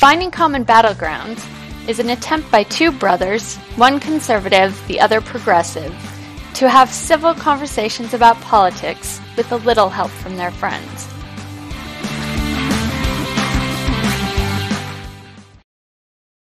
[0.00, 1.46] Finding Common Battlegrounds
[1.86, 5.92] is an attempt by two brothers, one conservative, the other progressive,
[6.54, 11.06] to have civil conversations about politics with a little help from their friends.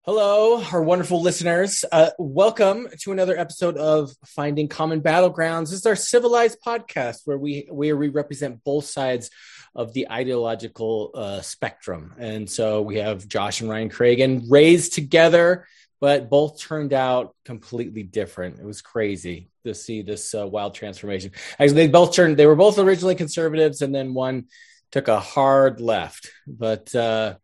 [0.02, 1.86] Hello, our wonderful listeners.
[1.92, 5.70] Uh, welcome to another episode of Finding Common Battlegrounds.
[5.70, 9.30] This is our civilized podcast where we where we represent both sides
[9.76, 12.14] of the ideological uh, spectrum.
[12.18, 15.68] And so we have Josh and Ryan Cragun raised together,
[16.00, 18.60] but both turned out completely different.
[18.60, 21.32] It was crazy to see this uh, wild transformation.
[21.54, 22.38] Actually, they both turned.
[22.38, 24.46] They were both originally conservatives, and then one
[24.92, 26.30] took a hard left.
[26.46, 27.36] But uh,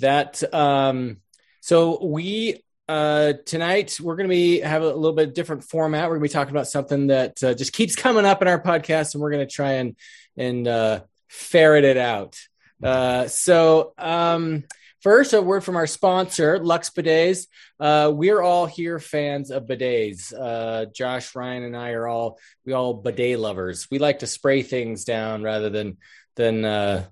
[0.00, 0.42] that.
[0.54, 1.18] Um,
[1.60, 6.04] so we uh, tonight we're going to be have a little bit different format.
[6.04, 8.60] We're going to be talking about something that uh, just keeps coming up in our
[8.60, 9.96] podcast, and we're going to try and
[10.36, 12.36] and uh, ferret it out.
[12.82, 14.64] Uh, so um,
[15.02, 17.46] first, a word from our sponsor, Luxe Bidets.
[17.78, 20.32] Uh, we're all here fans of bidets.
[20.32, 23.88] Uh, Josh, Ryan, and I are all we all bidet lovers.
[23.90, 25.98] We like to spray things down rather than
[26.36, 27.04] than uh,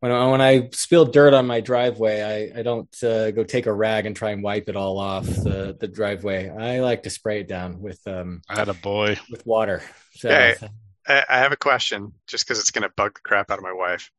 [0.00, 3.72] when when I spill dirt on my driveway, I, I don't uh, go take a
[3.72, 6.50] rag and try and wipe it all off the, the driveway.
[6.50, 8.42] I like to spray it down with um.
[8.46, 9.82] I had a boy with water.
[10.12, 10.56] So, okay,
[11.06, 13.64] I, I have a question, just because it's going to bug the crap out of
[13.64, 14.10] my wife.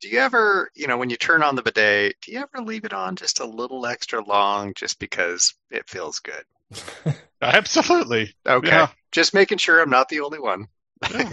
[0.00, 2.84] Do you ever, you know, when you turn on the bidet, do you ever leave
[2.84, 6.44] it on just a little extra long, just because it feels good?
[7.42, 8.34] Absolutely.
[8.46, 8.68] Okay.
[8.68, 8.88] Yeah.
[9.12, 10.68] Just making sure I'm not the only one.
[11.02, 11.24] I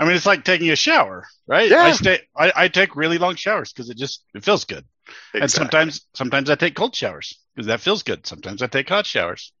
[0.00, 1.68] mean, it's like taking a shower, right?
[1.70, 1.84] Yeah.
[1.84, 2.20] I stay.
[2.36, 4.84] I, I take really long showers because it just it feels good.
[5.08, 5.40] Exactly.
[5.40, 8.26] And sometimes sometimes I take cold showers because that feels good.
[8.26, 9.52] Sometimes I take hot showers.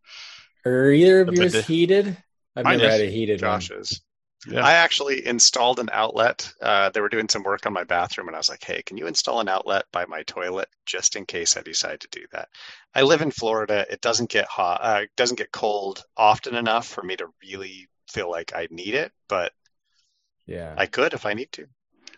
[0.64, 2.16] Are either of yours heated?
[2.54, 4.00] I've never had a heated Josh's.
[4.46, 4.64] Yeah.
[4.64, 6.52] I actually installed an outlet.
[6.60, 8.96] Uh, they were doing some work on my bathroom, and I was like, "Hey, can
[8.96, 12.48] you install an outlet by my toilet just in case I decide to do that?"
[12.94, 13.86] I live in Florida.
[13.88, 14.80] It doesn't get hot.
[14.82, 18.94] Uh, it doesn't get cold often enough for me to really feel like I need
[18.94, 19.52] it, but
[20.46, 21.66] yeah, I could if I need to.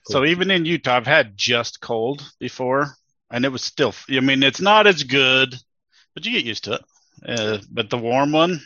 [0.06, 2.94] So even in Utah, I've had just cold before,
[3.30, 3.94] and it was still.
[4.10, 5.54] I mean, it's not as good,
[6.14, 6.82] but you get used to it.
[7.26, 8.60] Uh, but the warm one,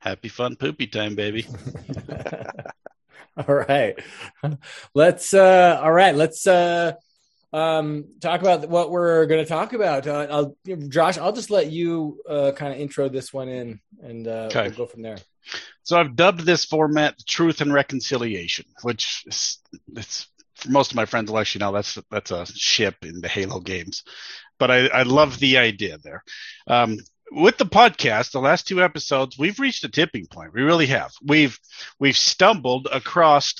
[0.00, 1.46] happy fun poopy time, baby.
[3.36, 3.98] all right,
[4.94, 5.32] let's.
[5.32, 6.46] uh All right, let's.
[6.46, 6.92] uh
[7.52, 10.56] um talk about what we're going to talk about uh, i'll
[10.86, 14.68] josh i'll just let you uh kind of intro this one in and uh okay.
[14.68, 15.16] we'll go from there
[15.82, 19.58] so I've dubbed this format "Truth and Reconciliation," which is,
[19.96, 23.28] it's for most of my friends will actually know that's that's a ship in the
[23.28, 24.04] Halo games,
[24.58, 26.22] but I, I love the idea there.
[26.66, 26.98] Um,
[27.30, 30.52] with the podcast, the last two episodes, we've reached a tipping point.
[30.52, 31.12] We really have.
[31.24, 31.58] We've
[31.98, 33.54] we've stumbled across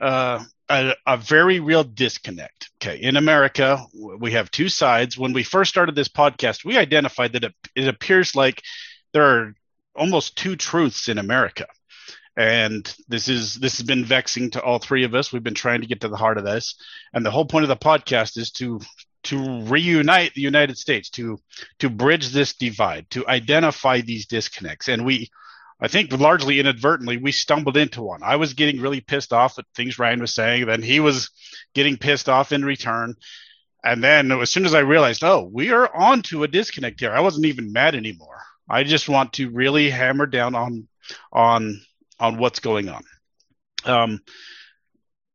[0.00, 2.70] uh, a, a, very real disconnect.
[2.76, 5.16] Okay, in America, we have two sides.
[5.16, 8.62] When we first started this podcast, we identified that it, it appears like
[9.12, 9.54] there are
[9.94, 11.66] almost two truths in America.
[12.36, 15.32] And this is this has been vexing to all three of us.
[15.32, 16.74] We've been trying to get to the heart of this.
[17.14, 18.80] And the whole point of the podcast is to
[19.26, 21.38] to reunite the United States, to
[21.78, 24.88] to bridge this divide, to identify these disconnects.
[24.88, 25.30] And we
[25.80, 28.22] I think largely inadvertently, we stumbled into one.
[28.22, 30.66] I was getting really pissed off at things Ryan was saying.
[30.66, 31.30] Then he was
[31.74, 33.14] getting pissed off in return.
[33.84, 37.12] And then as soon as I realized, oh, we are on to a disconnect here,
[37.12, 38.40] I wasn't even mad anymore.
[38.68, 40.88] I just want to really hammer down on
[41.32, 41.80] on
[42.18, 43.02] on what's going on.
[43.84, 44.20] Um,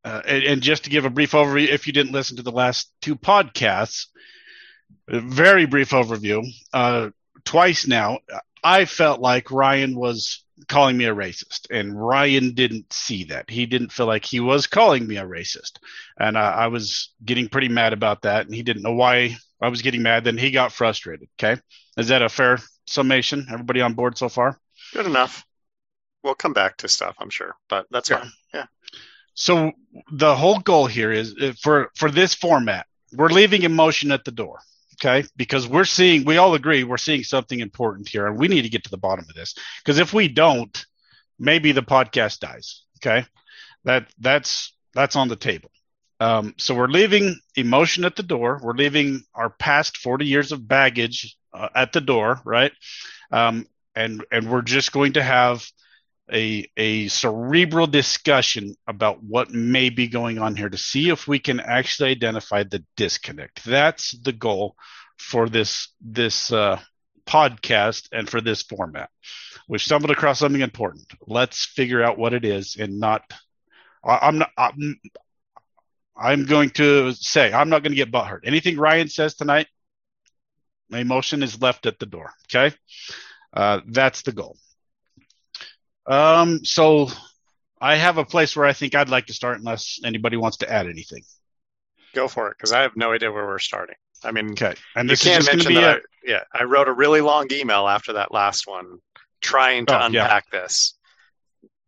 [0.04, 2.52] uh, and, and, just to give a brief overview, if you didn't listen to the
[2.52, 4.08] last two podcasts,
[5.08, 6.44] a very brief overview.
[6.74, 7.10] Uh,
[7.46, 8.20] twice now,
[8.64, 13.50] I felt like Ryan was calling me a racist, and Ryan didn't see that.
[13.50, 15.80] He didn't feel like he was calling me a racist,
[16.20, 19.70] and I, I was getting pretty mad about that, and he didn't know why I
[19.70, 20.24] was getting mad.
[20.24, 21.30] Then he got frustrated.
[21.40, 21.59] Okay,
[21.97, 23.47] is that a fair summation?
[23.52, 24.59] Everybody on board so far?
[24.94, 25.46] Good enough.
[26.24, 28.20] We'll come back to stuff, I'm sure, but that's yeah.
[28.20, 28.32] fine.
[28.54, 28.66] Yeah.
[29.34, 29.72] So
[30.12, 34.32] the whole goal here is uh, for for this format, we're leaving emotion at the
[34.32, 34.60] door.
[35.04, 38.62] Okay, because we're seeing, we all agree, we're seeing something important here, and we need
[38.62, 39.56] to get to the bottom of this.
[39.84, 40.86] Because if we don't,
[41.40, 42.84] maybe the podcast dies.
[43.00, 43.26] Okay,
[43.84, 45.72] that that's that's on the table.
[46.20, 48.60] Um, so we're leaving emotion at the door.
[48.62, 52.72] We're leaving our past 40 years of baggage uh, at the door, right?
[53.32, 55.66] Um, and and we're just going to have
[56.32, 61.40] a a cerebral discussion about what may be going on here to see if we
[61.40, 63.64] can actually identify the disconnect.
[63.66, 64.76] That's the goal
[65.18, 66.80] for this this uh,
[67.28, 69.10] podcast and for this format.
[69.68, 71.06] We've stumbled across something important.
[71.28, 73.24] Let's figure out what it is and not.
[74.04, 74.50] I, am not.
[74.58, 75.00] I'm,
[76.18, 78.42] I'm going to say I'm not going to get butthurt.
[78.46, 79.68] Anything Ryan says tonight,
[80.94, 82.32] A motion is left at the door.
[82.50, 82.76] Okay.
[83.54, 84.58] Uh, that's the goal.
[86.06, 87.09] Um, so
[87.80, 90.72] I have a place where I think I'd like to start unless anybody wants to
[90.72, 91.24] add anything.
[92.14, 93.96] Go for it, because I have no idea where we're starting.
[94.24, 94.76] I mean, okay.
[94.96, 95.84] And you can't mention that.
[95.84, 96.00] A...
[96.00, 98.98] I, yeah, I wrote a really long email after that last one,
[99.40, 100.62] trying to oh, unpack yeah.
[100.62, 100.96] this.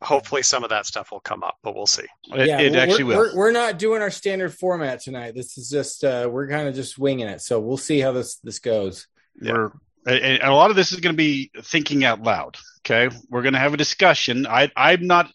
[0.01, 2.05] Hopefully, some of that stuff will come up, but we'll see.
[2.33, 3.17] It, yeah, it actually we're, will.
[3.17, 5.35] We're, we're, not doing our standard format tonight.
[5.35, 7.41] This is just uh, we're kind of just winging it.
[7.41, 9.07] So we'll see how this this goes.
[9.39, 9.53] Yeah.
[9.53, 9.71] We're
[10.05, 12.57] and a lot of this is going to be thinking out loud.
[12.81, 14.45] Okay, we're going to have a discussion.
[14.47, 15.31] I I'm not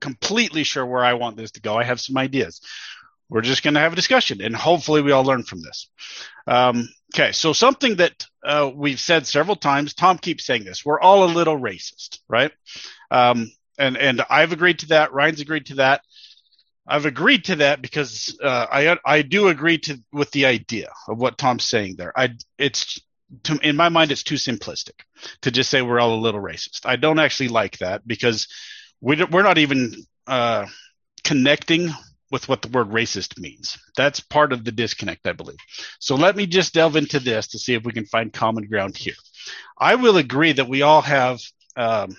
[0.00, 1.76] completely sure where I want this to go.
[1.76, 2.60] I have some ideas.
[3.28, 5.90] We're just going to have a discussion, and hopefully, we all learn from this.
[6.46, 9.94] Um, okay, so something that uh, we've said several times.
[9.94, 10.84] Tom keeps saying this.
[10.84, 12.52] We're all a little racist, right?
[13.10, 15.12] Um, and and I've agreed to that.
[15.12, 16.02] Ryan's agreed to that.
[16.86, 21.18] I've agreed to that because uh, I I do agree to with the idea of
[21.18, 22.12] what Tom's saying there.
[22.16, 23.00] I it's
[23.44, 25.00] to, in my mind, it's too simplistic
[25.42, 26.80] to just say we're all a little racist.
[26.84, 28.48] I don't actually like that because
[29.00, 29.94] we, we're not even
[30.26, 30.66] uh,
[31.24, 31.90] connecting
[32.30, 33.78] with what the word racist means.
[33.96, 35.58] That's part of the disconnect, I believe.
[36.00, 38.96] So let me just delve into this to see if we can find common ground
[38.96, 39.14] here.
[39.78, 41.40] I will agree that we all have
[41.76, 42.16] um,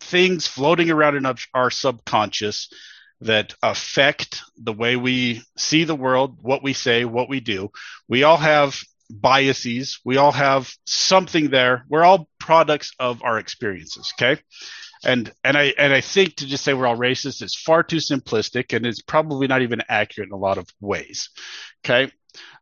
[0.00, 2.72] things floating around in our subconscious
[3.20, 7.70] that affect the way we see the world, what we say, what we do.
[8.08, 8.80] We all have
[9.10, 10.00] biases.
[10.04, 11.84] We all have something there.
[11.88, 14.12] We're all products of our experiences.
[14.16, 14.40] Okay.
[15.04, 17.96] And, and I, and I think to just say we're all racist is far too
[17.96, 21.30] simplistic and it's probably not even accurate in a lot of ways.
[21.84, 22.12] Okay.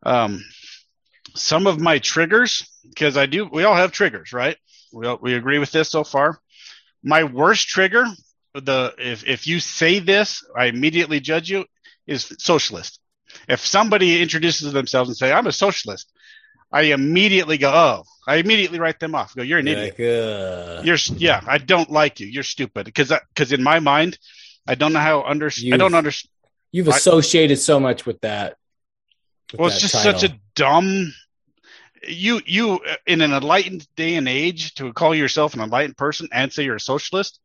[0.05, 0.45] Um,
[1.35, 4.57] some of my triggers, because I do, we all have triggers, right?
[4.93, 6.39] We, all, we agree with this so far.
[7.03, 8.07] My worst trigger,
[8.55, 11.65] the, if, if you say this, I immediately judge you
[12.07, 13.01] is socialist.
[13.49, 16.11] If somebody introduces themselves and say, I'm a socialist,
[16.71, 19.33] I immediately go, oh, I immediately write them off.
[19.35, 19.99] I go, you're an idiot.
[19.99, 20.83] Like, uh...
[20.85, 22.27] You're, yeah, I don't like you.
[22.27, 22.85] You're stupid.
[22.85, 24.19] Because, because in my mind,
[24.67, 26.31] I don't know how under, I don't understand.
[26.71, 28.57] You've associated I, so much with that.
[29.53, 30.19] With well, that it's just title.
[30.19, 31.15] such a dumb.
[32.07, 36.53] You, you, in an enlightened day and age, to call yourself an enlightened person and
[36.53, 37.41] say you're a socialist,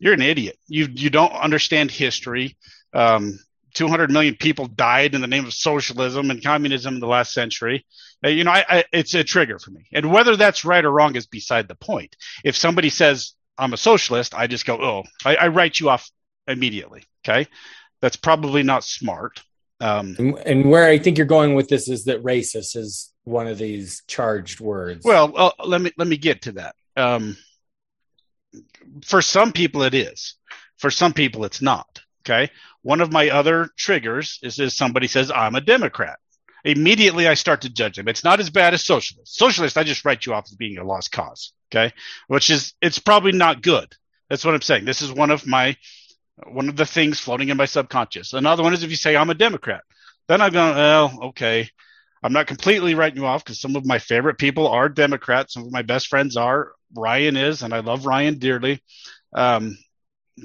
[0.00, 0.58] you're an idiot.
[0.66, 2.56] You, you don't understand history.
[2.92, 3.38] Um,
[3.74, 7.84] 200 million people died in the name of socialism and communism in the last century.
[8.24, 9.86] Uh, you know, I, I, it's a trigger for me.
[9.92, 12.16] And whether that's right or wrong is beside the point.
[12.44, 16.10] If somebody says I'm a socialist, I just go, oh, I, I write you off
[16.46, 17.04] immediately.
[17.24, 17.48] Okay,
[18.00, 19.42] that's probably not smart.
[19.80, 23.46] Um, and, and, where I think you're going with this is that racist is one
[23.46, 25.04] of these charged words.
[25.04, 26.74] Well, uh, let me let me get to that.
[26.96, 27.36] Um,
[29.04, 30.34] for some people, it is.
[30.78, 32.00] For some people, it's not.
[32.28, 32.50] Okay.
[32.82, 36.18] One of my other triggers is if somebody says I'm a Democrat
[36.64, 38.08] immediately I start to judge them.
[38.08, 39.36] It's not as bad as socialist.
[39.36, 41.52] Socialist, I just write you off as being a lost cause.
[41.72, 41.92] Okay.
[42.26, 43.94] Which is, it's probably not good.
[44.28, 44.84] That's what I'm saying.
[44.84, 45.76] This is one of my,
[46.46, 48.32] one of the things floating in my subconscious.
[48.32, 49.82] Another one is if you say I'm a Democrat,
[50.28, 51.70] then I'm going, well, okay.
[52.22, 55.54] I'm not completely writing you off because some of my favorite people are Democrats.
[55.54, 56.72] Some of my best friends are.
[56.96, 58.82] Ryan is, and I love Ryan dearly.
[59.34, 59.78] Um,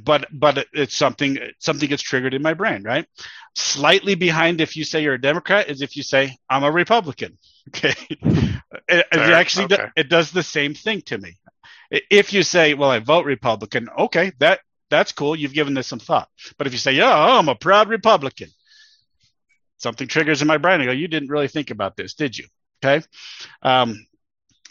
[0.01, 3.05] but but it's something something gets triggered in my brain, right?
[3.55, 7.37] Slightly behind if you say you're a Democrat is if you say I'm a Republican.
[7.69, 9.87] Okay, it, it, actually okay.
[9.95, 11.37] it does the same thing to me.
[11.89, 14.59] If you say, well, I vote Republican, okay, that
[14.89, 15.33] that's cool.
[15.33, 16.27] You've given this some thought.
[16.57, 18.49] But if you say, yeah, oh, I'm a proud Republican,
[19.77, 20.81] something triggers in my brain.
[20.81, 22.47] I go, you didn't really think about this, did you?
[22.83, 23.05] Okay.
[23.61, 24.05] Um,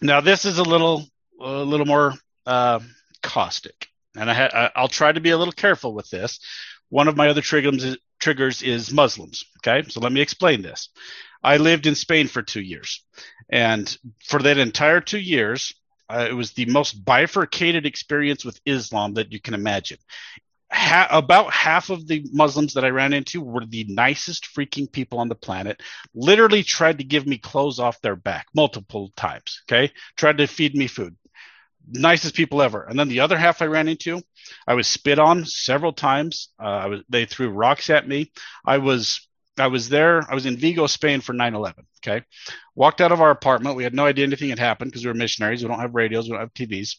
[0.03, 1.07] now this is a little
[1.41, 2.13] a little more
[2.45, 2.81] uh,
[3.23, 6.41] caustic and I ha- I'll try to be a little careful with this.
[6.89, 9.45] One of my other triggers triggers is Muslims.
[9.59, 10.91] Okay, so let me explain this.
[11.43, 13.05] I lived in Spain for two years,
[13.51, 15.75] and for that entire two years,
[16.09, 19.99] uh, it was the most bifurcated experience with Islam that you can imagine.
[20.71, 25.19] Ha- about half of the Muslims that I ran into were the nicest freaking people
[25.19, 25.83] on the planet.
[26.15, 29.63] Literally tried to give me clothes off their back multiple times.
[29.65, 31.17] Okay, tried to feed me food
[31.89, 32.83] nicest people ever.
[32.85, 34.23] And then the other half I ran into,
[34.67, 36.49] I was spit on several times.
[36.61, 38.33] Uh, I was, they threw rocks at me.
[38.65, 39.27] I was,
[39.59, 40.23] I was there.
[40.31, 41.85] I was in Vigo, Spain for 9/11.
[42.05, 42.25] Okay,
[42.75, 43.77] walked out of our apartment.
[43.77, 45.63] We had no idea anything had happened because we were missionaries.
[45.63, 46.25] We don't have radios.
[46.25, 46.97] We don't have TVs.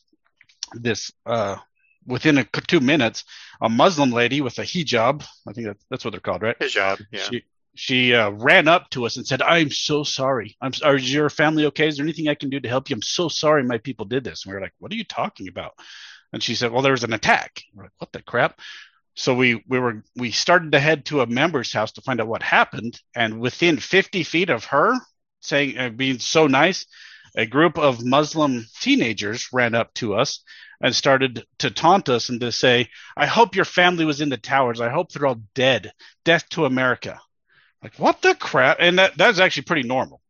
[0.74, 1.58] This, uh,
[2.06, 3.26] within a, two minutes,
[3.62, 6.58] a Muslim lady with a hijab, I think that, that's what they're called, right?
[6.60, 7.24] Hijab, yeah.
[7.24, 7.44] She,
[7.76, 10.56] she uh, ran up to us and said, "I'm so sorry.
[10.62, 10.74] I'm.
[10.84, 11.88] Are your family okay?
[11.88, 12.96] Is there anything I can do to help you?
[12.96, 13.64] I'm so sorry.
[13.64, 15.74] My people did this." And we were like, "What are you talking about?"
[16.32, 18.60] And she said, "Well, there was an attack." We're like, "What the crap?"
[19.16, 22.28] So we we were we started to head to a member's house to find out
[22.28, 24.94] what happened, and within 50 feet of her,
[25.42, 26.86] saying uh, being so nice,
[27.36, 30.44] a group of Muslim teenagers ran up to us
[30.82, 34.38] and started to taunt us and to say, "I hope your family was in the
[34.38, 34.80] towers.
[34.80, 35.92] I hope they're all dead.
[36.24, 37.20] Death to America."
[37.84, 38.78] Like what the crap?
[38.80, 40.22] And that that's actually pretty normal.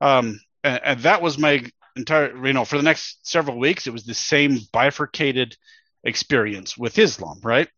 [0.00, 3.92] Um, and, and that was my entire, you know, for the next several weeks, it
[3.92, 5.56] was the same bifurcated
[6.04, 7.68] experience with Islam, right?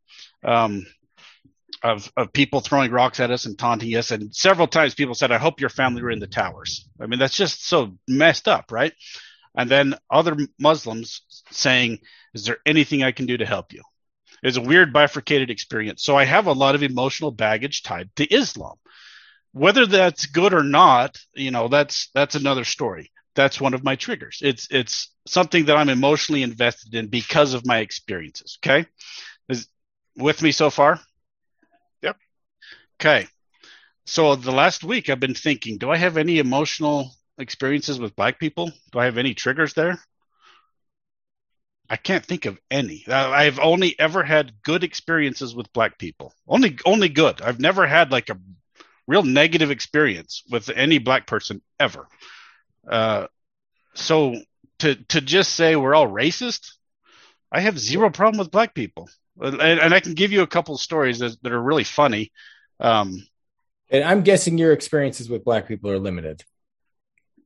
[0.42, 0.86] Um,
[1.82, 5.30] of of people throwing rocks at us and taunting us, and several times people said,
[5.30, 8.72] "I hope your family were in the towers." I mean, that's just so messed up,
[8.72, 8.92] right?
[9.54, 12.00] And then other Muslims saying,
[12.34, 13.82] "Is there anything I can do to help you?"
[14.42, 16.02] It's a weird bifurcated experience.
[16.02, 18.76] So I have a lot of emotional baggage tied to Islam.
[19.52, 23.10] Whether that's good or not, you know, that's that's another story.
[23.34, 24.40] That's one of my triggers.
[24.42, 28.58] It's it's something that I'm emotionally invested in because of my experiences.
[28.64, 28.86] Okay,
[29.48, 29.68] is
[30.16, 31.00] with me so far?
[32.02, 32.16] Yep.
[33.00, 33.26] Okay.
[34.06, 38.38] So the last week I've been thinking, do I have any emotional experiences with black
[38.38, 38.72] people?
[38.92, 39.98] Do I have any triggers there?
[41.90, 43.06] I can't think of any.
[43.08, 46.34] I've only ever had good experiences with black people.
[46.46, 47.40] Only only good.
[47.40, 48.38] I've never had like a
[49.08, 52.06] real negative experience with any black person ever.
[52.88, 53.26] Uh,
[53.94, 54.36] so
[54.78, 56.74] to to just say we're all racist,
[57.50, 59.08] I have zero problem with black people,
[59.40, 62.30] and, and I can give you a couple of stories that, that are really funny.
[62.78, 63.26] Um,
[63.90, 66.44] and I'm guessing your experiences with black people are limited.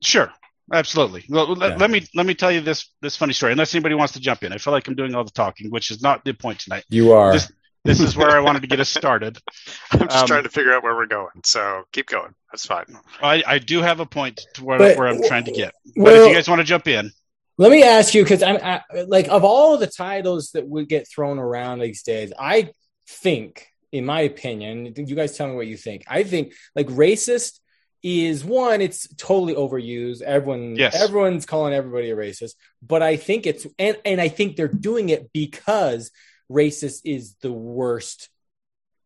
[0.02, 0.30] Sure,
[0.72, 1.24] absolutely.
[1.28, 1.68] Well, yeah.
[1.68, 3.52] let, let, me let me tell you this this funny story.
[3.52, 5.90] Unless anybody wants to jump in, I feel like I'm doing all the talking, which
[5.90, 6.84] is not the point tonight.
[6.90, 7.32] You are.
[7.32, 7.50] This,
[7.84, 9.38] this is where I wanted to get us started.
[9.92, 11.42] I'm just um, trying to figure out where we're going.
[11.44, 12.34] So keep going.
[12.52, 12.86] That's fine.
[13.22, 15.74] I, I do have a point to where, but, where I'm trying to get.
[15.96, 17.10] But well, if you guys want to jump in.
[17.58, 21.08] Let me ask you, because I'm I, like, of all the titles that would get
[21.08, 22.70] thrown around these days, I
[23.06, 26.04] think in my opinion, you guys tell me what you think.
[26.08, 27.60] I think like racist
[28.02, 30.22] is one, it's totally overused.
[30.22, 31.00] Everyone, yes.
[31.00, 35.10] everyone's calling everybody a racist, but I think it's and and I think they're doing
[35.10, 36.10] it because
[36.52, 38.28] racist is the worst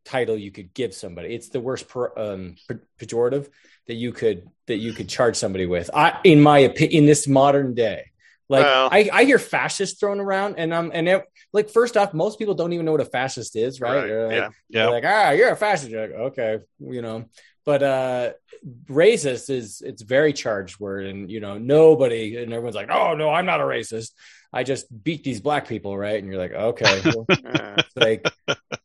[0.04, 1.34] title you could give somebody.
[1.34, 2.56] It's the worst per, um,
[2.98, 3.48] pejorative
[3.86, 5.90] that you could that you could charge somebody with.
[5.92, 8.10] I, in my opinion, in this modern day,
[8.48, 12.14] like well, I, I hear fascist thrown around, and um, and it, like first off,
[12.14, 14.10] most people don't even know what a fascist is, right?
[14.10, 14.24] right.
[14.24, 14.86] Like, yeah, yeah.
[14.88, 15.90] Like ah, you're a fascist.
[15.90, 17.26] You're like, okay, you know.
[17.66, 18.32] But uh,
[18.86, 23.28] racist is it's very charged word, and you know nobody and everyone's like, oh no,
[23.30, 24.12] I'm not a racist.
[24.52, 26.22] I just beat these black people, right?
[26.22, 27.26] And you're like, okay, well,
[27.96, 28.26] like,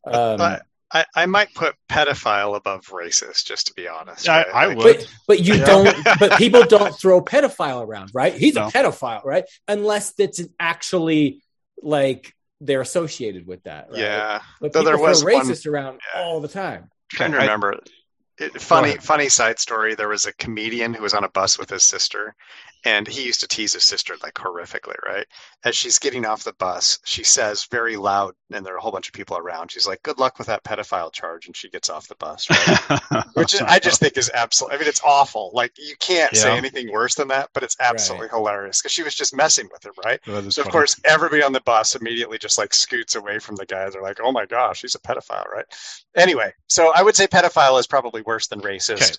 [0.04, 0.62] um, but
[0.92, 4.28] I, I might put pedophile above racist, just to be honest.
[4.28, 4.46] Right?
[4.46, 5.64] I, I would, but, but you yeah.
[5.64, 5.96] don't.
[6.18, 8.34] But people don't throw pedophile around, right?
[8.34, 8.66] He's no.
[8.66, 9.44] a pedophile, right?
[9.66, 11.42] Unless it's actually
[11.82, 13.88] like they're associated with that.
[13.90, 14.00] Right?
[14.00, 16.22] Yeah, but people there was throw racist one, around yeah.
[16.22, 16.82] all the time.
[16.82, 17.80] I'm trying to remember.
[18.42, 19.94] It, funny, funny side story.
[19.94, 22.34] There was a comedian who was on a bus with his sister,
[22.84, 25.26] and he used to tease his sister like horrifically, right?
[25.64, 28.90] As she's getting off the bus, she says very loud, and there are a whole
[28.90, 29.70] bunch of people around.
[29.70, 33.24] She's like, "Good luck with that pedophile charge," and she gets off the bus, right?
[33.34, 34.76] which I just think is absolutely.
[34.76, 35.50] I mean, it's awful.
[35.54, 36.40] Like you can't yeah.
[36.40, 38.36] say anything worse than that, but it's absolutely right.
[38.36, 40.20] hilarious because she was just messing with him, right?
[40.24, 40.50] so funny.
[40.58, 43.92] of course, everybody on the bus immediately just like scoots away from the guys.
[43.92, 45.66] They're like, "Oh my gosh, he's a pedophile," right?
[46.16, 49.02] Anyway, so I would say pedophile is probably worse than racist.
[49.02, 49.12] Okay.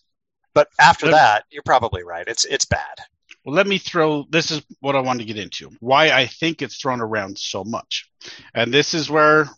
[0.53, 2.27] But after that, you're probably right.
[2.27, 2.99] It's it's bad.
[3.45, 5.69] Well, let me throw this is what I want to get into.
[5.79, 8.09] Why I think it's thrown around so much.
[8.53, 9.49] And this is where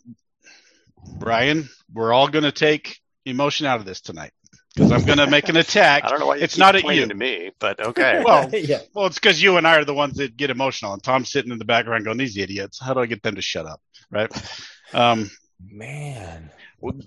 [1.18, 4.32] Brian, we're all going to take emotion out of this tonight
[4.74, 6.04] because I'm going to make an attack.
[6.04, 8.22] I don't know why it's not at you to me, but okay.
[8.26, 8.80] well, yeah.
[8.94, 11.52] well, it's because you and I are the ones that get emotional, and Tom's sitting
[11.52, 12.80] in the background going, "These idiots!
[12.80, 14.30] How do I get them to shut up?" Right?
[14.94, 16.48] Um, Man.
[16.80, 17.00] Well,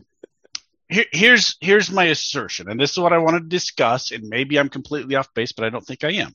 [0.90, 4.12] here, here's here's my assertion, and this is what I want to discuss.
[4.12, 6.34] And maybe I'm completely off base, but I don't think I am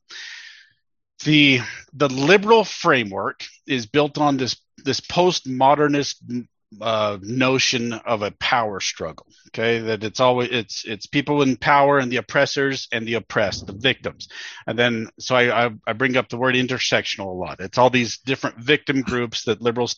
[1.24, 1.60] the
[1.92, 6.46] the liberal framework is built on this this postmodernist
[6.80, 9.26] uh, notion of a power struggle.
[9.48, 13.66] Okay, that it's always it's it's people in power and the oppressors and the oppressed,
[13.66, 14.28] the victims,
[14.66, 17.60] and then so I I, I bring up the word intersectional a lot.
[17.60, 19.96] It's all these different victim groups that liberals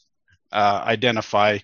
[0.52, 1.58] uh, identify.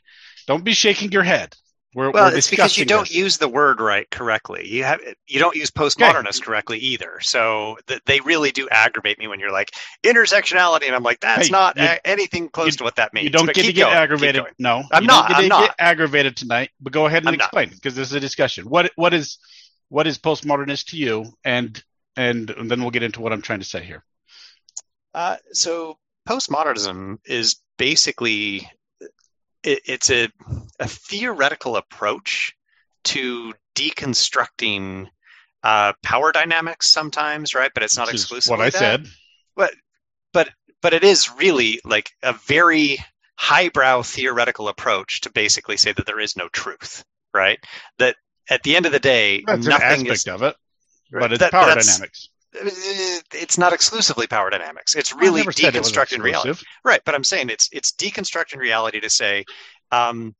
[0.46, 1.54] Don't be shaking your head.
[1.94, 3.14] We're, well, we're it's because you don't this.
[3.14, 4.66] use the word right correctly.
[4.66, 6.46] You have you don't use postmodernist okay.
[6.46, 7.20] correctly either.
[7.20, 9.72] So th- they really do aggravate me when you're like
[10.02, 13.24] intersectionality, and I'm like, that's hey, not a- anything close you, to what that means.
[13.24, 14.44] You don't but get to get going, aggravated.
[14.58, 15.30] No, I'm not.
[15.34, 15.66] I'm not.
[15.66, 16.70] get aggravated tonight.
[16.80, 18.64] But go ahead and I'm explain because this is a discussion.
[18.68, 19.38] What what is
[19.88, 21.82] what is postmodernist to you, and
[22.16, 24.04] and, and then we'll get into what I'm trying to say here.
[25.14, 28.68] Uh, so postmodernism is basically
[29.64, 30.28] it, it's a,
[30.78, 32.54] a theoretical approach
[33.04, 35.08] to deconstructing
[35.62, 37.70] uh, power dynamics sometimes, right?
[37.74, 38.50] But it's not exclusive.
[38.50, 38.72] what I that.
[38.74, 39.06] said.
[39.56, 39.74] But
[40.32, 40.50] but
[40.80, 42.98] but it is really like a very
[43.36, 47.04] highbrow theoretical approach to basically say that there is no truth,
[47.34, 47.58] right?
[47.98, 48.16] That
[48.50, 50.26] at the end of the day, That's an nothing aspect is.
[50.28, 50.56] of it,
[51.12, 52.28] but it's that- power dynamics.
[52.54, 54.94] It's not exclusively power dynamics.
[54.94, 56.54] It's really said it deconstructing reality.
[56.84, 59.44] Right, but I'm saying it's it's deconstructing reality to say
[59.90, 60.34] um,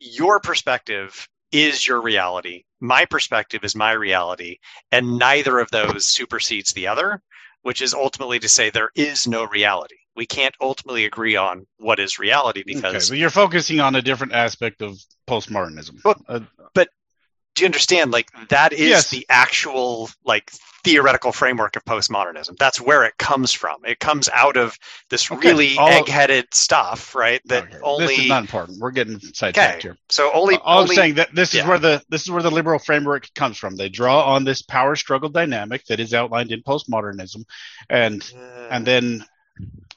[0.00, 4.58] your perspective is your reality, my perspective is my reality,
[4.92, 7.22] and neither of those supersedes the other,
[7.62, 9.96] which is ultimately to say there is no reality.
[10.14, 14.02] We can't ultimately agree on what is reality Okay, because but you're focusing on a
[14.02, 16.04] different aspect of postmodernism.
[16.04, 16.40] Well, Uh,
[17.58, 18.10] do you understand?
[18.12, 19.10] Like that is Yes.
[19.10, 20.50] the actual like
[20.84, 22.56] theoretical framework of postmodernism.
[22.56, 23.84] That's where it comes from.
[23.84, 24.78] It comes out of
[25.10, 28.78] this Okay, really all- egg-headed stuff right that okay, only this is not important.
[28.80, 29.88] We're getting sidetracked okay.
[29.88, 29.98] here.
[30.08, 32.50] so only All only I'm saying that this is where the this is where the
[32.50, 33.76] liberal framework comes from.
[33.76, 37.44] They draw on this power struggle dynamic that is outlined in postmodernism,
[37.90, 39.24] and Uh, and then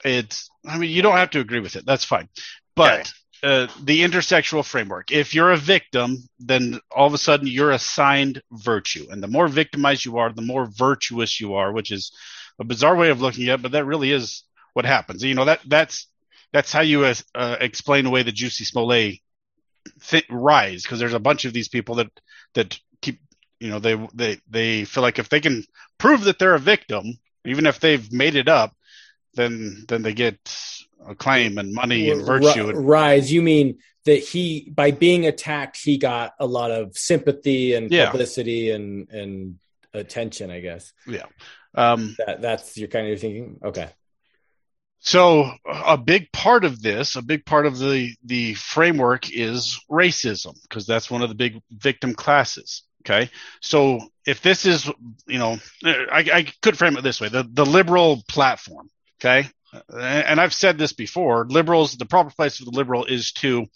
[0.03, 1.86] it's i mean you don't have to agree with it.
[1.86, 2.27] That's fine.
[2.75, 5.12] But uh, the intersectional framework.
[5.12, 9.07] If you're a victim then all of a sudden you're assigned virtue.
[9.10, 12.12] And the more victimized you are the more virtuous you are which is
[12.60, 14.43] a bizarre way of looking at it but that really is
[14.74, 15.24] what happens.
[15.24, 16.07] You know that that's
[16.53, 19.19] that's how you uh, explain away the juicy smollett
[20.07, 22.12] th- rise because there's a bunch of these people that
[22.53, 23.19] that keep
[23.60, 25.63] you know they they they feel like if they can
[25.98, 28.75] prove that they're a victim even if they've made it up
[29.33, 30.38] then then they get
[31.08, 32.67] acclaim and money and virtue.
[32.67, 37.74] Ri- Rise, you mean that he by being attacked, he got a lot of sympathy
[37.74, 38.10] and Yeah.
[38.10, 39.60] publicity and and
[39.93, 40.50] attention.
[40.50, 41.25] I guess Yeah.
[41.75, 43.60] um, that that's your kind of your thinking.
[43.63, 43.89] Okay,
[45.00, 50.56] so a big part of this, a big part of the the framework is racism
[50.63, 52.84] because that's one of the big victim classes.
[53.04, 54.88] Okay, so if this is,
[55.28, 58.89] you know, I, I could frame it this way: the the liberal platform.
[59.19, 59.47] Okay,
[59.89, 63.67] and I've said this before: liberals, the proper place for the liberal is to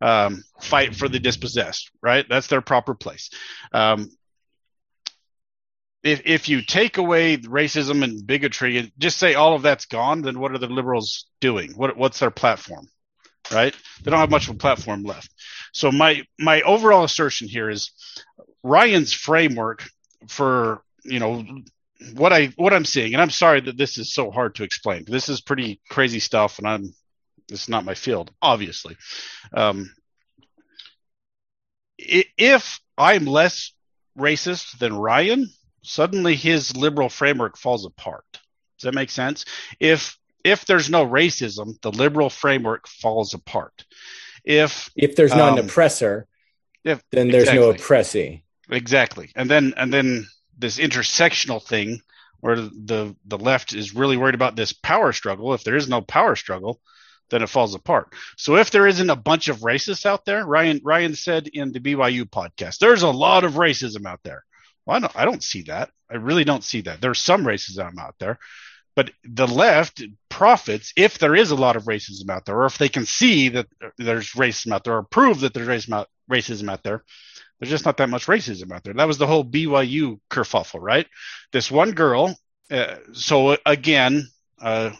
[0.00, 1.90] um, fight for the dispossessed.
[2.02, 3.30] Right, that's their proper place.
[3.72, 4.10] Um,
[6.04, 10.22] if if you take away racism and bigotry and just say all of that's gone,
[10.22, 11.72] then what are the liberals doing?
[11.72, 12.88] What what's their platform?
[13.52, 13.74] Right?
[14.02, 15.30] They don't have much of a platform left.
[15.72, 17.90] So my my overall assertion here is
[18.62, 19.84] Ryan's framework
[20.28, 21.44] for you know
[22.14, 25.04] what I what I'm seeing, and I'm sorry that this is so hard to explain.
[25.06, 26.94] This is pretty crazy stuff, and I'm
[27.48, 28.96] this is not my field, obviously.
[29.54, 29.90] Um,
[31.98, 33.72] if I'm less
[34.18, 35.48] racist than Ryan,
[35.82, 38.24] suddenly his liberal framework falls apart.
[38.32, 39.44] Does that make sense?
[39.80, 43.84] If if there's no racism, the liberal framework falls apart.
[44.44, 46.26] If if there's not Um, an oppressor,
[46.84, 47.84] if- then there's no exactly.
[47.84, 48.42] oppressee.
[48.70, 50.26] exactly, and then and then
[50.58, 52.00] this intersectional thing
[52.40, 55.54] where the the left is really worried about this power struggle.
[55.54, 56.80] If there is no power struggle,
[57.30, 58.12] then it falls apart.
[58.36, 61.80] So if there isn't a bunch of racists out there, Ryan Ryan said in the
[61.80, 64.44] BYU podcast, there's a lot of racism out there.
[64.84, 65.90] Well, I don't, I don't see that.
[66.10, 67.00] I really don't see that.
[67.00, 68.38] There's some racism out there,
[68.94, 72.76] but the left profits if there is a lot of racism out there, or if
[72.76, 76.70] they can see that there's racism out there, or prove that there's racism out, racism
[76.70, 77.04] out there.
[77.58, 78.94] There's just not that much racism out there.
[78.94, 81.06] That was the whole BYU kerfuffle, right?
[81.52, 82.36] This one girl.
[82.70, 84.28] Uh, so again,
[84.60, 84.90] uh,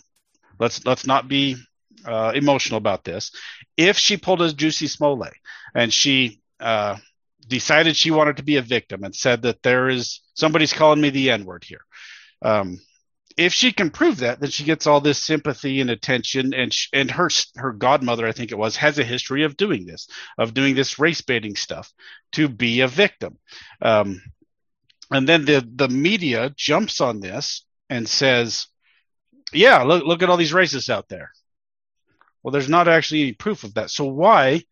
[0.59, 1.57] let's let's not be
[2.05, 3.33] uh, emotional about this.
[3.77, 5.35] If she pulled a Juicy Smollett
[5.75, 6.97] and she uh,
[7.47, 11.11] decided she wanted to be a victim and said that there is somebody's calling me
[11.11, 11.85] the N word here.
[12.43, 12.81] Um,
[13.37, 16.89] if she can prove that, then she gets all this sympathy and attention, and sh-
[16.93, 20.55] and her her godmother, I think it was, has a history of doing this, of
[20.55, 21.93] doing this race baiting stuff
[22.33, 23.39] to be a victim.
[23.83, 24.23] Um,
[25.11, 28.67] and then the the media jumps on this and says,
[29.53, 31.31] "Yeah, look look at all these racists out there."
[32.43, 33.91] Well, there's not actually any proof of that.
[33.91, 34.63] So why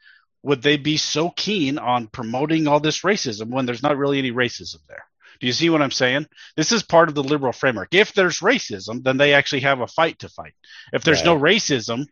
[0.42, 4.30] would they be so keen on promoting all this racism when there's not really any
[4.30, 5.04] racism there?
[5.42, 6.28] Do you see what I'm saying?
[6.56, 7.94] This is part of the liberal framework.
[7.94, 10.54] If there's racism, then they actually have a fight to fight.
[10.92, 12.06] If there's no racism,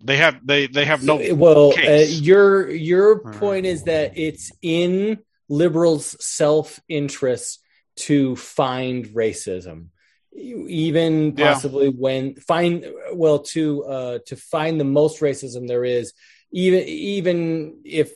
[0.00, 5.18] they have they they have no well, uh, your your point is that it's in
[5.48, 7.58] liberals' self interest
[7.96, 9.88] to find racism,
[10.32, 11.52] even Yeah.
[11.52, 16.12] possibly when find well to uh, to find the most racism there is,
[16.52, 18.12] even even if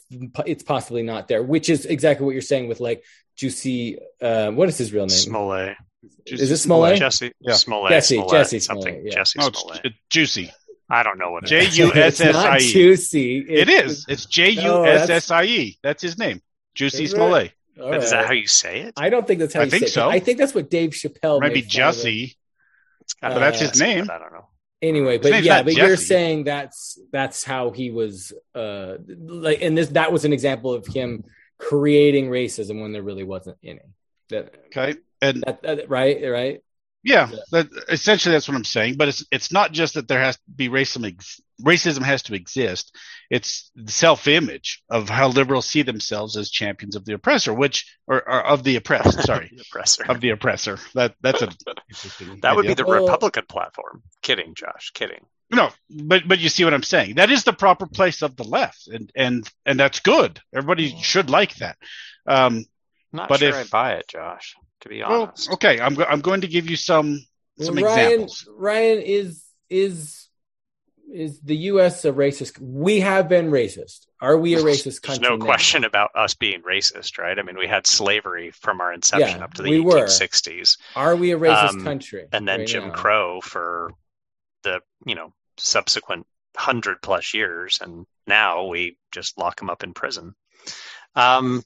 [0.46, 3.04] it's possibly not there, which is exactly what you're saying with like
[3.36, 3.98] Juicy.
[4.20, 5.10] Uh, what is his real name?
[5.10, 5.76] Smollett.
[6.26, 6.98] Is it Smollett?
[6.98, 7.54] Jesse Yeah.
[7.54, 7.90] Smollett.
[7.90, 8.94] Jesse- Smollett, Jesse something.
[8.94, 9.14] Smollett, yeah.
[9.14, 9.80] Jesse no, it's, Smollett.
[9.84, 10.52] it's juicy.
[10.88, 11.78] I don't know what it J is.
[11.78, 12.72] U S It's not I E.
[12.72, 13.38] juicy.
[13.38, 14.06] It is.
[14.08, 15.78] It's J U S S I E.
[15.82, 16.40] That's his name.
[16.74, 17.10] Juicy Is?
[17.12, 17.52] Smollett.
[17.78, 18.02] Right.
[18.02, 18.94] Is that how you say it?
[18.96, 20.08] I don't think that's how I you think say so.
[20.08, 20.12] it.
[20.12, 21.40] I think that's what Dave Chappelle.
[21.40, 21.98] Maybe made fun of it.
[22.06, 22.34] Jussie.
[23.20, 24.08] But But that's his name.
[24.10, 24.46] I don't know.
[24.82, 29.88] Anyway, but yeah, but you're saying that's that's how he was uh like and this
[29.90, 31.24] that was an example of him
[31.58, 33.80] creating racism when there really wasn't any.
[34.28, 34.96] That, Okay.
[35.22, 36.60] And that, that right, right?
[37.02, 37.36] yeah, Yeah.
[37.52, 38.96] that, essentially that's what I'm saying.
[38.96, 41.06] But it's it's not just that there has to be racism.
[41.06, 42.94] Ex- racism has to exist.
[43.30, 48.16] It's the self-image of how liberals see themselves as champions of the oppressor, which or,
[48.16, 49.20] or of the oppressed.
[49.22, 50.04] Sorry, The oppressor.
[50.08, 50.78] of the oppressor.
[50.94, 51.46] That that's a
[52.42, 52.74] That would be idea.
[52.76, 54.02] the Well- Republican platform.
[54.22, 54.90] Kidding, Josh.
[54.94, 55.24] Kidding.
[55.50, 57.14] no, but but you see what I'm saying.
[57.16, 60.40] That is the proper place of the left, and and and that's good.
[60.54, 61.76] Everybody should like that.
[62.26, 62.64] Um,
[63.12, 64.54] not But sure if- I buy it, Josh.
[64.82, 65.10] To be honest.
[65.12, 65.50] well, honest.
[65.52, 67.24] okay, I'm go- I'm going to give you some
[67.60, 68.48] some Ryan, examples.
[68.56, 70.25] Ryan is is
[71.16, 72.04] is the U.S.
[72.04, 72.58] a racist?
[72.60, 74.06] We have been racist.
[74.20, 75.28] Are we a racist There's country?
[75.28, 75.44] no now?
[75.44, 77.38] question about us being racist, right?
[77.38, 80.04] I mean, we had slavery from our inception Yeah, up to the we were.
[80.06, 82.26] 1860s, Are we a racist Um, country?
[82.32, 82.94] and then right Jim now?
[82.94, 83.92] Crow for
[84.62, 86.26] the you know subsequent
[86.56, 90.34] hundred plus years, and now we just lock them up in prison.
[91.14, 91.62] Um,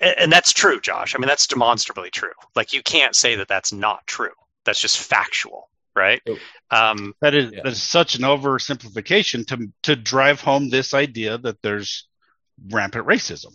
[0.00, 1.14] and that's true, Josh.
[1.14, 2.32] I mean, that's demonstrably true.
[2.56, 4.32] Like you can't say that that's not true.
[4.64, 6.20] That's just factual, right?
[6.26, 6.38] Nope.
[6.70, 7.60] Um, That is Yeah.
[7.64, 12.06] that is such an oversimplification to to drive home this idea that there's
[12.70, 13.52] rampant racism.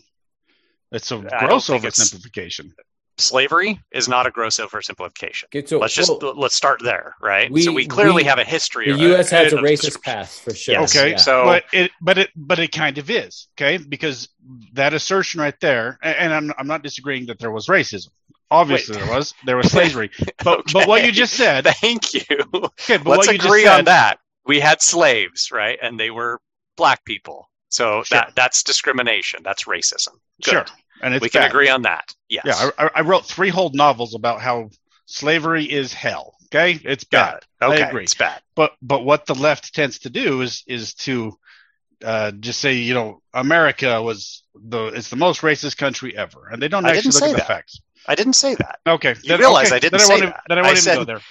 [0.92, 2.72] It's a gross oversimplification.
[3.18, 5.44] slavery is not a gross oversimplification.
[5.54, 7.52] Okay, so Let's just well, let's start there, right?
[7.52, 8.86] we- so we clearly we- have a history.
[8.88, 9.30] the of, U.S.
[9.30, 10.76] has a of racist dis- past for sure.
[10.76, 10.96] Yes.
[10.96, 11.18] Okay, Yeah.
[11.18, 14.30] so but it but it but it kind of is okay because
[14.74, 18.08] that assertion right there, and I'm I'm not disagreeing that there was racism.
[18.52, 19.06] Obviously, Wait.
[19.06, 20.10] there was there was slavery,
[20.44, 22.22] but but what you just said, Thank you.
[22.54, 24.20] okay, but Let's what you agree just said, on that.
[24.46, 25.78] We had slaves, right?
[25.82, 26.40] And they were
[26.76, 27.48] black people.
[27.70, 28.18] So Sure.
[28.18, 29.42] that that's discrimination.
[29.44, 30.14] That's racism.
[30.44, 30.52] Good.
[30.52, 30.66] Sure,
[31.04, 31.52] and it's we can bad.
[31.52, 32.14] agree on that.
[32.30, 32.46] Yes.
[32.48, 34.70] Yeah, I, I- wrote three whole novels about how
[35.06, 36.36] slavery is hell.
[36.52, 37.44] Okay, it's bad.
[37.62, 37.66] It.
[37.66, 37.84] Okay.
[37.84, 38.04] I agree.
[38.06, 38.42] It's bad.
[38.56, 41.38] But but what the left tends to do is is to
[42.04, 46.60] uh, just say you know America was the it's the most racist country ever, and
[46.60, 47.82] they don't I actually look at the facts.
[48.08, 48.80] I didn't say that.
[48.88, 50.44] Okay, You realize okay, I didn't then say won't even- that.
[50.48, 51.22] Then I I won't even said- go there.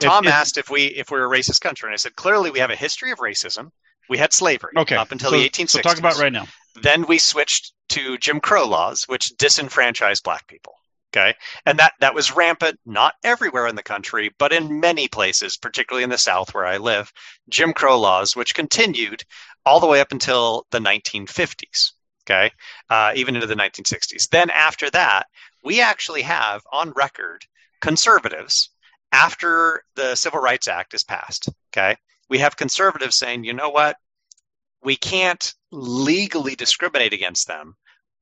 [0.00, 2.50] Tom If- if- asked if we if we're a racist country, and I said clearly
[2.50, 3.70] we have a history of racism.
[4.08, 5.70] We had slavery Okay, up until so, the 1860s.
[5.70, 6.46] So talk about right now.
[6.82, 10.74] Then we switched to Jim Crow laws, which disenfranchised black people.
[11.14, 11.34] Okay.
[11.66, 16.04] And that, that was rampant, not everywhere in the country, but in many places, particularly
[16.04, 17.12] in the South where I live,
[17.50, 19.22] Jim Crow laws, which continued
[19.66, 21.92] all the way up until the 1950s.
[22.24, 22.50] Okay.
[22.88, 24.28] Uh, even into the 1960s.
[24.30, 25.26] Then after that,
[25.62, 27.44] we actually have on record
[27.80, 28.70] conservatives
[29.12, 31.48] after the Civil Rights Act is passed.
[31.70, 31.96] Okay.
[32.28, 33.96] We have conservatives saying, you know what?
[34.82, 37.76] We can't legally discriminate against them,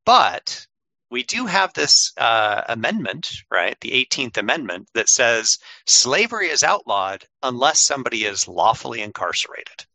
[0.04, 0.66] but
[1.10, 3.76] we do have this uh, amendment, right?
[3.80, 9.86] The 18th Amendment that says slavery is outlawed unless somebody is lawfully incarcerated.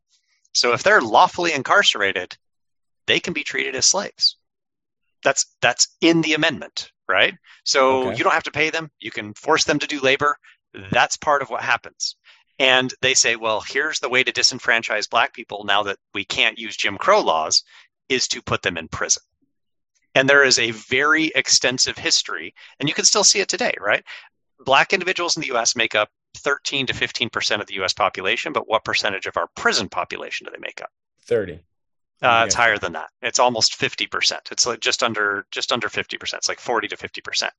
[0.53, 2.37] So if they're lawfully incarcerated,
[3.07, 4.37] they can be treated as slaves.
[5.23, 7.35] That's that's in the amendment, right?
[7.63, 8.17] So Okay.
[8.17, 8.89] you don't have to pay them.
[8.99, 10.37] You can force them to do labor.
[10.91, 12.15] That's part of what happens.
[12.59, 16.57] And they say, well, here's the way to disenfranchise black people now that we can't
[16.57, 17.63] use Jim Crow laws
[18.07, 19.23] is to put them in prison.
[20.13, 24.03] And there is a very extensive history, and you can still see it today, right?
[24.59, 28.67] Black individuals in the US make up 13 to 15% of the US population, but
[28.67, 30.89] what percentage of our prison population do they make up?
[31.25, 31.59] Thirty.
[32.21, 33.09] Uh, it's higher than that.
[33.21, 34.51] It's almost 50%.
[34.51, 36.33] It's like just under just under 50%.
[36.33, 37.49] It's like 40 to 50%.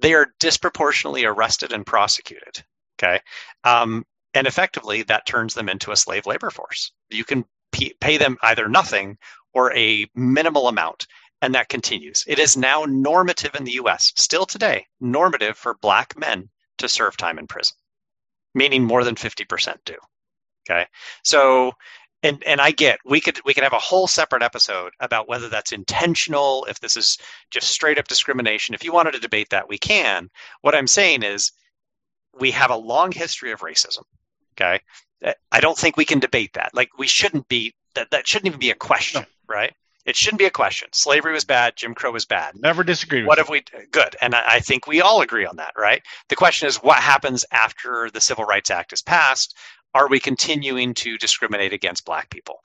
[0.00, 2.62] They are disproportionately arrested and prosecuted.
[2.98, 3.20] Okay.
[3.64, 6.92] Um, and effectively, that turns them into a slave labor force.
[7.10, 9.18] You can p- pay them either nothing
[9.54, 11.06] or a minimal amount,
[11.40, 12.24] and that continues.
[12.26, 16.48] It is now normative in the US, still today, normative for black men
[16.78, 17.76] to serve time in prison,
[18.54, 19.96] meaning more than 50% do.
[20.70, 20.86] Okay.
[21.24, 21.72] So
[22.22, 25.48] and and I get we could we could have a whole separate episode about whether
[25.48, 27.18] that's intentional, if this is
[27.50, 28.74] just straight up discrimination.
[28.74, 30.30] If you wanted to debate that, we can.
[30.60, 31.52] What I'm saying is
[32.38, 34.04] we have a long history of racism.
[34.54, 34.80] Okay.
[35.24, 36.70] Uh, I don't think we can debate that.
[36.74, 39.72] Like we shouldn't be that that shouldn't even be a question, right?
[40.04, 40.88] It shouldn't be a question.
[40.92, 42.56] Slavery was bad, Jim Crow was bad.
[42.56, 44.16] Never disagreed with What have we good?
[44.20, 46.02] And I, I think we all agree on that, right?
[46.28, 49.56] The question is what happens after the Civil Rights Act is passed?
[49.94, 52.60] Are we continuing to discriminate against black people?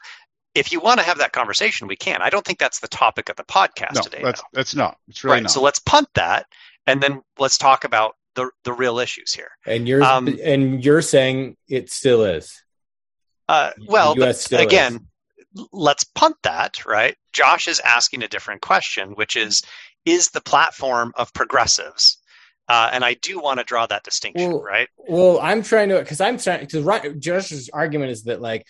[0.56, 2.22] If you want to have that conversation, we can.
[2.22, 4.22] I don't think that's the topic of the podcast no, today.
[4.24, 4.98] that's that's not.
[5.08, 5.44] It's really right.
[5.44, 5.52] not.
[5.52, 6.48] So let's punt that
[6.88, 9.52] and then let's talk about the the real issues here.
[9.66, 12.64] And you're Um, and you're saying it still is.
[13.48, 15.08] Uh, well, but still again,
[15.56, 15.68] is.
[15.72, 17.16] let's punt that, right?
[17.34, 19.62] Josh is asking a different question, which is
[20.06, 22.18] is the platform of progressives.
[22.68, 24.90] Uh, and I do want to draw that distinction, well, right?
[24.98, 28.66] Well, I'm trying to because I'm trying because right, Josh's argument is that like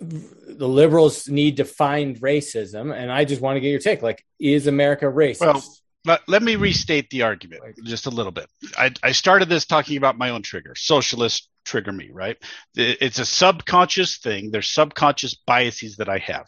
[0.00, 4.02] the liberals need to find racism, and I just want to get your take.
[4.02, 5.40] Like, is America racist?
[5.40, 5.64] Well,
[6.04, 8.46] let, let me restate the argument just a little bit.
[8.76, 10.74] I, I started this talking about my own trigger.
[10.76, 12.36] Socialists trigger me, right?
[12.74, 14.50] It's a subconscious thing.
[14.50, 16.46] There's subconscious biases that I have.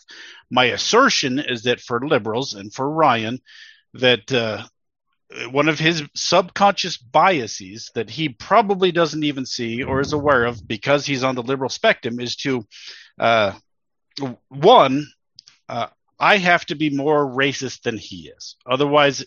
[0.50, 3.38] My assertion is that for liberals and for Ryan,
[3.94, 4.64] that uh,
[5.50, 10.66] one of his subconscious biases that he probably doesn't even see or is aware of
[10.66, 12.64] because he's on the liberal spectrum is to
[13.18, 13.52] uh,
[14.48, 15.06] one,
[15.68, 18.56] uh, I have to be more racist than he is.
[18.64, 19.24] Otherwise,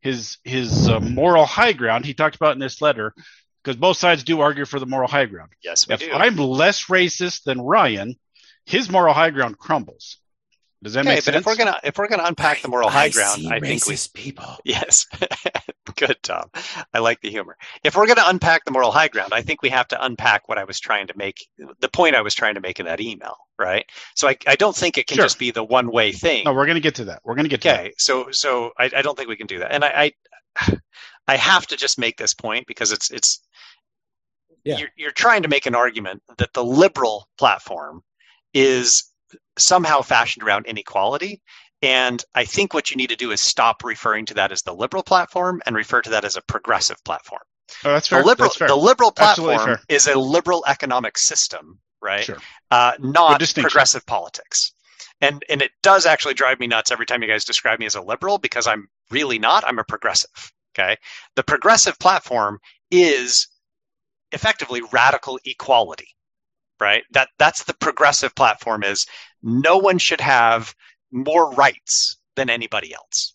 [0.00, 3.14] his his uh, moral high ground he talked about in this letter,
[3.62, 5.50] because both sides do argue for the moral high ground.
[5.62, 6.12] Yes, we if do.
[6.12, 8.16] I'm less racist than Ryan,
[8.64, 10.18] his moral high ground crumbles.
[10.82, 11.36] Does that okay, make but sense?
[11.36, 13.86] if we're gonna if we're gonna unpack the moral I high ground, see I think
[13.86, 14.58] we racist people.
[14.64, 15.06] yes,
[15.96, 16.50] good Tom.
[16.94, 17.56] I like the humor.
[17.84, 20.58] If we're gonna unpack the moral high ground, I think we have to unpack what
[20.58, 21.48] I was trying to make,
[21.80, 23.84] the point I was trying to make in that email, right?
[24.14, 25.24] So I, I don't think it can Sure.
[25.24, 26.44] just be the one way thing.
[26.44, 27.22] no, we're going to get to that.
[27.24, 29.58] We're going to get to Okay, so so I, I don't think we can do
[29.60, 30.12] that, and I,
[30.58, 30.72] I
[31.26, 33.40] I have to just make this point because it's it's
[34.64, 34.78] Yeah.
[34.78, 38.02] you're, you're trying to make an argument that the liberal platform
[38.54, 39.04] is
[39.58, 41.40] somehow fashioned around inequality.
[41.80, 44.74] And I think what you need to do is stop referring to that as the
[44.74, 47.42] liberal platform and refer to that as a progressive platform.
[47.84, 48.20] Oh, that's fair.
[48.20, 48.68] the liberal, fair.
[48.68, 52.24] the liberal platform is a liberal economic system, right?
[52.24, 52.38] Sure.
[52.70, 54.72] uh, not progressive politics.
[55.20, 57.96] And and it does actually drive me nuts every time you guys describe me as
[57.96, 59.64] a liberal because I'm really not.
[59.66, 60.52] I'm a progressive.
[60.78, 60.96] Okay.
[61.34, 63.48] The progressive platform is
[64.32, 66.08] effectively radical equality,
[66.80, 67.02] right?
[67.12, 69.06] That that's the progressive platform is
[69.42, 70.74] no one should have
[71.10, 73.34] more rights than anybody else.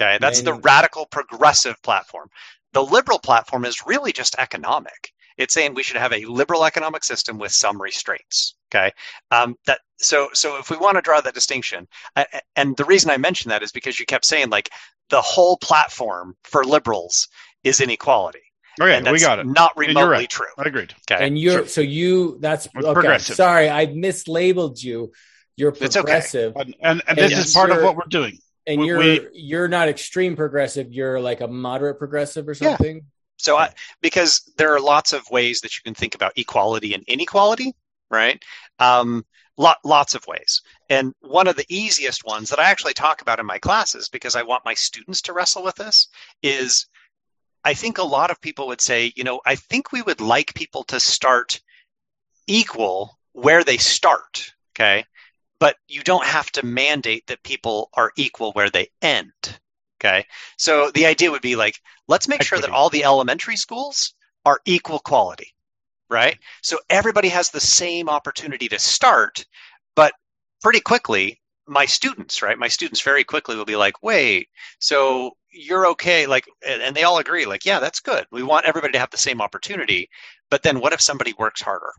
[0.00, 0.18] Okay.
[0.20, 2.30] That's the radical progressive platform.
[2.72, 5.12] The liberal platform is really just economic.
[5.38, 8.56] It's saying we should have a liberal economic system with some restraints.
[8.70, 8.92] Okay,
[9.30, 13.10] um, that so so if we want to draw that distinction, I, and the reason
[13.10, 14.68] I mention that is because you kept saying like
[15.10, 17.28] the whole platform for liberals
[17.64, 18.47] is inequality.
[18.80, 19.46] Okay, and we got it.
[19.46, 20.30] Not you're remotely right.
[20.30, 20.46] true.
[20.56, 20.94] I agreed.
[21.10, 21.66] Okay, And you're Sure.
[21.66, 22.92] so you that's okay.
[22.92, 23.36] progressive.
[23.36, 25.12] Sorry, I mislabeled you.
[25.56, 26.00] You're It's okay.
[26.02, 28.38] progressive, And, and, and this And is part of what we're doing.
[28.66, 30.92] and we- you're we- you're not extreme progressive.
[30.92, 32.70] You're like a moderate progressive or Yeah.
[32.76, 33.02] something.
[33.38, 37.04] So, I, because there are lots of ways that you can think about equality and
[37.06, 37.74] inequality,
[38.10, 38.42] right?
[38.80, 39.24] Um,
[39.56, 40.62] lot, lots of ways.
[40.88, 44.34] And one of the easiest ones that I actually talk about in my classes, because
[44.36, 46.08] I want my students to wrestle with this,
[46.42, 46.86] is
[47.68, 50.54] I think a lot of people would say, you know, I think we would like
[50.54, 51.60] people to start
[52.46, 55.04] equal where they start, okay?
[55.60, 59.60] But you don't have to mandate that people are equal where they end.
[60.00, 60.24] Okay.
[60.56, 64.14] So the idea would be like, let's make sure that all the elementary schools
[64.46, 65.52] are equal quality,
[66.08, 66.38] right?
[66.62, 69.44] So everybody has the same opportunity to start,
[69.94, 70.14] but
[70.62, 72.58] pretty quickly, my students, right?
[72.58, 76.26] My students very quickly will be like, wait, so you're okay.
[76.26, 78.26] Like, and they all agree, like, yeah, that's good.
[78.30, 80.08] We want everybody to have the same opportunity.
[80.50, 81.92] But then what if somebody works harder,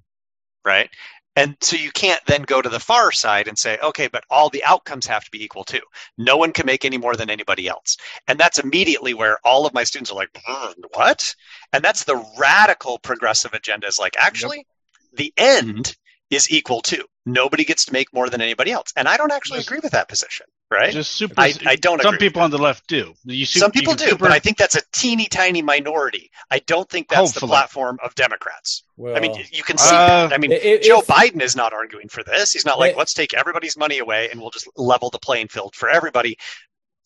[0.65, 0.89] right?
[1.35, 4.49] And so you can't then go to the far side and say, okay, but all
[4.49, 5.79] the outcomes have to be equal too.
[6.17, 7.95] No one can make any more than anybody else.
[8.27, 11.33] And that's immediately where all of my students are like, "Hmm, what?
[11.71, 14.65] And that's the radical progressive agenda is like, actually,
[15.13, 15.95] the end
[16.29, 17.03] is equal to.
[17.25, 18.91] Nobody gets to make more than anybody else.
[18.95, 20.91] And I don't actually Just- agree with that position, right?
[20.91, 21.35] Just super.
[21.37, 23.13] I- I don't Some agree people on the left do.
[23.25, 26.31] You su- Some people can do, super- but I think that's a teeny tiny minority.
[26.49, 28.83] I don't think that's the platform of Democrats.
[28.97, 30.33] Well, I mean, you can see Uh, that.
[30.33, 32.53] I mean, if- Joe Biden is not arguing for this.
[32.53, 35.49] He's not like, They- let's take everybody's money away and we'll just level the playing
[35.49, 36.37] field for everybody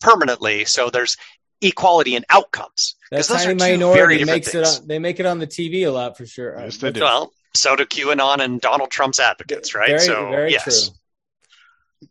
[0.00, 0.64] permanently.
[0.64, 1.16] So there's
[1.60, 2.94] equality in outcomes.
[3.10, 4.76] that 'Cause those tiny are two very minority different makes things.
[4.76, 4.80] it.
[4.82, 6.58] On, they make it on the TV a lot for sure.
[6.58, 7.00] Yes, they do.
[7.00, 9.88] Well, so do QAnon and Donald Trump's advocates, right?
[9.88, 10.88] Very, so very yes.
[10.88, 12.08] true.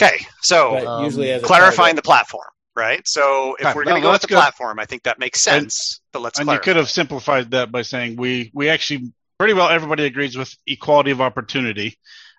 [0.00, 3.06] Okay, so Um, usually, clarifying the platform, right?
[3.06, 4.36] So if Right, we're going to go with the good.
[4.36, 6.00] platform, I think that makes sense.
[6.12, 6.60] but let's and clarify.
[6.60, 10.54] you could have simplified that by saying we we actually pretty well everybody agrees with
[10.66, 11.98] equality of opportunity.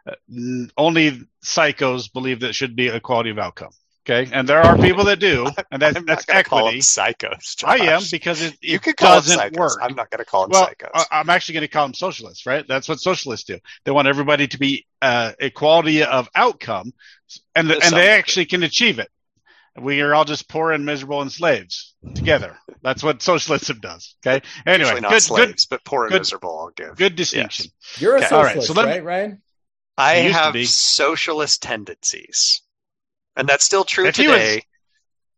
[0.10, 0.16] Uh,
[0.78, 3.72] only psychos believe that it should be equality of outcome.
[4.10, 6.68] Okay, and there are people that do, and that's I'm that's not gonna call them
[6.70, 6.80] equity.
[6.80, 7.64] psychos.
[7.64, 9.58] I am because it, You it could call doesn't them psychos.
[9.60, 9.80] work.
[9.82, 10.90] I'm not going to call them well, psychos.
[10.96, 12.68] I- I'm actually going to call them socialists, right?
[12.68, 13.60] That's what socialists do.
[13.86, 16.94] They want everybody to be uh, equality of outcome,
[17.56, 19.10] and To and they actually can achieve it.
[19.80, 22.58] We are all just poor and miserable and slaves together.
[22.82, 24.16] That's what socialism does.
[24.26, 24.44] Okay.
[24.66, 26.60] Anyway, Usually not good, good, but poor and good- miserable.
[26.60, 26.98] I'll give.
[26.98, 27.68] good distinction.
[27.98, 28.28] You're a Okay.
[28.30, 29.42] socialist, All right, so let me- right, Ryan?
[29.98, 32.64] I have socialist tendencies,
[33.42, 34.56] and that's still true if today.
[34.56, 34.64] Was,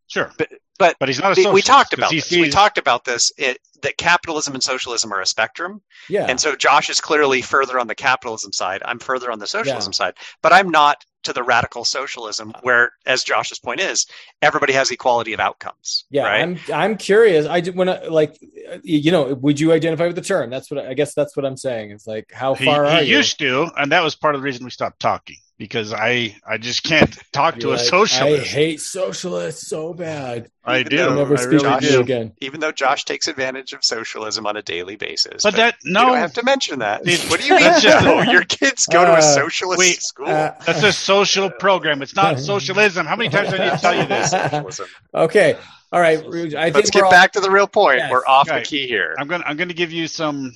[0.07, 1.53] sure, but but, but he's not a socialist.
[1.53, 2.25] We talked about this.
[2.25, 2.41] Sees...
[2.41, 3.31] We talked about this.
[3.37, 5.81] It, that capitalism and socialism are a spectrum.
[6.09, 6.25] Yeah.
[6.27, 8.81] And so Josh is clearly further on the capitalism side.
[8.83, 9.95] I'm further on the socialism yeah.
[9.97, 10.13] side.
[10.41, 14.07] But I'm not to the radical socialism where, as Josh's point is,
[14.41, 16.05] everybody has equality of outcomes.
[16.09, 16.23] Yeah.
[16.23, 16.41] right?
[16.41, 17.45] I'm I'm curious.
[17.45, 18.37] I when I, like
[18.83, 20.49] you know, would you identify with the term?
[20.49, 21.91] That's what I guess that's what I'm saying.
[21.91, 23.17] It's like how far he, are he you?
[23.17, 26.57] used to, and that was part of the reason we stopped talking because I I
[26.57, 28.43] just can't talk to like, a socialist.
[28.43, 30.49] I hate socialists so bad.
[30.65, 31.15] I even do.
[31.15, 32.01] never I speak really do.
[32.01, 32.33] again.
[32.41, 36.09] Even though Josh takes advantage of socialism on a daily basis, but, but that no,
[36.09, 37.05] you have to mention that.
[37.05, 37.79] what do you mean?
[37.79, 40.27] Just, oh, your kids go uh, to a uh, socialist wait, school.
[40.27, 42.01] Uh, That's a social program.
[42.01, 43.05] It's not socialism.
[43.05, 44.81] How many times do I need to tell you this?
[45.13, 45.57] okay.
[45.91, 46.19] All right.
[46.19, 47.11] I Let's get all...
[47.11, 47.99] back to the real point.
[47.99, 48.11] Yes.
[48.11, 49.15] We're off the key here.
[49.19, 49.43] I'm going.
[49.45, 50.51] I'm going to give you some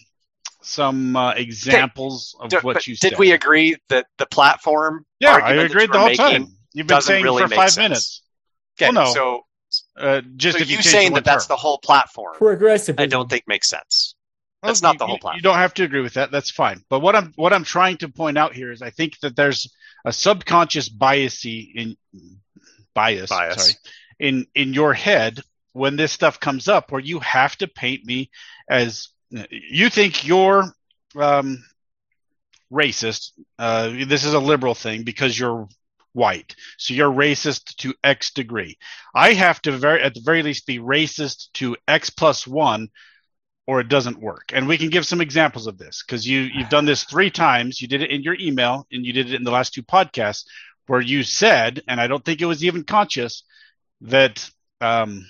[0.68, 2.58] some uh, examples okay.
[2.58, 3.12] of what you did.
[3.12, 5.06] Did we agree that the platform?
[5.20, 6.48] Yeah, I agreed the whole time.
[6.74, 7.78] You've been saying really for five sense.
[7.78, 8.22] minutes.
[8.80, 9.14] Okay, well, no.
[9.14, 9.46] so
[9.98, 12.36] uh, just so you saying that that's the whole platform.
[12.36, 13.00] Progressive.
[13.00, 14.16] I don't think makes sense.
[14.62, 15.38] That's well, not the whole platform.
[15.38, 16.32] You don't have to agree with that.
[16.32, 16.84] That's fine.
[16.90, 19.74] But what I'm what I'm trying to point out here is I think that there's
[20.06, 21.98] a subconscious bias in
[22.94, 23.64] bias, bias.
[23.64, 23.74] Sorry,
[24.20, 25.42] in in your head
[25.74, 28.32] when this stuff comes up where you have to paint me
[28.68, 29.10] as
[29.50, 30.66] you think you're
[31.16, 31.64] um,
[32.72, 33.32] racist.
[33.58, 35.68] Uh, this is a liberal thing because you're
[36.14, 38.78] white, so you're racist to X degree.
[39.14, 42.90] I have to very, at the very least, be racist to X plus one,
[43.68, 44.52] or it doesn't work.
[44.54, 47.82] And we can give some examples of this because you you've done this three times.
[47.82, 50.46] You did it in your email, and you did it in the last two podcasts
[50.88, 53.44] where you said, and I don't think it was even conscious,
[54.02, 55.28] that um,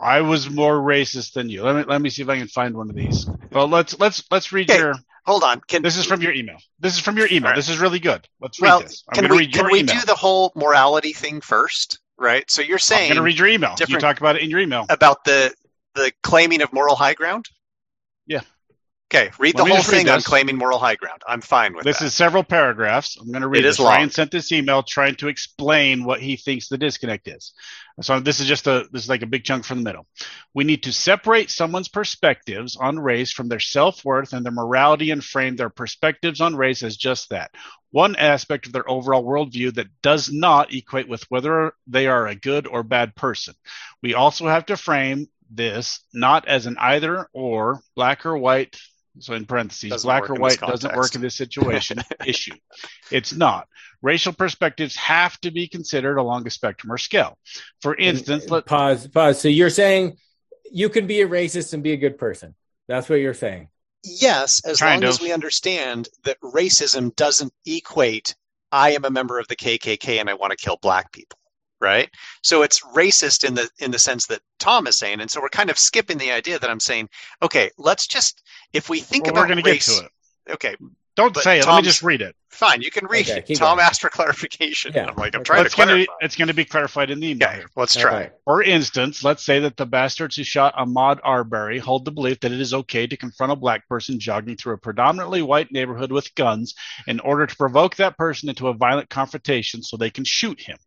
[0.00, 1.62] I was more racist than you.
[1.62, 3.28] Let me let me see if I can find one of these.
[3.52, 4.80] Well, let's let's let's read okay.
[4.80, 4.94] your.
[5.26, 5.62] Hold on.
[5.66, 6.58] Can, this is from your email.
[6.80, 7.50] This is from your email.
[7.50, 7.56] Right.
[7.56, 8.28] This is really good.
[8.40, 9.04] Let's well, read this.
[9.08, 9.94] I'm can we, read can we email.
[9.94, 11.98] do the whole morality thing first?
[12.18, 12.48] Right.
[12.50, 13.74] So you're saying I'm going to read your email.
[13.88, 15.54] You talk about it in your email about the
[15.94, 17.46] the claiming of moral high ground.
[19.12, 21.22] Okay, read Let the whole thing on claiming moral high ground.
[21.28, 21.98] I'm fine with this.
[21.98, 23.16] This is several paragraphs.
[23.20, 23.60] I'm going to read.
[23.60, 23.78] It this.
[23.78, 23.84] is.
[23.84, 27.52] Ryan sent this email trying to explain what he thinks the disconnect is.
[28.00, 30.06] So this is just a this is like a big chunk from the middle.
[30.54, 35.10] We need to separate someone's perspectives on race from their self worth and their morality,
[35.10, 37.50] and frame their perspectives on race as just that
[37.92, 42.34] one aspect of their overall worldview that does not equate with whether they are a
[42.34, 43.54] good or bad person.
[44.02, 48.76] We also have to frame this not as an either or black or white
[49.18, 52.54] so in parentheses, doesn't black or white doesn't work in this situation issue.
[53.10, 53.68] It's not.
[54.02, 57.38] Racial perspectives have to be considered along a spectrum or scale.
[57.80, 59.40] For instance, let pause, pause.
[59.40, 60.16] So you're saying
[60.70, 62.54] you can be a racist and be a good person.
[62.88, 63.68] That's what you're saying.
[64.02, 65.14] Yes, as kind long of.
[65.14, 68.34] as we understand that racism doesn't equate
[68.74, 71.38] I am a member of the KKK and I want to kill black people
[71.80, 72.10] right?
[72.42, 75.48] So it's racist in the in the sense that tom is saying and so we're
[75.48, 77.08] kind of skipping the idea that i'm saying
[77.42, 80.52] okay let's just if we think well, about we're going to get to it.
[80.52, 80.76] Okay.
[81.16, 81.66] Don't say it.
[81.66, 83.56] Let me just read it Fine, you can read okay, it.
[83.56, 83.86] Tom going.
[83.86, 84.92] asked for clarification.
[84.94, 85.06] Yeah.
[85.08, 86.04] I'm like, I'm trying to clarify.
[86.04, 87.48] Gonna it's going to be clarified in the email.
[87.48, 88.24] Okay, let's try.
[88.24, 88.30] Okay.
[88.44, 92.52] For instance, let's say that the bastards who shot Ahmaud Arbery hold the belief that
[92.52, 96.32] it is okay to confront a black person jogging through a predominantly white neighborhood with
[96.36, 96.74] guns
[97.08, 100.78] in order to provoke that person into a violent confrontation so they can shoot him.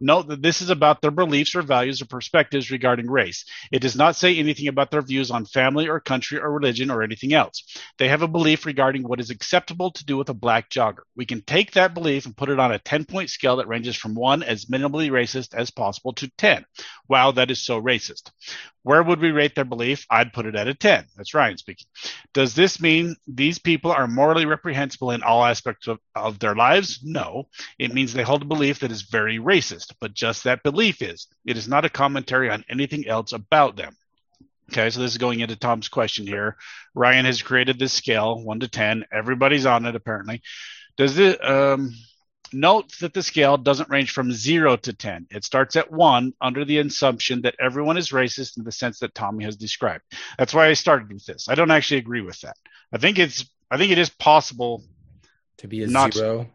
[0.00, 3.44] Note that this is about their beliefs or values or perspectives regarding race.
[3.70, 7.02] It does not say anything about their views on family or country or religion or
[7.02, 7.62] anything else.
[7.98, 11.02] They have a belief regarding what is acceptable to do with a black jogger.
[11.14, 13.96] We can take that belief and put it on a 10 point scale that ranges
[13.96, 16.64] from 1 as minimally racist as possible to 10.
[17.08, 18.30] Wow, that is so racist.
[18.82, 20.06] Where would we rate their belief?
[20.10, 21.06] I'd put it at a 10.
[21.16, 21.86] That's Ryan speaking.
[22.32, 27.00] Does this mean these people are morally reprehensible in all aspects of, of their lives?
[27.02, 27.48] No.
[27.78, 31.28] It means they hold a belief that is very racist, but just that belief is.
[31.44, 33.96] It is not a commentary on anything else about them.
[34.70, 36.56] Okay, so this is going into Tom's question here.
[36.94, 39.04] Ryan has created this scale, 1 to 10.
[39.12, 40.40] Everybody's on it, apparently.
[40.96, 41.94] Does it um,
[42.52, 45.26] note that the scale doesn't range from zero to 10?
[45.30, 49.14] It starts at one under the assumption that everyone is racist in the sense that
[49.14, 50.04] Tommy has described.
[50.38, 51.48] That's why I started with this.
[51.48, 52.56] I don't actually agree with that.
[52.92, 54.84] I think it's, I think it is possible
[55.58, 56.50] to be a not, zero.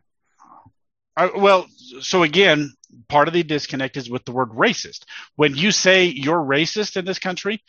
[1.15, 1.65] I, well,
[2.01, 2.73] so again,
[3.07, 5.05] part of the disconnect is with the word racist.
[5.35, 7.63] When you say you're racist in this country,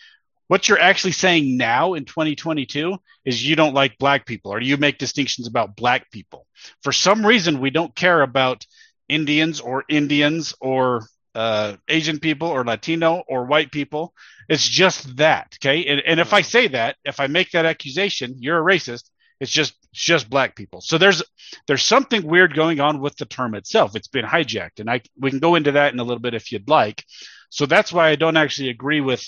[0.48, 4.76] what you're actually saying now in 2022 is you don't like black people or you
[4.76, 6.46] make distinctions about black people.
[6.82, 8.66] For some reason, we don't care about
[9.08, 14.14] Indians or Indians or uh, Asian people or Latino or white people.
[14.48, 15.56] It's just that.
[15.60, 15.86] Okay.
[15.86, 19.52] And, and if I say that, if I make that accusation, you're a racist, It's
[19.52, 20.80] just it's just black people.
[20.80, 21.22] So there's
[21.66, 23.96] there's something weird going on with the term itself.
[23.96, 26.52] It's been hijacked, and I we can go into that in a little bit if
[26.52, 27.04] you'd like.
[27.50, 29.24] So that's why I don't actually agree with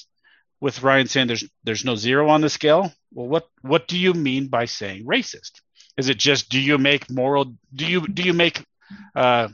[0.61, 2.93] with Ryan saying there's there's no zero on the scale.
[3.13, 5.61] Well, what what do you mean by saying racist?
[5.97, 8.65] Is it just do you make moral do you do you make
[9.15, 9.49] uh,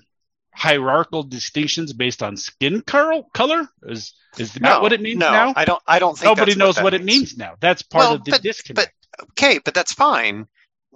[0.52, 3.68] hierarchical distinctions based on skin color?
[3.84, 5.52] Is is that no, what it means now no, now?
[5.56, 5.82] I don't.
[5.86, 7.54] I don't think nobody knows what, what it means now.
[7.60, 8.92] That's part well, of the but, disconnect.
[9.18, 10.46] But okay, but that's fine.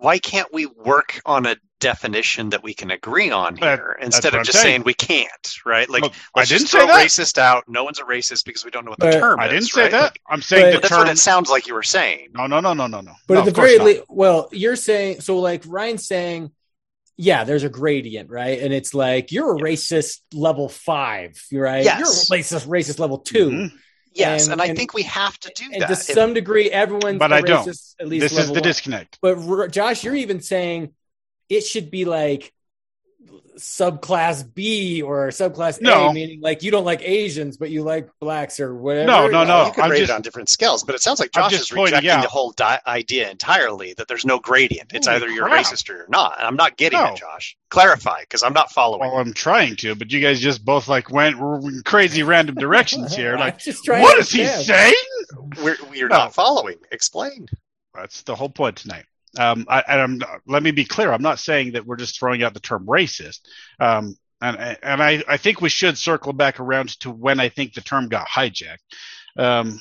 [0.00, 4.34] Why can't we work on a definition that we can agree on here that, instead
[4.34, 4.72] of just saying.
[4.72, 4.82] saying.
[4.84, 5.88] we can't, right?
[5.90, 7.06] Like well, I didn't say that.
[7.06, 7.64] racist out.
[7.68, 9.48] No one's a racist because we don't know what the term I is.
[9.48, 9.90] I didn't say right?
[9.90, 10.16] that.
[10.28, 10.98] I'm saying but, that's term...
[11.00, 12.28] what it sounds like you were saying.
[12.34, 13.12] No, no, no, no, no, no.
[13.26, 15.38] But no, at the very least, well, you're saying so.
[15.38, 16.52] Like Ryan's saying,
[17.16, 18.60] yeah, there's a gradient, right?
[18.60, 21.84] And it's like you're a racist level five, right?
[21.84, 21.98] Yes.
[22.30, 23.76] You're a racist, racist level 2 mm-hmm.
[24.12, 25.72] Yes, and, and, I and, think we have to do that.
[25.72, 25.88] and that.
[25.88, 27.68] To some degree, everyone's but I don't.
[28.00, 28.62] At least this is the one.
[28.62, 29.18] disconnect.
[29.22, 30.92] But Josh, you're even saying
[31.48, 32.52] it should be like
[33.60, 36.08] subclass B or subclass no.
[36.08, 39.06] A, meaning like you don't like Asians, but you like blacks or whatever.
[39.06, 39.66] No, no, no.
[39.66, 41.70] You could I'm rate just, it on different scales, but it sounds like Josh is
[41.70, 42.22] rejecting out.
[42.22, 44.92] the whole di- idea entirely that there's no gradient.
[44.94, 45.66] It's Holy either you're crap.
[45.66, 46.38] racist or you're not.
[46.38, 47.12] And I'm not getting no.
[47.12, 47.56] it, Josh.
[47.68, 49.10] Clarify, because I'm not following.
[49.10, 51.36] Well, I'm trying to, but you guys just both like went
[51.84, 53.30] crazy random directions here.
[53.40, 54.92] Like, just what is he saying?
[55.62, 56.16] We're, we're no.
[56.18, 56.76] not following.
[56.92, 57.46] Explain.
[57.94, 59.06] That's the whole point tonight.
[59.38, 61.12] Um, I, and I'm, let me be clear.
[61.12, 63.40] I'm not saying that we're just throwing out the term racist.
[63.78, 67.74] Um, and, and I, I think we should circle back around to when I think
[67.74, 68.78] the term got hijacked.
[69.36, 69.80] Um,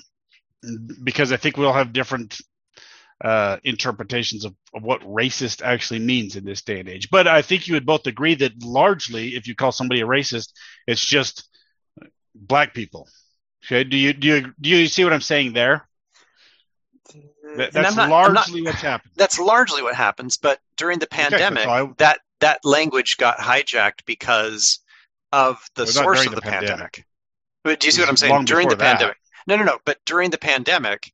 [1.03, 2.39] because I think we'll have different
[3.23, 7.09] uh, interpretations of, of, what racist actually means in this day and age.
[7.09, 10.53] But I think you would both agree that largely, if you call somebody a racist,
[10.87, 11.49] it's just
[12.35, 13.07] black people.
[13.65, 15.88] Okay, do you do you do you see what I'm saying there?
[17.57, 19.11] That, that's not, largely not, what's happened.
[19.15, 20.37] That's largely what happens.
[20.37, 24.79] But during the pandemic, okay, I, that that language got hijacked because
[25.31, 26.69] of the source of the, the pandemic.
[26.69, 27.05] pandemic.
[27.63, 28.45] But do you see what I'm saying?
[28.45, 28.97] During the that.
[28.97, 29.17] pandemic.
[29.47, 29.79] No, no, no.
[29.85, 31.11] But during the pandemic,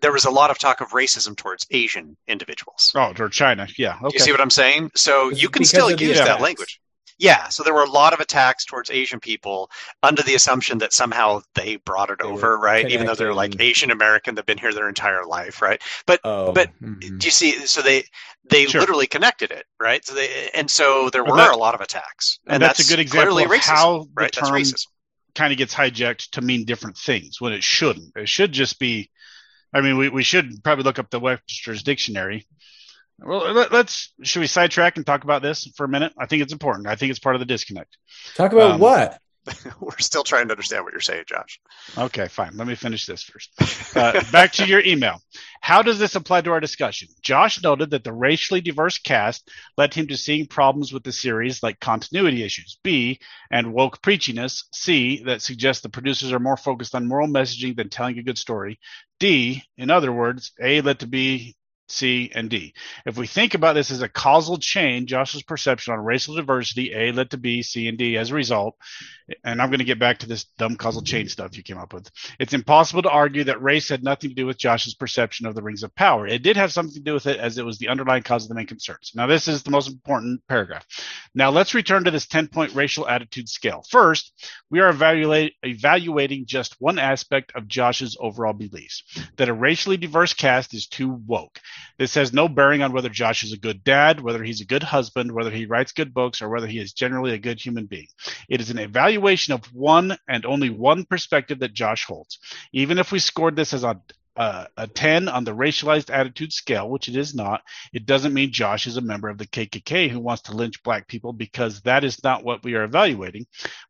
[0.00, 2.92] there was a lot of talk of racism towards Asian individuals.
[2.94, 3.66] Oh, or China.
[3.78, 3.96] Yeah.
[3.96, 4.08] Okay.
[4.08, 4.90] Do you see what I'm saying?
[4.94, 6.80] So you can still use that language.
[7.18, 9.70] Yeah, so there were a lot of attacks towards Asian people
[10.02, 12.90] under the assumption that somehow they brought it they over, right?
[12.90, 15.80] Even though they're like Asian American, they've been here their entire life, right?
[16.06, 17.18] But oh, but mm-hmm.
[17.18, 17.52] do you see?
[17.66, 18.04] So they
[18.50, 18.80] they sure.
[18.80, 20.04] literally connected it, right?
[20.04, 22.92] So they and so there were a lot of attacks, and, and that's, that's, a
[22.92, 24.34] good example of racism, how right?
[24.34, 24.62] the term
[25.34, 28.12] kind of gets hijacked to mean different things when it shouldn't.
[28.16, 29.10] It should just be.
[29.72, 32.46] I mean, we, we should probably look up the Webster's dictionary
[33.18, 36.12] well, let, us should we sidetrack and talk about this for a minute?
[36.18, 36.86] I think it's important.
[36.86, 37.96] I think it's part of the disconnect.
[38.34, 39.20] Talk about um, what?
[39.80, 41.60] We're still trying to understand what you're saying, Josh.
[41.98, 42.56] Okay, fine.
[42.56, 43.50] Let me finish this first.
[43.94, 45.20] Uh, back to your email.
[45.60, 47.08] How does this apply to our discussion?
[47.22, 51.62] Josh noted that the racially diverse cast led him to seeing problems with the series
[51.62, 52.78] like continuity issues.
[52.82, 54.64] B, and woke preachiness.
[54.72, 58.38] C, that suggests the producers are more focused on moral messaging than telling a good
[58.38, 58.78] story.
[59.20, 61.54] D, in other words, A led to B
[61.88, 62.74] C, and D.
[63.04, 67.12] If we think about this as a causal chain, Josh's perception on racial diversity, A
[67.12, 68.76] led to B, C, and D as a result,
[69.44, 71.92] and I'm going to get back to this dumb causal chain stuff you came up
[71.92, 72.10] with.
[72.38, 75.62] It's impossible to argue that race had nothing to do with Josh's perception of the
[75.62, 76.26] rings of power.
[76.26, 78.48] It did have something to do with it as it was the underlying cause of
[78.48, 79.12] the main concerns.
[79.14, 80.86] Now, this is the most important paragraph.
[81.34, 83.84] Now, let's return to this 10 point racial attitude scale.
[83.90, 84.32] First,
[84.70, 89.04] we are evaluate, evaluating just one aspect of Josh's overall beliefs
[89.36, 91.60] that a racially diverse cast is too woke.
[91.98, 94.82] This has no bearing on whether Josh is a good dad, whether he's a good
[94.82, 98.08] husband, whether he writes good books, or whether he is generally a good human being.
[98.48, 102.38] It is an evaluation of one and only one perspective that Josh holds.
[102.72, 104.00] Even if we scored this as a
[104.36, 107.62] uh, a 10 on the racialized attitude scale, which it is not,
[107.92, 111.06] it doesn't mean Josh is a member of the KKK who wants to lynch black
[111.06, 113.46] people because that is not what we are evaluating.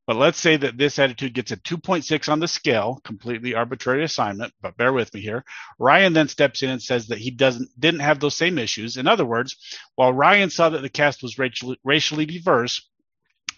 [0.07, 4.53] But let's say that this attitude gets a 2.6 on the scale, completely arbitrary assignment,
[4.61, 5.45] but bear with me here.
[5.79, 8.97] Ryan then steps in and says that he doesn't didn't have those same issues.
[8.97, 9.57] In other words,
[9.95, 12.87] while Ryan saw that the cast was racially, racially diverse,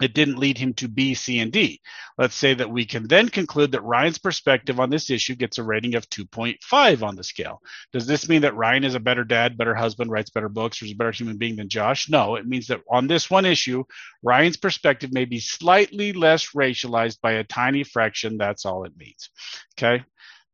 [0.00, 1.80] it didn't lead him to B, C, and D.
[2.18, 5.62] Let's say that we can then conclude that Ryan's perspective on this issue gets a
[5.62, 7.60] rating of 2.5 on the scale.
[7.92, 10.86] Does this mean that Ryan is a better dad, better husband, writes better books, or
[10.86, 12.08] is a better human being than Josh?
[12.08, 13.84] No, it means that on this one issue,
[14.22, 18.38] Ryan's perspective may be slightly less racialized by a tiny fraction.
[18.38, 19.30] That's all it means.
[19.78, 20.04] Okay.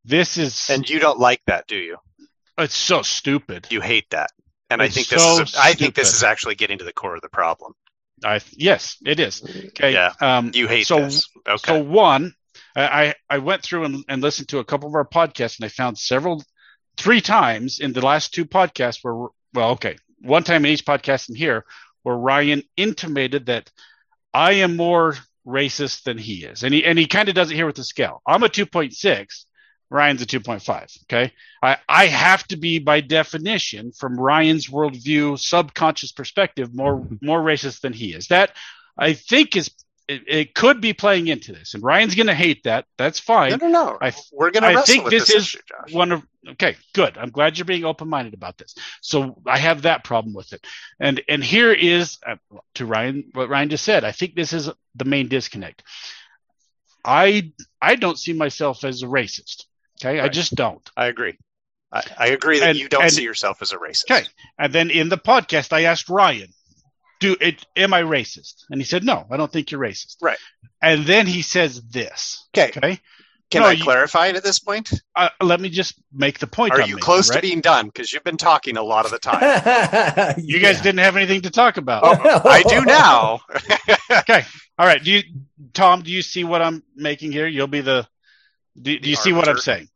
[0.05, 0.69] This is.
[0.69, 1.97] And you don't like that, do you?
[2.57, 3.67] It's so stupid.
[3.69, 4.31] You hate that.
[4.69, 6.93] And it's I think this is a, I think this is actually getting to the
[6.93, 7.73] core of the problem.
[8.23, 9.43] I yes, it is.
[9.43, 9.93] Okay.
[9.93, 10.13] Yeah.
[10.19, 11.27] Um, you hate so, this.
[11.47, 11.71] Okay.
[11.71, 12.33] So one,
[12.75, 15.69] I I went through and, and listened to a couple of our podcasts, and I
[15.69, 16.43] found several,
[16.97, 21.29] three times in the last two podcasts where well, okay, one time in each podcast
[21.29, 21.65] in here
[22.03, 23.71] where Ryan intimated that
[24.33, 26.63] I am more racist than he is.
[26.63, 28.21] And he and he kind of does it here with the scale.
[28.27, 29.45] I'm a 2.6,
[29.89, 31.03] Ryan's a 2.5.
[31.03, 31.31] Okay.
[31.61, 37.81] I, I have to be by definition from Ryan's worldview, subconscious perspective, more more racist
[37.81, 38.27] than he is.
[38.27, 38.55] That
[38.97, 39.69] I think is
[40.07, 42.85] it, it, could be playing into this, and Ryan's going to hate that.
[42.97, 43.51] That's fine.
[43.51, 43.97] No, no, no.
[44.01, 44.79] I, We're going to.
[44.79, 46.23] I think this, this, is issue, one of.
[46.47, 47.17] Okay, good.
[47.17, 48.75] I'm glad you're being open minded about this.
[49.01, 50.65] So I have that problem with it,
[50.99, 52.35] and and here is uh,
[52.75, 54.03] to Ryan what Ryan just said.
[54.03, 55.83] I think this is the main disconnect.
[57.05, 59.65] I I don't see myself as a racist.
[60.03, 60.25] Okay, right.
[60.25, 60.87] I just don't.
[60.95, 61.37] I agree.
[61.91, 64.11] I, I agree that and, you don't and, see yourself as a racist.
[64.11, 64.25] Okay,
[64.57, 66.49] and then in the podcast, I asked Ryan,
[67.19, 70.37] do it am i racist and he said no i don't think you're racist right
[70.81, 72.99] and then he says this okay okay
[73.53, 74.91] can no, I you, clarify it at this point?
[75.15, 76.73] Uh, let me just make the point.
[76.73, 77.35] Are you making, close right?
[77.35, 77.85] to being done?
[77.85, 80.33] Because you've been talking a lot of the time.
[80.43, 80.73] you yeah.
[80.73, 82.01] guys didn't have anything to talk about.
[82.03, 83.41] Oh, I do now.
[84.21, 84.43] okay.
[84.79, 85.03] All right.
[85.03, 85.21] Do you,
[85.73, 86.01] Tom?
[86.01, 87.45] Do you see what I'm making here?
[87.45, 88.07] You'll be the.
[88.81, 89.87] Do, do you see what I'm saying?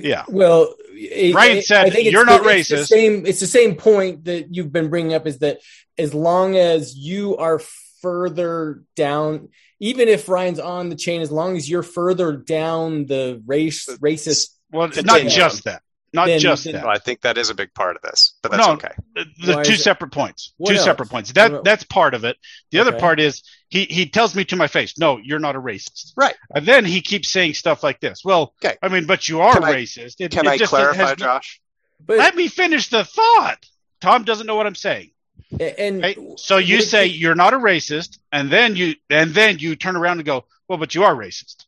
[0.00, 0.24] Yeah.
[0.28, 2.58] Well, Ryan it, said you're not the, racist.
[2.58, 5.58] It's the, same, it's the same point that you've been bringing up is that
[5.98, 7.60] as long as you are
[8.00, 9.48] further down,
[9.80, 13.96] even if Ryan's on the chain, as long as you're further down the race uh,
[13.96, 14.50] racist.
[14.70, 15.82] Well, it's not just that.
[16.14, 16.84] Not then, just then, that.
[16.84, 18.92] Well, I think that is a big part of this, but that's no, okay.
[19.14, 20.52] The, the two separate points.
[20.58, 20.84] What two else?
[20.84, 21.32] separate points.
[21.32, 22.36] That that's part of it.
[22.70, 22.88] The okay.
[22.88, 26.12] other part is he he tells me to my face, "No, you're not a racist."
[26.14, 26.34] Right.
[26.54, 28.22] And then he keeps saying stuff like this.
[28.24, 28.76] Well, okay.
[28.82, 30.16] I mean, but you are can racist.
[30.20, 31.62] I, it, can it I clarify, Josh?
[32.04, 33.64] But, Let me finish the thought.
[34.00, 35.12] Tom doesn't know what I'm saying.
[35.60, 36.18] And right?
[36.36, 40.18] so you say you're not a racist, and then you and then you turn around
[40.18, 41.64] and go, "Well, but you are racist."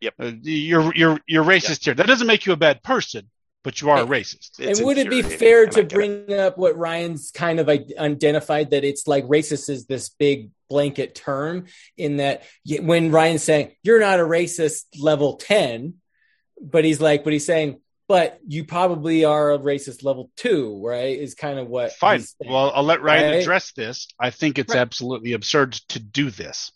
[0.00, 0.14] Yep.
[0.18, 1.82] Uh, you're you're you're racist yep.
[1.84, 1.94] here.
[1.94, 3.28] That doesn't make you a bad person
[3.62, 4.58] but you are a racist.
[4.58, 6.38] It's and would it be fair to bring it.
[6.38, 11.66] up what Ryan's kind of identified that it's like racist is this big blanket term
[11.96, 12.42] in that
[12.80, 15.94] when Ryan's saying you're not a racist level 10,
[16.60, 21.18] but he's like, but he's saying, but you probably are a racist level two, right?
[21.18, 21.92] Is kind of what.
[21.92, 22.24] Fine.
[22.40, 23.40] Well, I'll let Ryan right?
[23.40, 24.08] address this.
[24.18, 24.80] I think it's right.
[24.80, 26.72] absolutely absurd to do this.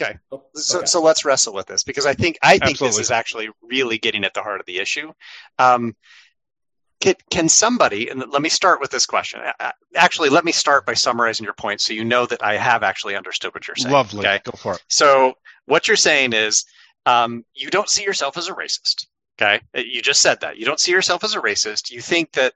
[0.00, 0.16] Okay.
[0.54, 0.86] So, okay.
[0.86, 2.88] so let's wrestle with this because I think I think Absolutely.
[2.88, 5.12] this is actually really getting at the heart of the issue.
[5.58, 5.96] Um,
[7.00, 9.40] can, can somebody, and let me start with this question.
[9.94, 13.16] Actually, let me start by summarizing your point so you know that I have actually
[13.16, 13.92] understood what you're saying.
[13.92, 14.20] Lovely.
[14.20, 14.40] Okay?
[14.44, 14.84] Go for it.
[14.88, 15.34] So,
[15.66, 16.64] what you're saying is
[17.06, 19.06] um, you don't see yourself as a racist.
[19.40, 19.60] Okay.
[19.74, 20.58] You just said that.
[20.58, 21.90] You don't see yourself as a racist.
[21.90, 22.54] You think that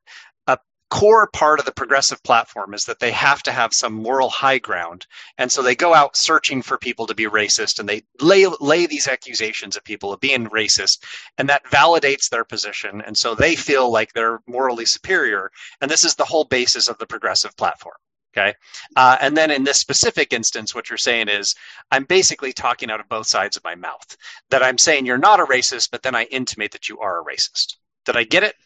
[0.93, 4.59] core part of the progressive platform is that they have to have some moral high
[4.59, 5.07] ground.
[5.39, 8.85] And so they go out searching for people to be racist and they lay lay
[8.85, 11.03] these accusations at people of being racist
[11.39, 15.51] and that validates their position and so they feel like they're morally superior.
[15.81, 17.97] And this is the whole basis of the progressive platform
[18.37, 18.55] okay?
[18.95, 21.55] Uh, and then in this specific instance what you're saying is
[21.91, 24.15] i'm basically talking out of both sides of my mouth.
[24.51, 27.25] That i'm saying you're not a racist but then i intimate that you are a
[27.25, 27.77] racist.
[28.05, 28.57] Did i get it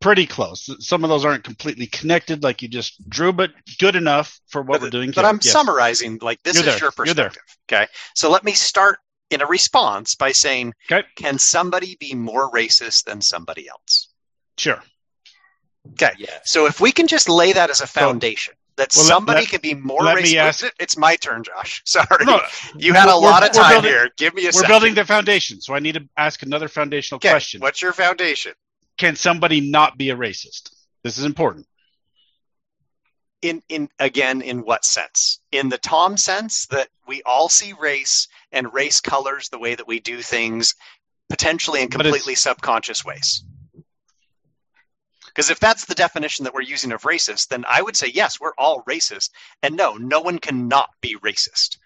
[0.00, 0.70] pretty close.
[0.84, 4.80] Some of those aren't completely connected, like you just drew, but good enough for what
[4.80, 5.10] but, we're doing.
[5.10, 5.28] But here.
[5.28, 5.52] I'm yes.
[5.52, 6.84] summarizing, like this You're is there.
[6.84, 7.42] your perspective.
[7.70, 8.98] Okay, so let me start
[9.30, 11.06] in a response by saying, okay.
[11.16, 14.08] can somebody be more racist than somebody else?
[14.56, 14.82] Sure.
[15.92, 16.12] Okay.
[16.18, 16.50] Yes.
[16.50, 18.54] So if we can just lay that as a foundation.
[18.54, 20.36] So, that well, somebody let, can be more racist.
[20.36, 21.80] Ask, it's my turn, Josh.
[21.86, 22.40] Sorry, no,
[22.76, 24.10] you had a lot of time building, here.
[24.18, 24.48] Give me a.
[24.48, 24.68] We're second.
[24.68, 27.30] building the foundation, so I need to ask another foundational okay.
[27.30, 27.62] question.
[27.62, 28.52] What's your foundation?
[28.98, 30.70] Can somebody not be a racist?
[31.02, 31.66] This is important.
[33.42, 35.40] In in again, in what sense?
[35.52, 39.86] In the Tom sense that we all see race and race colors the way that
[39.86, 40.74] we do things,
[41.28, 43.44] potentially in completely subconscious ways.
[45.26, 48.40] Because if that's the definition that we're using of racist, then I would say yes,
[48.40, 49.30] we're all racist,
[49.62, 51.76] and no, no one cannot be racist.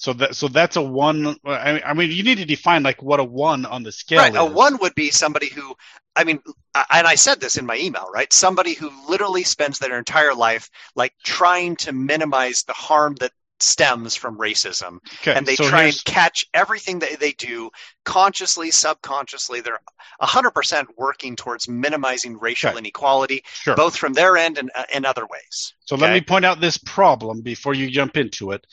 [0.00, 1.36] So that so that's a one.
[1.44, 4.18] I mean, you need to define like what a one on the scale.
[4.18, 4.38] Right, is.
[4.38, 5.74] a one would be somebody who
[6.16, 6.40] I mean,
[6.74, 8.32] and I said this in my email, right?
[8.32, 13.32] Somebody who literally spends their entire life like trying to minimize the harm that
[13.62, 14.98] stems from racism.
[15.20, 17.70] Okay, and they so try and catch everything that they do
[18.04, 19.60] consciously, subconsciously.
[19.60, 19.80] They're
[20.20, 22.78] 100% working towards minimizing racial okay.
[22.78, 23.76] inequality, sure.
[23.76, 25.74] both from their end and uh, in other ways.
[25.84, 26.04] So okay?
[26.04, 28.66] let me point out this problem before you jump into it.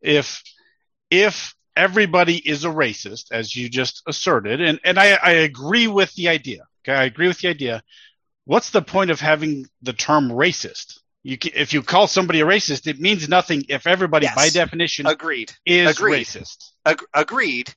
[0.00, 0.42] If
[1.10, 6.12] if everybody is a racist, as you just asserted, and, and I, I agree with
[6.14, 6.66] the idea.
[6.86, 7.82] Okay, I agree with the idea.
[8.44, 10.98] What's the point of having the term racist?
[11.22, 14.34] You, if you call somebody a racist, it means nothing if everybody, yes.
[14.34, 16.26] by definition, agreed is agreed.
[16.26, 16.72] racist.
[16.84, 17.74] Ag- agreed.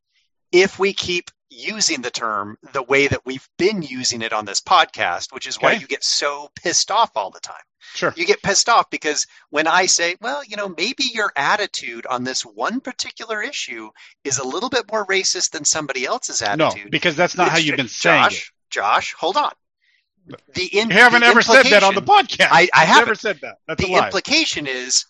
[0.51, 4.61] If we keep using the term the way that we've been using it on this
[4.61, 5.67] podcast, which is okay.
[5.67, 7.55] why you get so pissed off all the time.
[7.93, 8.13] Sure.
[8.17, 12.23] You get pissed off because when I say, well, you know, maybe your attitude on
[12.23, 13.89] this one particular issue
[14.23, 16.85] is a little bit more racist than somebody else's attitude.
[16.85, 18.51] No, because that's not how you've been saying Josh, it.
[18.69, 19.51] Josh, hold on.
[20.55, 22.47] The in, You haven't the ever said that on the podcast.
[22.51, 23.05] I- I You've haven't.
[23.07, 23.55] never said that.
[23.67, 24.05] That's the a lie.
[24.05, 25.05] implication is,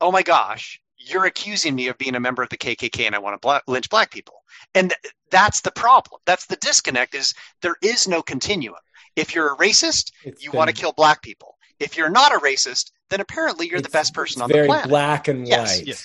[0.00, 3.18] oh my gosh, you're accusing me of being a member of the KKK and I
[3.18, 4.34] want to bla- lynch black people.
[4.74, 6.20] And th- that's the problem.
[6.24, 8.76] That's the disconnect is there is no continuum.
[9.16, 11.56] If you're a racist, It's you want to kill black people.
[11.80, 14.66] If you're not a racist, then apparently you're the best person on the planet.
[14.68, 14.88] very planet.
[14.88, 15.48] black and white.
[15.48, 15.80] yes.
[15.80, 16.04] It-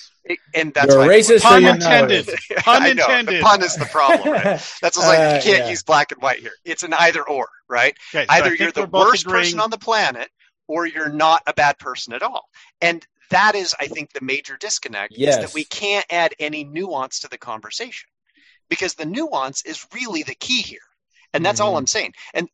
[0.54, 2.34] and that's You're a why racist Pun you're not a intended.
[2.58, 3.36] Pun I know, intended.
[3.36, 4.32] The pun is the problem.
[4.32, 4.44] Right?
[4.80, 5.68] That's what's like Uh, you can't yeah.
[5.70, 6.52] use black and white here.
[6.64, 7.94] It's an either or, right?
[8.14, 10.30] Okay, Either think you're the worst agreeing- person on the planet
[10.66, 12.48] or you're not a bad person at all.
[12.80, 15.36] And that is, I think, the major disconnect is Yes.
[15.40, 18.08] that we can't add any nuance to the conversation
[18.70, 20.78] because the nuance is really the key here.
[21.34, 21.78] And that's all Mhm.
[21.78, 22.14] I'm saying.
[22.32, 22.48] And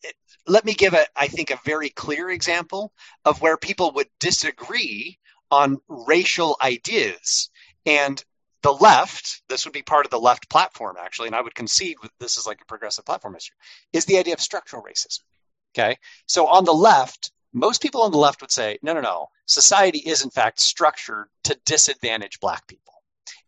[0.48, 2.92] let me give a, I think, a very clear example
[3.24, 5.18] of where people would disagree
[5.52, 7.50] on racial ideas.
[7.86, 8.22] And
[8.62, 11.96] the left, this would be part of the left platform, actually, and I would concede
[12.18, 13.54] this is like a progressive platform issue,
[13.92, 15.20] is the idea of structural racism.
[15.74, 15.96] Okay.
[16.26, 19.98] So on the left, most people on the left would say, no, no, no, society
[19.98, 22.92] is in fact structured to disadvantage black people.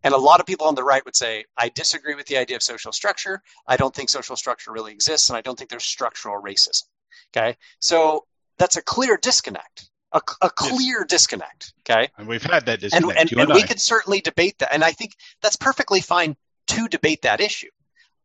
[0.04, 2.56] And a lot of people on the right would say, I disagree with the idea
[2.56, 3.42] of social structure.
[3.66, 6.84] I don't think social structure really exists, and I don't think there's structural racism.
[7.36, 7.56] Okay.
[7.78, 8.26] So
[8.58, 11.72] that's a clear disconnect, a, a clear disconnect.
[11.80, 13.18] Okay And we've had that disconnect.
[13.18, 16.36] and, you and and, we could certainly debate that and i think that's perfectly fine
[16.68, 17.70] to debate that issue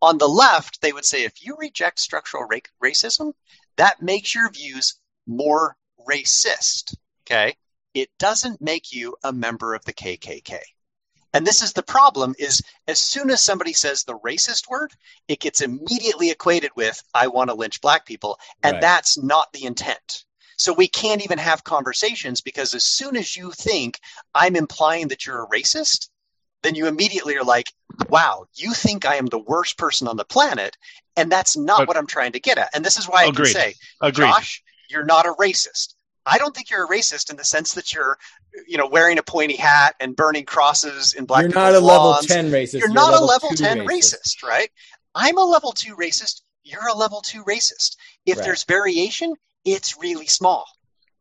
[0.02, 3.34] on the left they would say if you reject structural ra- racism
[3.78, 5.76] that makes your views more
[6.08, 7.56] racist okay
[7.94, 10.60] it doesn't make you a member of the kkk
[11.34, 14.92] and this is the problem is as soon as somebody says the racist word
[15.28, 18.82] it gets immediately equated with i want to lynch black people and Right.
[18.82, 20.26] that's not the intent
[20.58, 24.00] so we can't even have conversations because as soon as you think
[24.36, 26.10] I'm implying that you're a racist,
[26.64, 27.68] then you immediately are like,
[28.10, 30.76] wow, you think I am the worst person on the planet.
[31.16, 32.70] And that's not But- what I'm trying to get at.
[32.74, 33.54] And this is why I Agreed.
[33.54, 34.26] can say, Agreed.
[34.28, 35.94] Josh, you're not a racist.
[36.26, 38.18] I don't think you're a racist in the sense that you're,
[38.68, 42.16] you know, wearing a pointy hat and burning crosses in black You're not a level
[42.16, 42.80] 10 racist.
[42.80, 44.44] You're not a level two 10 racist.
[44.44, 44.70] right?
[45.16, 46.42] I'm a level 2 racist.
[46.64, 47.96] You're a level 2 racist.
[48.26, 48.44] If Right.
[48.46, 49.36] there's variation,
[49.68, 50.66] it's really small.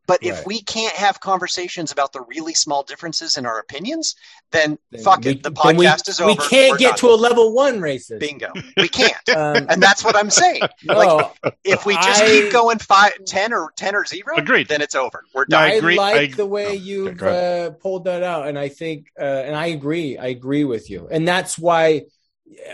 [0.07, 4.15] But if we can't have conversations about the really small differences in our opinions,
[4.53, 5.43] then, Then fuck we- it.
[5.43, 6.29] The then we- podcast is over.
[6.31, 6.99] We can't get done.
[6.99, 8.19] to a level one racist.
[8.21, 8.53] bingo.
[8.77, 9.13] We can't.
[9.35, 10.61] Um, and that's what I'm saying.
[10.85, 11.33] no,
[11.65, 14.69] If we just I- keep going five, 10 or 10 or 0, Agreed.
[14.69, 15.25] then it's over.
[15.35, 15.61] We're done.
[15.63, 18.57] I I, agree- like I- the way oh, you've okay, uh, pulled that out, and
[18.57, 20.17] I think, uh, and I agree.
[20.17, 22.03] I agree with you, and that's why.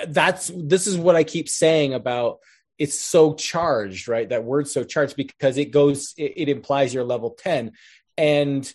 [0.08, 2.38] That's this is what I keep saying about
[2.84, 4.28] it's so charged, right?
[4.28, 7.72] That word's so charged because it goes, it, it implies you're level ten,
[8.18, 8.72] and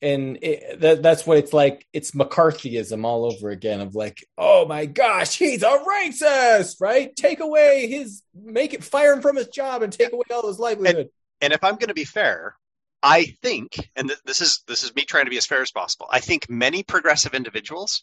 [0.00, 1.86] and it, that, that's what it's like.
[1.92, 3.80] It's McCarthyism all over again.
[3.80, 7.14] Of like, oh my gosh, he's a racist, right?
[7.14, 10.58] Take away his, make it fire him from his job and take away all his
[10.58, 11.10] livelihood.
[11.40, 12.56] and if I'm going to be fair,
[13.00, 15.70] I think, and th- this is this is me trying to be as fair as
[15.70, 16.08] possible.
[16.10, 18.02] I think many progressive individuals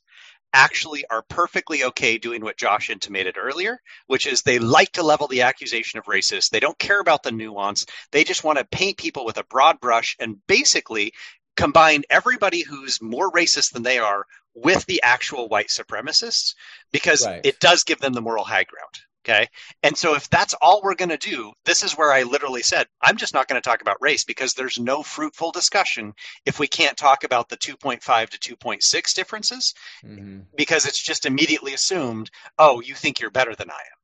[0.54, 5.28] actually are perfectly okay doing what Josh intimated earlier, which is they like to level
[5.28, 6.50] the accusation of racist.
[6.50, 7.86] They don't care about the nuance.
[8.12, 11.14] They just want to paint people with a broad brush and basically
[11.58, 14.26] combine everybody who's more racist than they are
[14.56, 16.56] with the actual white supremacists
[16.92, 17.42] because Right.
[17.44, 19.00] it does give them the moral high ground.
[19.26, 19.48] Okay.
[19.84, 22.88] And so if that's all we're going to do, this is where I literally said,
[23.02, 26.14] I'm just not going to talk about race because there's no fruitful discussion
[26.46, 29.74] if we can't talk about the 2.5 to 2.6 differences
[30.06, 30.46] Mhm.
[30.56, 33.98] because it's just immediately assumed, oh, you think you're better than I am.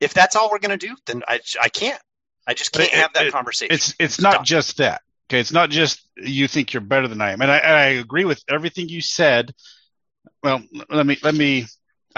[0.00, 2.00] If that's all we're going to do, then I, I can't.
[2.46, 3.74] I just can't it- have that it- conversation.
[3.74, 4.44] It's it's not Stop.
[4.46, 5.02] just that.
[5.30, 7.84] Okay, it's not just you think you're better than I am, and I, and I
[8.00, 9.54] agree with everything you said.
[10.42, 11.66] Well, let me let me.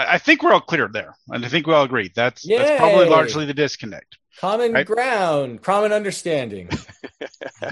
[0.01, 2.71] I I think we're all clear there, and I think we all agree that's that's
[2.77, 4.17] probably largely the disconnect.
[4.39, 4.85] Common Right.
[4.85, 6.69] ground, common understanding.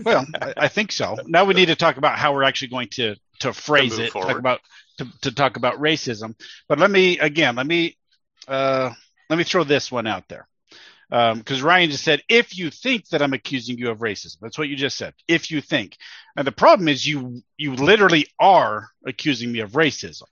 [0.04, 1.18] Well, I, I think so.
[1.26, 4.12] Now we need to talk about how we're actually going to to phrase move it,
[4.12, 4.62] talk about
[5.00, 6.36] to, to talk about racism.
[6.68, 7.98] But let me again, let me
[8.48, 8.92] uh,
[9.30, 10.48] let me throw this one out there
[11.10, 14.70] because Ryan just said, "If you think that I'm accusing you of racism," that's what
[14.70, 15.14] you just said.
[15.28, 15.98] If you think,
[16.36, 20.24] and the problem is you you literally are accusing me of racism.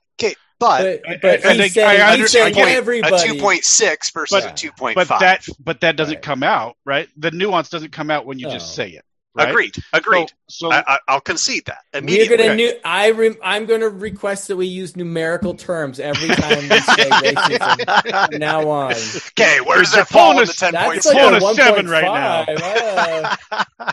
[0.61, 0.99] Okay.
[1.03, 2.75] But, But, but and he's I- I saying, he's understand saying point.
[2.75, 3.27] a everybody.
[3.39, 4.95] 2.6 versus But- a 2.5.
[4.95, 6.21] But that but that doesn't Right.
[6.23, 7.07] come out right.
[7.17, 9.03] The nuance doesn't come out when you just say it.
[9.35, 9.49] Right?
[9.49, 9.75] Agreed.
[9.93, 10.29] Agreed.
[10.49, 12.37] So, so I, I, I'll concede that We're immediately.
[12.37, 12.73] gonna new.
[12.83, 18.29] I re, I'm gonna request that we use numerical terms every time we say racism
[18.31, 18.93] from now on.
[18.93, 21.05] Okay, where's Your that fall phone in the 10 That's points?
[21.05, 22.45] Like phone a is seven right now.
[22.45, 23.37] 1.5.
[23.77, 23.91] Okay,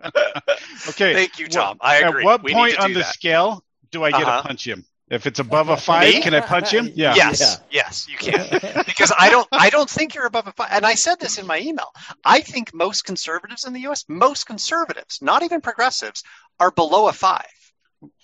[0.88, 1.12] Okay.
[1.14, 1.76] Thank you, Tom.
[1.82, 2.22] I agree.
[2.22, 3.12] At what We point need to on do the that.
[3.12, 4.40] scale do I get Uh-huh.
[4.42, 4.86] to punch him?
[5.10, 6.20] If it's above a five, Me?
[6.20, 6.90] can I punch him?
[6.94, 7.14] Yeah.
[7.14, 8.46] Yes, yes, you can.
[8.86, 10.68] because I don't I don't think you're above a five.
[10.70, 11.90] And I said this in my email.
[12.24, 16.22] I think most conservatives in the US, most conservatives, not even progressives,
[16.60, 17.46] are below a five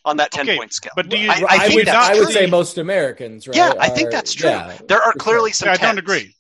[0.05, 0.93] on that 10 Okay, point scale.
[0.95, 1.31] But do you?
[1.31, 3.57] I- I I, would, that's I would say most Americans, right?
[3.57, 4.51] Yeah, I think are- that's true.
[4.51, 5.55] yeah, there are clearly sure.
[5.55, 6.35] some Yeah, I don't agree.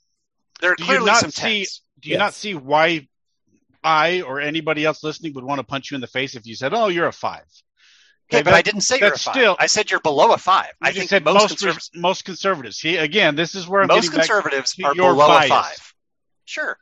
[0.60, 1.80] There are Do clearly some see- 10s.
[2.00, 3.08] Do you not see why
[3.82, 6.54] I or anybody else listening would want to punch you in the face if you
[6.54, 7.44] said, "Oh, you're a five?
[8.36, 9.34] Okay, but that- I didn't say you're a five.
[9.34, 10.72] still- I said you're below a five.
[10.82, 12.76] I I just think said most, most conservatives, most conservatives.
[12.78, 15.46] See, again, this is where I'm most getting back conservatives to are your below bias.
[15.46, 15.94] a five.
[16.44, 16.78] Sure.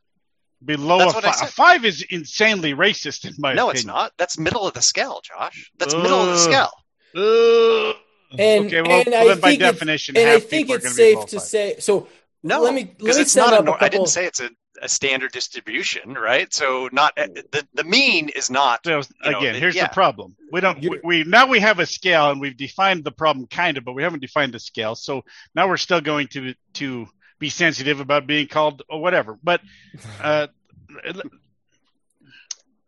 [0.64, 1.48] below That's a what I five.
[1.48, 3.76] A five is insanely racist in my No, opinion.
[3.76, 4.12] it's not.
[4.16, 5.70] That's middle of the scale, Josh.
[5.78, 6.72] That's middle of the scale.
[7.16, 7.96] Ugh.
[8.38, 10.76] And, okay, well, and well, I then by think it's- definition, and I think people
[10.76, 11.76] it's gonna safe to say.
[11.80, 12.08] So
[12.42, 13.54] No, let me let because me it's sum not.
[13.54, 13.84] up A, a couple.
[13.84, 14.48] I didn't say it's a,
[14.82, 16.52] a standard distribution, right?
[16.52, 18.80] So not the the mean is not.
[18.84, 19.86] So you know, again, it- here's yeah.
[19.86, 20.36] the problem.
[20.50, 20.80] We don't.
[20.80, 23.92] We, we now we have a scale and we've defined the problem kind of, but
[23.92, 24.94] we haven't defined the scale.
[24.96, 25.24] So
[25.54, 27.06] now we're still going to to
[27.38, 29.38] be sensitive about being called or whatever.
[29.42, 29.60] But
[30.22, 30.48] uh,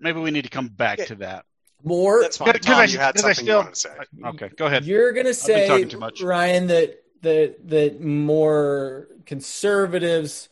[0.01, 1.05] maybe we need to come back Yeah.
[1.07, 1.45] to that.
[1.83, 2.23] more.
[2.23, 2.53] That's fine.
[2.53, 3.91] Because Tom, I- you had because I still- you wanted to say.
[4.25, 4.85] Okay, go ahead.
[4.85, 6.23] You're gonna been say, talking too much.
[6.23, 10.49] Ryan, that that that more conservatives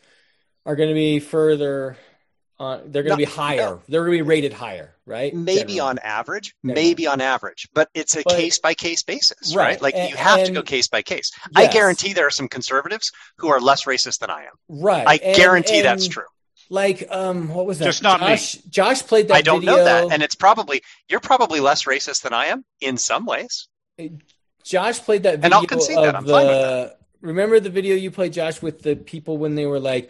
[0.65, 1.97] are going to be further
[2.59, 2.91] on.
[2.91, 3.79] They're going to be higher.
[3.87, 5.33] They're going to be rated higher, right?
[5.33, 5.79] Maybe Generally.
[5.81, 9.65] on average, Never maybe on average, but it's a But- case by case basis, Right.
[9.65, 9.81] right?
[9.81, 11.31] Like And- you have to go case by case.
[11.55, 14.53] I guarantee there are some conservatives who are less racist than I am.
[14.69, 15.05] right.
[15.07, 16.23] I And- guarantee and that's true.
[16.69, 17.85] Like, um, what was that?
[17.85, 18.27] Just not me.
[18.27, 19.35] Josh, Josh played that.
[19.35, 19.75] I don't video.
[19.77, 23.67] know that, and it's probably you're probably less racist than I am in some ways.
[24.63, 26.15] Josh played that video And I'll concede of that.
[26.15, 26.31] I'm the.
[26.33, 30.09] fine with Remember the video you played, Josh, with the people when they were like,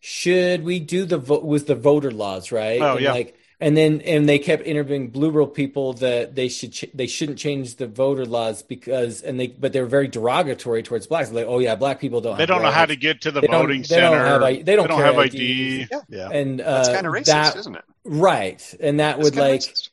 [0.00, 2.80] "Should we do the vote?" Was the voter laws right?
[2.80, 3.12] Oh, and yeah.
[3.12, 7.06] Like, and then and they kept interviewing blue liberal people that they should ch- they
[7.06, 11.30] shouldn't change the voter laws because and they but they were very derogatory towards blacks.
[11.32, 12.36] Like, oh yeah, black people don't.
[12.36, 14.24] They have don't know how to get to the They don't- voting they don't center.
[14.26, 15.80] have I- they don't have carry ID.
[15.82, 15.88] IDs.
[15.90, 16.00] Yeah.
[16.08, 16.28] yeah.
[16.38, 17.84] And uh, That's kind of racist, that, isn't it?
[18.04, 18.74] right?
[18.80, 19.88] And that That's would like racist.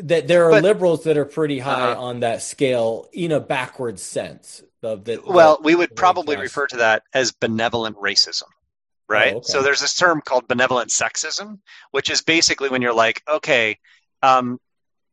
[0.00, 2.02] that there are But- liberals that are pretty high Uh-huh.
[2.02, 5.24] on that scale in a backwards sense of that.
[5.26, 8.44] Well, we would probably Josh- refer to that as benevolent racism,
[9.08, 9.34] right?
[9.34, 9.46] Oh, okay.
[9.46, 11.58] So there's this term called benevolent sexism,
[11.90, 13.78] which is basically when you're like, okay,
[14.22, 14.58] um,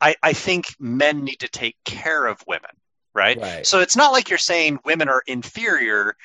[0.01, 2.71] I, I think men need to take care of women,
[3.13, 3.39] right?
[3.39, 3.65] Right.
[3.65, 6.15] So it's not like you're saying women are inferior,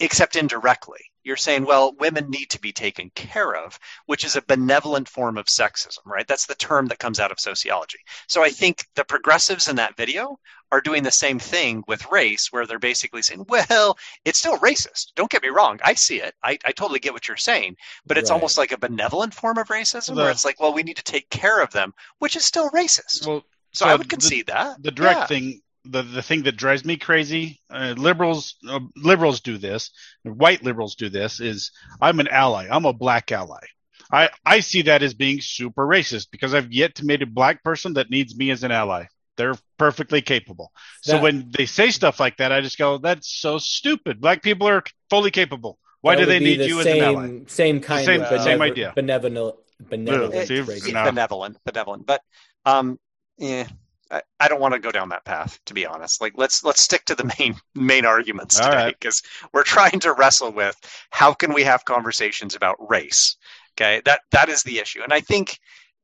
[0.00, 1.00] except indirectly.
[1.28, 5.36] You're saying, well, women need to be taken care of, which is a benevolent form
[5.36, 6.26] of sexism, right?
[6.26, 7.98] That's the term that comes out of sociology.
[8.28, 10.38] So I think the progressives in that video
[10.72, 15.12] are doing the same thing with race, where they're basically saying, well, it's still racist.
[15.16, 15.78] Don't get me wrong.
[15.84, 16.34] I see it.
[16.42, 17.76] I, I totally get what you're saying,
[18.06, 18.34] but it's Right.
[18.36, 21.04] almost like a benevolent form of racism The- where it's like, well, we need to
[21.04, 23.26] take care of them, which is still racist.
[23.26, 24.82] Well, so, so I would the- concede that.
[24.82, 25.26] the direct Yeah.
[25.26, 25.60] thing
[25.90, 29.90] the, the thing that drives me crazy uh, liberals uh, liberals do this
[30.24, 31.70] white liberals do this is
[32.00, 33.64] i'm an ally i'm a black ally
[34.12, 37.62] i i see that as being super racist because i've yet to meet a black
[37.64, 39.04] person that needs me as an ally
[39.36, 40.72] they're perfectly capable
[41.02, 44.42] so That- when they say stuff like that i just go that's so stupid black
[44.42, 47.80] people are fully capable why do they need the you same, as an ally Same
[47.80, 48.92] kind same- of the same idea.
[48.94, 50.92] Benevolent, benevolent Yeah, see, racism.
[50.92, 51.04] no.
[51.04, 52.06] benevolent, benevolent.
[52.06, 52.22] But
[52.64, 53.00] um,
[53.36, 53.66] yeah,
[54.10, 56.20] I, I don't want to go down that path, to be honest.
[56.20, 58.96] Like let's let's stick to the main main arguments All today right.
[58.98, 60.76] because we're trying to wrestle with
[61.10, 63.36] how can we have conversations about race.
[63.76, 65.58] Okay, that that is the issue, and I think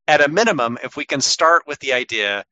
[0.07, 2.45] at a minimum, if we can start with the idea,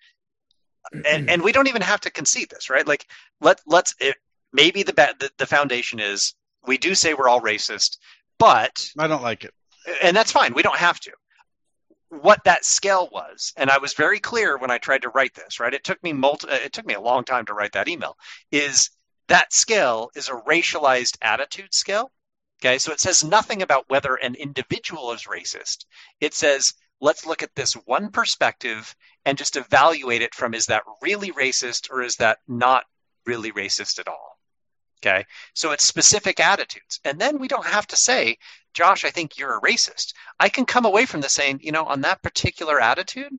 [1.06, 2.86] and, and we don't even have to concede this, right?
[2.86, 3.06] Like
[3.40, 4.16] let let's it,
[4.52, 6.34] maybe the, the the foundation is
[6.66, 7.98] we do say we're all racist,
[8.38, 9.52] but i don't like it
[10.02, 10.54] and that's fine.
[10.54, 11.12] We don't have to.
[12.20, 15.58] What that scale was, and I was very clear when I tried to write this.
[15.58, 17.88] Right, it took me multi- uh, It took me a long time to write that
[17.88, 18.18] email.
[18.50, 18.90] Is
[19.28, 22.12] that scale is a racialized attitude scale?
[22.60, 25.86] Okay, so it says nothing about whether an individual is racist.
[26.20, 28.94] It says let's look at this one perspective
[29.24, 32.84] and just evaluate it from is that really racist or is that not
[33.24, 34.31] really racist at all?
[35.04, 35.24] Okay,
[35.54, 38.36] so it's specific attitudes, and then we don't have to say
[38.74, 40.14] Josh, I think you're a racist.
[40.40, 43.32] I can come away from this saying, you know, on that particular attitude,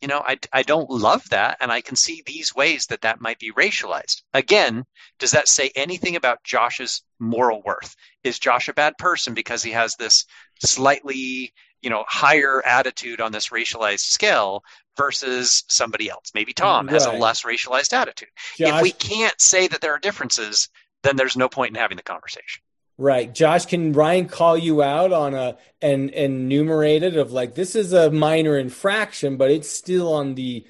[0.00, 1.56] you know, I, I don't love that.
[1.60, 4.22] And I can see these ways that that might be racialized.
[4.34, 4.84] Again,
[5.18, 7.94] does that say anything about Josh's moral worth?
[8.24, 10.26] Is Josh a bad person because he has this
[10.62, 11.52] slightly,
[11.82, 14.64] you know, higher attitude on this racialized scale
[14.96, 16.30] versus somebody else?
[16.34, 18.28] Maybe Tom has a less racialized attitude.
[18.56, 20.68] Josh, If we can't say that there are differences,
[21.02, 22.62] then there's no point in having the conversation.
[22.98, 23.34] Right.
[23.34, 28.10] Josh, can Ryan call you out on a and enumerated of like this is a
[28.10, 30.64] minor infraction, but it's still on the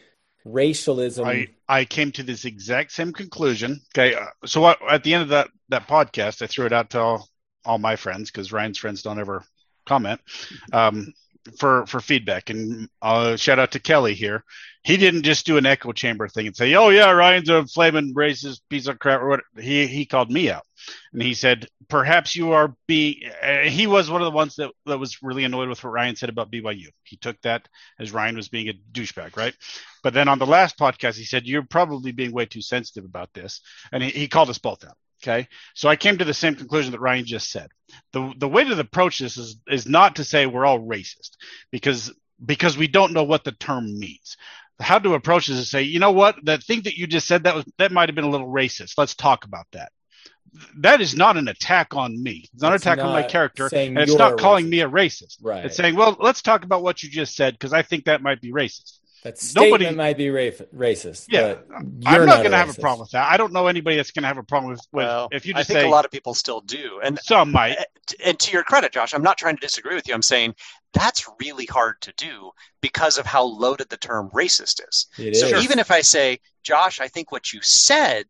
[0.44, 1.26] racialism.
[1.26, 3.80] I, I came to this exact same conclusion.
[3.94, 4.14] Okay.
[4.14, 7.00] Uh, so what, at the end of that, that podcast, I threw it out to
[7.00, 7.28] all,
[7.64, 9.44] all my friends because Ryan's friends don't ever
[9.86, 10.20] comment
[10.72, 11.12] um,
[11.58, 12.50] for, for feedback.
[12.50, 14.44] And uh, shout out to Kelly here
[14.84, 18.14] he didn't just do an echo chamber thing and say, "Oh yeah, Ryan's a flaming
[18.14, 19.40] racist piece of crap." Or what?
[19.58, 20.64] He he called me out,
[21.12, 24.72] and he said, "Perhaps you are being." Uh, he was one of the ones that
[24.86, 26.88] that was really annoyed with what Ryan said about BYU.
[27.04, 27.68] He took that
[28.00, 29.54] as Ryan was being a douchebag, right?
[30.02, 33.32] But then on the last podcast, he said, "You're probably being way too sensitive about
[33.34, 33.60] this,"
[33.92, 34.96] and he, he called us both out.
[35.22, 35.48] Okay.
[35.74, 37.68] So I came to the same conclusion that Ryan just said.
[38.12, 41.36] The the way to approach this is is not to say we're all racist
[41.70, 42.12] because
[42.44, 44.36] because we don't know what the term means
[44.82, 47.44] how to approach this is say, you know what, that thing that you just said
[47.44, 48.94] that was that might have been a little racist.
[48.98, 49.92] Let's talk about that.
[50.78, 52.48] That is not an attack on me.
[52.52, 54.70] It's not it's an attack on my character, and it's not calling racist.
[54.70, 55.36] me a racist.
[55.40, 55.64] Right.
[55.64, 58.40] It's saying, well, let's talk about what you just said because I think that might
[58.40, 58.98] be racist.
[59.22, 61.26] That statement Nobody, might be ra- racist.
[61.28, 63.30] Yeah, I'm not, not going to have a problem with that.
[63.30, 65.54] I don't know anybody that's going to have a problem with, with well, if you
[65.54, 67.78] just I think say, a lot of people still do, and some might.
[67.78, 67.84] Eh,
[68.24, 70.14] and to your credit, Josh, I'm not trying to disagree with you.
[70.14, 70.56] I'm saying
[70.92, 72.50] that's really hard to do
[72.80, 75.06] because of how loaded the term racist is.
[75.16, 75.64] It so is.
[75.64, 78.24] even if I say, Josh, I think what you said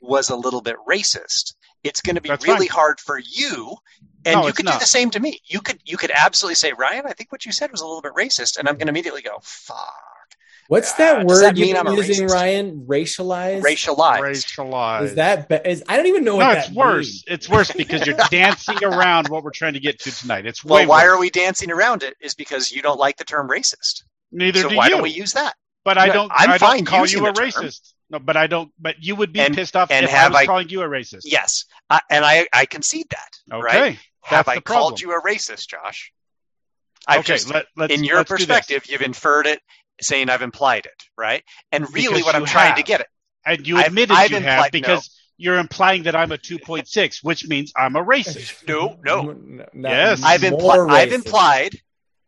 [0.00, 2.76] was a little bit racist, it's going to be that's really fine.
[2.76, 3.74] hard for you
[4.26, 4.74] and no, you could not.
[4.74, 5.40] do the same to me.
[5.46, 8.02] You could you could absolutely say, Ryan, I think what you said was a little
[8.02, 9.94] bit racist, and I'm going to immediately go, fuck.
[10.68, 12.86] What's that word that you're using, Ryan?
[12.86, 13.62] Racialized.
[13.62, 14.20] Racialized.
[14.20, 15.02] Racialized.
[15.02, 15.48] Is that?
[15.48, 16.38] Be- is, I don't even know.
[16.38, 17.06] No, it's worse.
[17.06, 17.24] Means.
[17.28, 20.46] It's worse because you're dancing around what we're trying to get to tonight.
[20.46, 20.86] It's well.
[20.86, 21.12] why worse.
[21.12, 22.16] are we dancing around it?
[22.20, 24.02] Is because you don't like the term racist.
[24.32, 24.90] Neither so do why you.
[24.90, 25.54] don't we use that?
[25.84, 26.32] But I don't.
[26.34, 27.92] I'm I don't call you a racist.
[28.10, 28.72] No, but I don't.
[28.78, 30.82] But you would be and, pissed off and if have I was I, calling you
[30.82, 31.22] a racist.
[31.24, 33.56] Yes, I, and I I concede that.
[33.56, 33.80] Okay.
[33.80, 33.98] Right?
[34.22, 36.12] Have I called you a racist, Josh?
[37.06, 39.60] I've okay, just, let, in your perspective, you've inferred it
[40.00, 41.42] saying I've implied it, right?
[41.72, 43.06] And really, because what I'm trying to get at,
[43.44, 45.44] and you admitted I've, I've you implied, have because no.
[45.44, 48.64] you're implying that I'm a 2.6, which means I'm a racist.
[48.68, 51.78] No, no, yes, I've, impli- I've implied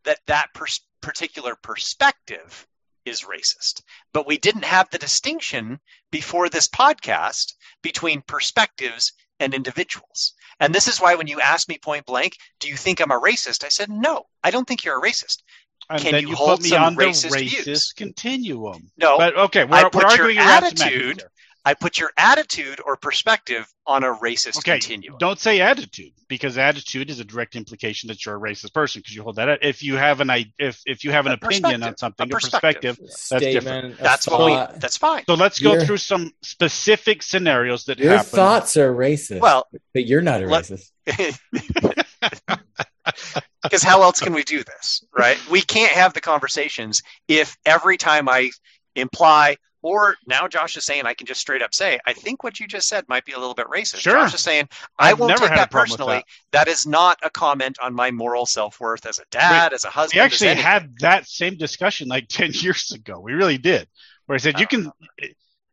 [0.05, 2.67] that that pers- particular perspective
[3.05, 10.35] is racist, but we didn't have the distinction before this podcast between perspectives and individuals.
[10.61, 13.21] And this is why when you asked me point blank, do you think I'm a
[13.21, 13.65] racist?
[13.65, 15.43] I said, no, I don't think you're a racist.
[15.91, 17.93] And Can then you, you hold put me some on the racist, racist views?
[17.93, 18.91] continuum.
[18.99, 21.23] No, but okay, we're, I we're put arguing your attitude.
[21.65, 25.19] I put your attitude or perspective on a racist okay, continuum.
[25.19, 29.15] Don't say attitude because attitude is a direct implication that you're a racist person because
[29.15, 29.59] you hold that.
[29.63, 32.41] If you have an if if you have an A opinion on something, a a
[32.41, 33.99] perspective, Statement, that's different.
[33.99, 34.79] That's what we.
[34.79, 35.25] That's fine.
[35.27, 38.31] So let's go Your- through some specific scenarios that Your happen.
[38.31, 39.41] thoughts are racist.
[39.41, 40.91] Well, but you're not a let- racist.
[43.63, 45.39] because how else can we do this, right?
[45.51, 48.51] We can't have the conversations if every time I
[48.95, 52.59] imply, or now Josh is saying I can just straight up say, I think what
[52.61, 53.99] you just said might be a little bit racist.
[53.99, 54.15] Sure.
[54.15, 56.23] Josh is saying I I've won't take that personally.
[56.53, 59.91] that is not a comment on my moral self worth as a dad, as a
[59.91, 60.19] husband.
[60.19, 63.21] we actually had that same discussion like 10 years ago.
[63.21, 63.89] We really did.
[64.27, 64.91] Where I said, you can,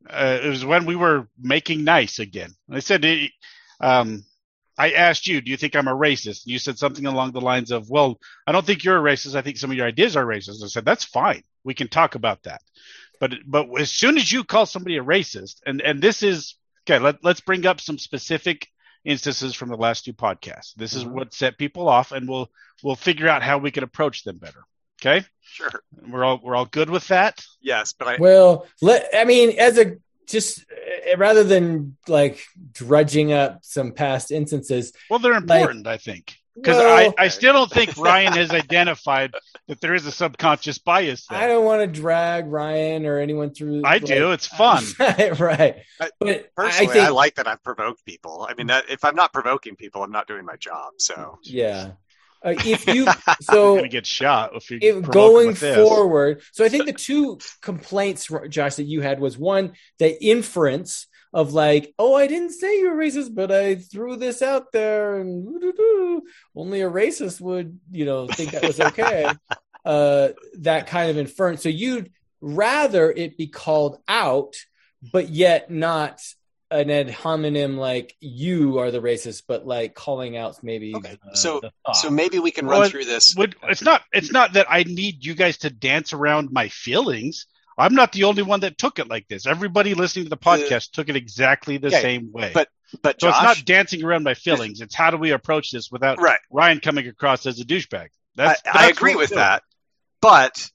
[0.09, 2.51] uh, it was when we were making nice again.
[2.71, 3.27] I said, eh,
[3.81, 4.23] um,
[4.77, 6.41] I asked you, do you think I'm a racist?
[6.45, 9.35] You said something along the lines of, well, I don't think you're a racist.
[9.35, 10.63] I think some of your ideas are racist.
[10.63, 11.43] I said, that's fine.
[11.63, 12.61] We can talk about that.
[13.19, 16.99] But, but as soon as you call somebody a racist, and, and this is, okay,
[16.99, 18.67] let, let's bring up some specific
[19.05, 20.73] instances from the last two podcasts.
[20.75, 21.11] This is Mhm.
[21.11, 22.49] what set people off and we'll,
[22.83, 24.63] we'll figure out how we can approach them better.
[25.01, 25.25] Okay.
[25.41, 25.69] sure.
[26.09, 27.43] We're all we're all good with that.
[27.61, 30.65] Yes, but I Well, let I mean, as a just
[31.05, 32.39] Eh, rather than like
[32.71, 37.53] drudging up some past instances, Well, they're important, I think, because Well- I, I still
[37.53, 39.33] don't think Ryan has identified
[39.67, 41.25] that there is a subconscious bias.
[41.27, 41.39] There.
[41.39, 43.81] I don't want to drag Ryan or anyone through.
[43.83, 44.31] I do.
[44.31, 44.83] It's fun.
[44.99, 45.75] right, right.
[45.99, 48.45] I- But I personally, I, think, like that I've provoked people.
[48.49, 50.93] I mean, that, if I'm not provoking people, I'm not doing my job.
[50.99, 51.91] So yeah.
[52.45, 56.69] Uh, if you You're so gonna get shot if you if going forward so i
[56.69, 62.13] think the two complaints josh that you had was one the inference of like oh
[62.13, 66.21] i didn't say you were racist but i threw this out there and
[66.55, 69.29] only a racist would you know think that was okay.
[69.85, 70.29] Uh
[70.61, 71.61] that kind of inference.
[71.61, 74.55] So you'd rather it be called out
[75.13, 76.23] but yet not
[76.71, 81.35] an ad hominem like you are the racist but like calling out maybe Okay, uh,
[81.35, 83.35] so- the so maybe we can run Well, through this.
[83.35, 87.45] Would, it's not it's not that I need you guys to dance around my feelings.
[87.77, 89.45] I'm not the only one that took it like this.
[89.45, 92.51] Everybody listening to the podcast uh, took it exactly the same way.
[92.53, 92.69] But
[93.01, 94.81] but so Josh, it's not dancing around my feelings.
[94.81, 96.39] It's how do we approach this without right.
[96.49, 98.07] Ryan coming across as a douchebag.
[98.35, 99.63] That's, I, that's I agree with that,
[100.21, 100.69] but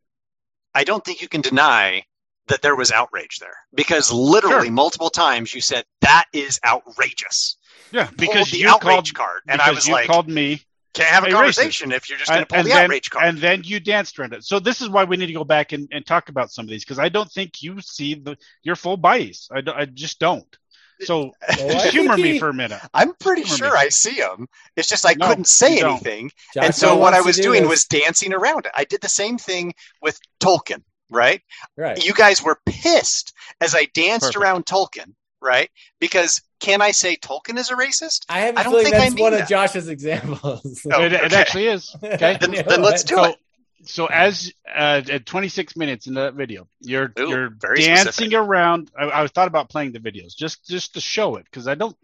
[0.75, 2.05] I don't think you can deny
[2.51, 4.73] that there was outrage there because literally sure.
[4.73, 7.57] multiple times you said that is outrageous.
[7.93, 10.63] Yeah, because the you outrage called, card, and I was you like, called me.
[10.93, 11.97] Can't have a conversation racist.
[11.97, 13.25] if you're just going to pull and the then, outrage card.
[13.25, 14.43] And then you danced around it.
[14.43, 16.69] So this is why we need to go back and, and talk about some of
[16.69, 19.49] these because I don't think you see the your full bias.
[19.53, 20.57] I, I just don't.
[21.03, 22.81] So just humor me for a minute.
[22.93, 23.81] I'm pretty humor sure me.
[23.81, 24.49] I see them.
[24.77, 26.31] It's just I no, couldn't say anything,
[26.61, 28.73] and so what I was do doing was dancing around it.
[28.75, 29.73] I did the same thing
[30.03, 31.43] with Tolkien, right?
[31.77, 32.05] Right.
[32.05, 34.43] You guys were pissed as I danced Perfect.
[34.43, 35.71] around Tolkien, right?
[35.99, 38.25] Because can I say Tolkien is a racist?
[38.29, 39.43] I have a I don't feeling that's one that.
[39.43, 40.87] of Josh's examples.
[40.93, 41.95] oh, it, it, actually is.
[42.05, 43.37] Okay, then, then let's do so, it
[43.85, 48.35] so as uh, at 26 minutes in the video, you're Ooh, you're dancing specific.
[48.35, 48.91] around.
[48.99, 51.97] I, I, thought about playing the videos just just to show it because I don't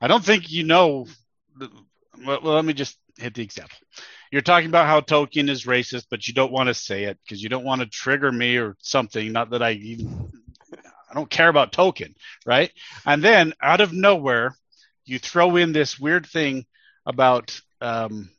[0.00, 1.06] I don't think you know.
[2.24, 3.76] Well, well, let me just hit the example.
[4.30, 7.42] You're talking about how Tolkien is racist, but you don't want to say it because
[7.42, 9.32] you don't want to trigger me or something.
[9.32, 10.30] Not that I even
[11.10, 12.14] I don't care about Tolkien,
[12.46, 12.70] right?
[13.04, 14.54] And then out of nowhere,
[15.04, 16.66] you throw in this weird thing
[17.04, 18.30] about um,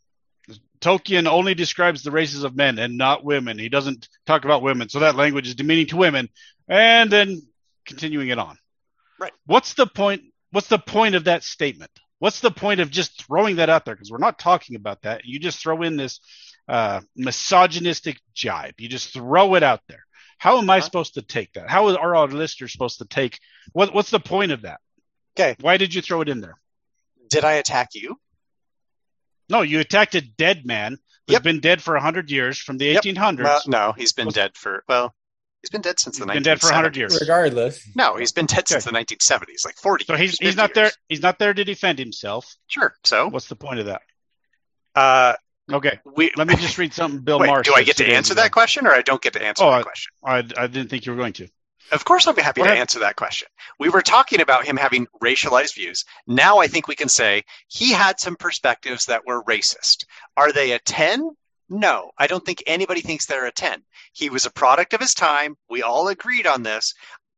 [0.80, 3.60] Tolkien only describes the races of men and not women.
[3.60, 4.88] He doesn't talk about women.
[4.88, 6.30] So that language is demeaning to women.
[6.68, 7.42] And then
[7.86, 8.58] continuing it on.
[9.20, 9.34] Right.
[9.46, 10.24] What's the point?
[10.52, 11.92] What's the point of that statement?
[12.22, 13.96] What's the point of just throwing that out there?
[13.96, 15.26] Because we're not talking about that.
[15.26, 16.20] You just throw in this
[16.68, 18.76] uh, misogynistic jibe.
[18.78, 20.06] You just throw it out there.
[20.38, 20.86] How am I uh-huh.
[20.86, 21.68] supposed to take that?
[21.68, 23.40] How are our listeners supposed to take?
[23.74, 24.80] What, what's the point of that?
[25.36, 25.56] Okay.
[25.62, 26.60] Why did you throw it in there?
[27.28, 28.18] Did I attack you?
[29.50, 31.42] No, you attacked a dead man who's yep.
[31.42, 33.02] been dead for 100 years from the yep.
[33.02, 33.44] 1800s.
[33.44, 35.16] Well, no, he's been dead for, well,
[35.62, 36.34] he's been dead since he's the 1970s.
[36.36, 37.18] been dead for 100 years.
[37.20, 37.90] Regardless.
[37.96, 38.80] No, he's been dead okay.
[38.80, 40.76] since the 1970s, like 40 So he's, he's not years.
[40.76, 40.92] there.
[41.08, 42.56] He's not there to defend himself.
[42.68, 42.94] Sure.
[43.04, 44.02] So what's the point of that?
[44.96, 45.34] Uh,
[45.72, 46.00] okay.
[46.16, 47.64] We, Let me just read something Bill Wait, Maher.
[47.64, 49.84] Do I get to answer that question or I don't get to answer oh, that
[49.84, 50.12] question?
[50.24, 51.48] I, I didn't think you were going to.
[51.92, 53.50] Of course, I'll be happy to answer that question.
[53.78, 56.06] We were talking about him having racialized views.
[56.26, 60.06] Now I think we can say he had some perspectives that were racist.
[60.38, 61.32] Are they a 10?
[61.74, 63.82] No, I don't think anybody thinks they're a 10.
[64.12, 65.56] He was a product of his time.
[65.70, 66.94] We all agreed on this.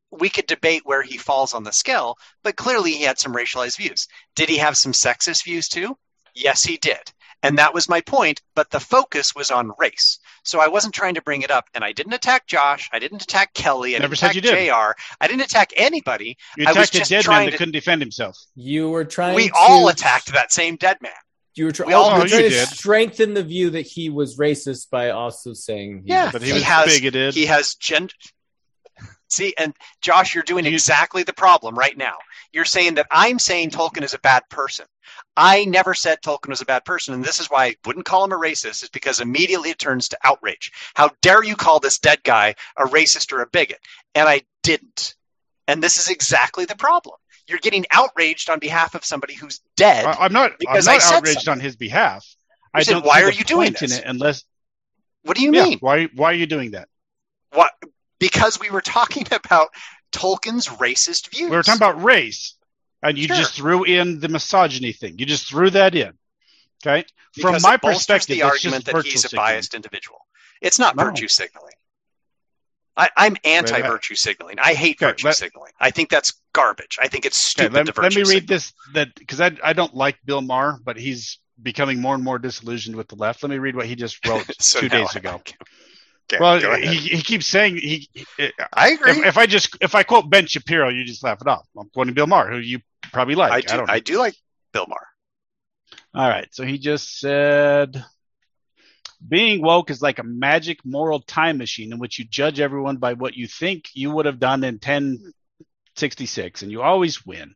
[0.10, 3.78] We could debate where he falls on the scale, but clearly he had some racialized
[3.78, 4.08] views.
[4.36, 5.96] Did he have some sexist views too?
[6.34, 7.14] Yes, he did.
[7.44, 10.18] And that was my point, but the focus was on race.
[10.44, 11.66] So I wasn't trying to bring it up.
[11.76, 12.90] And I didn't attack Josh.
[12.92, 13.96] I didn't attack Kelly.
[13.96, 14.70] I Never didn't attack did.
[14.70, 14.94] JR.
[15.22, 16.38] I didn't attack anybody.
[16.58, 18.38] You attacked I was a dead man that to, couldn't defend himself.
[18.56, 19.56] You were trying We to...
[19.60, 21.12] all attacked that same dead man.
[21.56, 22.68] You were, try- We all- oh, you trying you to did.
[22.68, 26.48] strengthen the view that he was racist by also saying he Yeah, was But he
[26.48, 27.34] he was has bigoted.
[27.36, 28.14] he has gender.
[29.30, 32.18] See, and Josh, you're doing You- exactly the problem right now.
[32.52, 34.86] You're saying that I'm saying Tolkien is a bad person.
[35.36, 38.24] I never said Tolkien was a bad person, and this is why I wouldn't call
[38.24, 40.72] him a racist, is because immediately it turns to outrage.
[40.94, 43.80] How dare you call this dead guy a racist or a bigot?
[44.14, 45.16] And I didn't.
[45.68, 47.16] And this is exactly the problem.
[47.54, 50.06] You're getting outraged on behalf of somebody who's dead.
[50.06, 50.58] I, am not.
[50.58, 51.52] because I'm not outraged something.
[51.52, 52.26] on his behalf.
[52.74, 54.44] You I said, don't "Why are you doing this?" it unless.
[55.22, 55.66] what do you Yeah.
[55.66, 55.78] mean?
[55.80, 56.06] Why?
[56.16, 56.88] Why are you doing that?
[57.52, 57.72] What?
[58.20, 59.70] Because we were talking about
[60.12, 61.52] Tolkien's racist views.
[61.52, 62.56] We were talking about race,
[63.04, 63.36] and you Sure.
[63.38, 65.20] just threw in the misogyny thing.
[65.20, 66.14] You just threw that in.
[66.84, 67.06] Okay.
[67.40, 69.46] From my perspective, the it's argument that he's a signaling.
[69.52, 70.26] biased individual.
[70.60, 71.04] It's not No.
[71.06, 71.74] virtue signaling.
[72.96, 74.60] I, I'm anti-virtue signaling.
[74.60, 75.72] I hate Okay, virtue let- signaling.
[75.80, 77.00] I think that's garbage.
[77.02, 79.74] I think it's Okay, stupid let, to let me read this that because I I
[79.74, 83.42] don't like Bill Maher, but he's becoming more and more disillusioned with the left.
[83.44, 85.42] Let me read what he just wrote So two days I- ago.
[86.32, 88.08] Okay, well, he, he keeps saying he.
[88.72, 89.12] I agree.
[89.12, 91.68] If, if I just if I quote Ben Shapiro, you just laugh it off.
[91.78, 92.80] I'm quoting Bill Maher, who you
[93.12, 93.52] probably like.
[93.52, 93.78] I I, do.
[93.78, 94.36] don't I, do like
[94.72, 95.08] Bill Maher.
[96.16, 98.04] All right, so he just said,
[99.28, 103.14] being woke is like a magic moral time machine in which you judge everyone by
[103.14, 107.56] what you think you would have done in 1066, and you always win.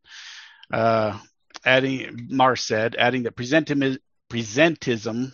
[0.72, 1.18] Uh,
[1.65, 3.97] adding, Maher said, adding that presentism,
[4.30, 5.32] presentism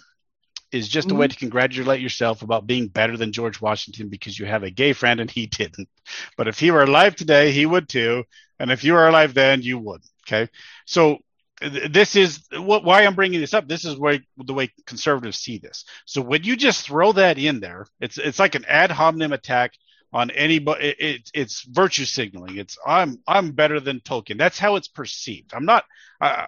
[0.71, 4.47] is just a way to congratulate yourself about being better than George Washington because you
[4.47, 5.87] have a gay friend and he didn't.
[6.35, 8.23] But if he were alive today, he would too.
[8.59, 10.01] And if you were alive then, you would.
[10.27, 10.49] Okay.
[10.85, 11.19] So
[11.61, 13.67] this is what, why I'm bringing this up.
[13.67, 15.85] This is where the way conservatives see this.
[16.05, 19.73] So when you just throw that in there, it's it's like an ad hominem attack
[20.11, 20.89] on anybody.
[20.89, 22.57] It, it, it's virtue signaling.
[22.57, 24.37] It's I'm I'm better than Tolkien.
[24.37, 25.53] That's how it's perceived.
[25.53, 25.85] I'm not.
[26.19, 26.45] Uh,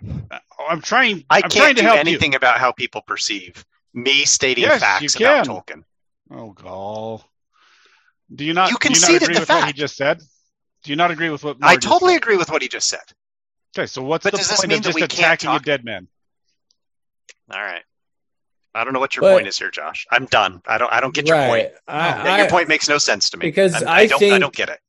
[0.67, 1.23] I'm trying.
[1.29, 4.81] I am can't trying to do help anything about how people perceive me stating Yes,
[4.81, 5.47] facts about.
[5.47, 5.83] Tolkien.
[6.31, 7.23] Oh, gall.
[8.33, 8.71] Do you not?
[8.71, 10.21] You do you not agree the with what he just said?
[10.83, 11.57] Do you not agree with what?
[11.61, 12.99] I Mark totally agree with what he just said.
[13.77, 16.07] Okay, so what's But the point of just we can't attacking a dead man?
[17.53, 17.83] All right.
[18.73, 20.05] I don't know what your But- point is here, Josh.
[20.11, 20.61] I'm done.
[20.65, 20.91] I don't.
[20.91, 21.47] I don't get your right.
[21.47, 21.73] point.
[21.87, 24.23] I, Yeah, your I- point makes no sense to me Because I'm- I don't.
[24.23, 24.79] I don't get it.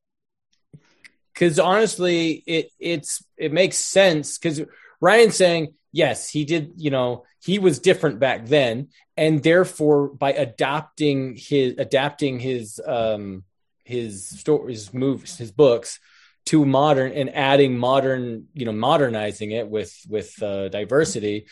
[1.34, 4.62] because honestly, it it's it makes sense because
[5.00, 6.72] Ryan's saying yes, he did.
[6.76, 13.44] You know, he was different back then, and therefore by adopting his adapting his um
[13.84, 16.00] his stories, moves, his books
[16.46, 21.46] to modern and adding modern, you know, modernizing it with with uh, diversity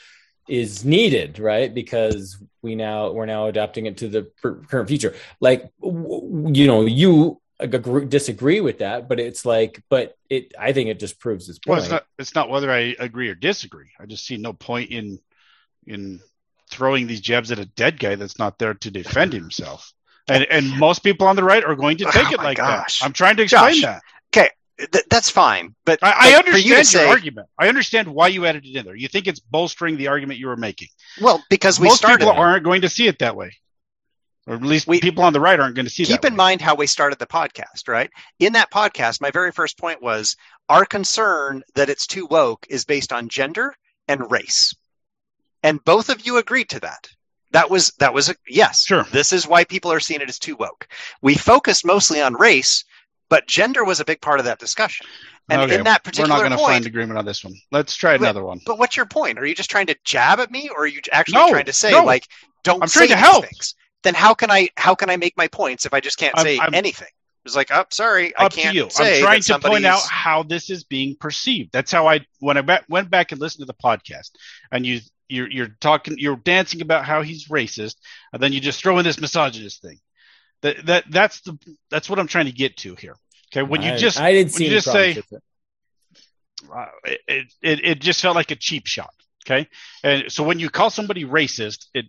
[0.48, 1.72] is needed, right?
[1.72, 5.14] Because we now we're now adapting it to the per- current future.
[5.40, 10.72] Like, w- you know, you agree, disagree with that, but it's like, but it, I
[10.72, 11.84] think it just proves his Well, point.
[11.84, 12.06] it's not.
[12.18, 13.90] It's not whether I agree or disagree.
[13.98, 15.18] I just see no point in
[15.86, 16.20] in
[16.70, 19.92] throwing these jabs at a dead guy that's not there to defend himself.
[20.28, 23.00] And and most people on the right are going to take Oh it like gosh.
[23.00, 23.04] that.
[23.04, 24.02] I'm trying to explain Josh, that.
[24.78, 25.74] Th- that's fine.
[25.84, 27.48] But I, I understand you your say, argument.
[27.58, 28.96] I understand why you added it in there.
[28.96, 30.88] You think it's bolstering the argument you were making.
[31.20, 32.18] Well, because we Most started.
[32.24, 33.52] people aren't going to see it that way,
[34.46, 36.10] or at least We- people on the right aren't going to see that.
[36.10, 36.36] Keep in way.
[36.38, 38.10] mind how we started the podcast, right?
[38.40, 40.36] In that podcast, my very first point was
[40.68, 43.74] our concern that it's too woke is based on gender
[44.08, 44.74] and race,
[45.62, 47.08] and both of you agreed to that.
[47.52, 48.84] That was that was a yes.
[48.84, 49.04] Sure.
[49.12, 50.88] This is why people are seeing it as too woke.
[51.22, 52.84] We focused mostly on race,
[53.28, 55.06] but gender was a big part of that discussion.
[55.50, 57.54] And Okay, in that particular we're not going to find agreement on this one.
[57.70, 58.60] Let's try another one.
[58.64, 59.38] But what's your point?
[59.38, 61.72] Are you just trying to jab at me, or are you actually No, trying to
[61.72, 62.04] say no.
[62.04, 62.26] like,
[62.62, 63.44] don't I'm say trying to help.
[63.44, 63.74] things?
[64.04, 66.44] Then how can I how can I make my points if I just can't I'm-
[66.46, 67.08] say I'm- anything?
[67.44, 68.88] It's like, oh, sorry, I can't to you.
[68.90, 71.72] say I'm trying to point out how this is being perceived.
[71.72, 74.30] That's how I when I ba- went back and listened to the podcast,
[74.72, 77.96] and you you're you're talking you're dancing about how he's racist,
[78.32, 79.98] and then you just throw in this misogynist thing.
[80.64, 81.58] That that that's the
[81.90, 83.16] that's what I'm trying to get to here.
[83.52, 85.24] Okay, when you I, just I didn't when see you just say it.
[86.74, 89.12] uh, it, it it just felt like a cheap shot.
[89.46, 89.68] Okay,
[90.02, 92.06] and so when you call somebody racist, it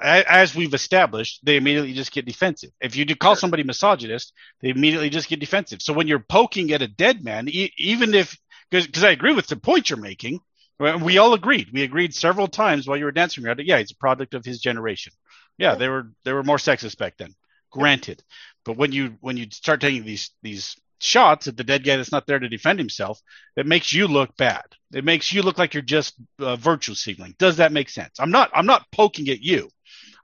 [0.00, 2.70] as we've established, they immediately just get defensive.
[2.80, 5.82] If you do call somebody misogynist, they immediately just get defensive.
[5.82, 8.34] So when you're poking at a dead man, e- even if
[8.70, 10.40] because I agree with the point you're making,
[10.78, 11.68] we all agreed.
[11.70, 13.66] We agreed several times while you were dancing around it.
[13.66, 15.12] Yeah, he's a product of his generation.
[15.58, 17.34] Yeah, they were they were more sexist back then.
[17.70, 18.22] Granted,
[18.64, 22.12] but when you when you start taking these these shots at the dead guy that's
[22.12, 23.20] not there to defend himself,
[23.56, 24.64] it makes you look bad.
[24.92, 27.34] It makes you look like you're just uh, virtue signaling.
[27.38, 28.18] Does that make sense?
[28.18, 28.50] I'm not.
[28.54, 29.68] I'm not poking at you.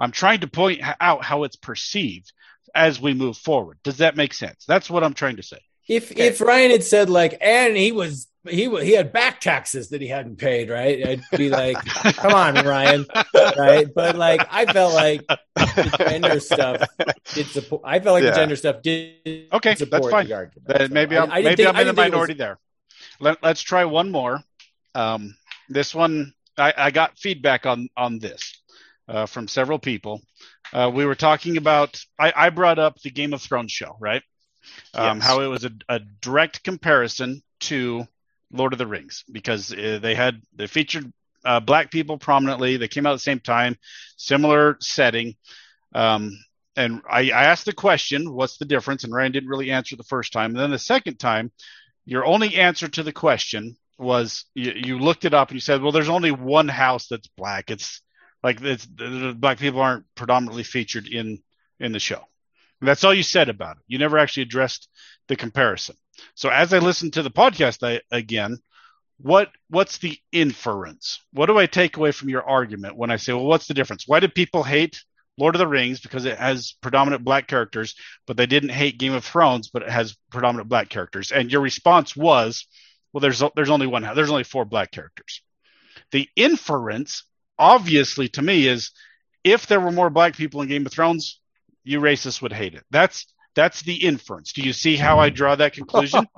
[0.00, 2.32] I'm trying to point out how it's perceived
[2.74, 3.78] as we move forward.
[3.84, 4.64] Does that make sense?
[4.66, 5.60] That's what I'm trying to say.
[5.88, 6.28] If Okay.
[6.28, 10.08] if Ryan had said like, and he was he he had back taxes that he
[10.08, 11.06] hadn't paid, right?
[11.06, 11.76] I'd be like,
[12.16, 13.86] come on, Ryan, right?
[13.94, 16.82] But like, I felt like the gender stuff
[17.34, 17.82] did support.
[17.84, 18.30] I felt like Yeah.
[18.30, 20.26] the gender stuff did Okay, support that's fine.
[20.28, 20.68] the argument.
[20.68, 22.58] Then maybe I- I'm, I didn't maybe think- I'm in the it was- minority there.
[23.20, 24.40] Let, let's try one more.
[24.94, 25.36] Um,
[25.68, 28.60] this one, I, I got feedback on on this
[29.08, 30.20] uh, from several people.
[30.72, 31.98] Uh, we were talking about.
[32.18, 34.22] I, I brought up the Game of Thrones show, right?
[34.94, 35.26] Um, Yes.
[35.26, 38.06] How it was a, a direct comparison to
[38.52, 41.12] Lord of the Rings because uh, they had they featured
[41.44, 42.76] uh, black people prominently.
[42.76, 43.76] They came out at the same time,
[44.16, 45.36] similar setting.
[45.94, 46.38] Um,
[46.76, 49.04] and I, I asked the question, what's the difference?
[49.04, 50.50] And Ryan didn't really answer the first time.
[50.52, 51.52] And then the second time,
[52.04, 55.82] your only answer to the question was you, you looked it up and you said,
[55.82, 57.70] well, there's only one house that's black.
[57.70, 58.00] It's
[58.42, 61.38] like it's, black people aren't predominantly featured in
[61.80, 62.26] in the show.
[62.80, 63.82] And that's all you said about it.
[63.86, 64.88] You never actually addressed
[65.28, 65.96] the comparison.
[66.34, 68.58] So as I listened to the podcast I, again,
[69.18, 71.20] what what's the inference?
[71.32, 74.04] What do I take away from your argument when I say, well, what's the difference?
[74.06, 75.02] Why do people hate
[75.38, 77.94] Lord of the Rings because it has predominant black characters,
[78.26, 81.32] but they didn't hate Game of Thrones, but it has predominant black characters?
[81.32, 82.66] And your response was,
[83.12, 85.42] well, there's there's only one, there's only four black characters.
[86.10, 87.24] The inference,
[87.58, 88.90] obviously, to me, is
[89.42, 91.40] if there were more black people in Game of Thrones,
[91.84, 92.84] you racists would hate it.
[92.90, 94.52] That's that's the inference.
[94.52, 96.28] Do you see how I draw that conclusion?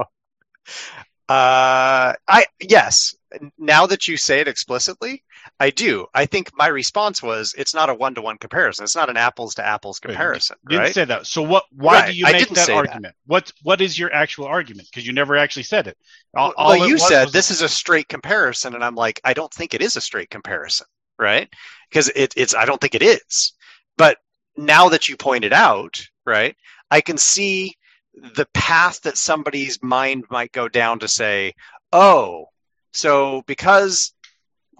[1.28, 3.16] Uh, I yes.
[3.59, 5.24] Now that you say it explicitly,
[5.59, 6.06] I do.
[6.14, 8.85] I think my response was it's not a one to one comparison.
[8.85, 10.93] It's not an apples to apples comparison, You didn't right?
[10.93, 11.27] say that.
[11.27, 11.64] So what?
[11.73, 13.02] Why Right, do you make that say that.
[13.02, 13.14] argument?
[13.27, 14.89] What What is your actual argument?
[14.90, 15.98] Because you never actually said it.
[16.36, 19.20] All, all well, it you was said this is a straight comparison, and I'm like,
[19.24, 20.86] I don't think it is a straight comparison,
[21.18, 21.48] right?
[21.90, 23.52] Because it, it's, I don't think it is.
[23.97, 24.18] But
[24.56, 26.56] now that you pointed out, right,
[26.90, 27.76] I can see
[28.14, 31.54] the path that somebody's mind might go down to say,
[31.92, 32.46] oh,
[32.92, 34.14] so because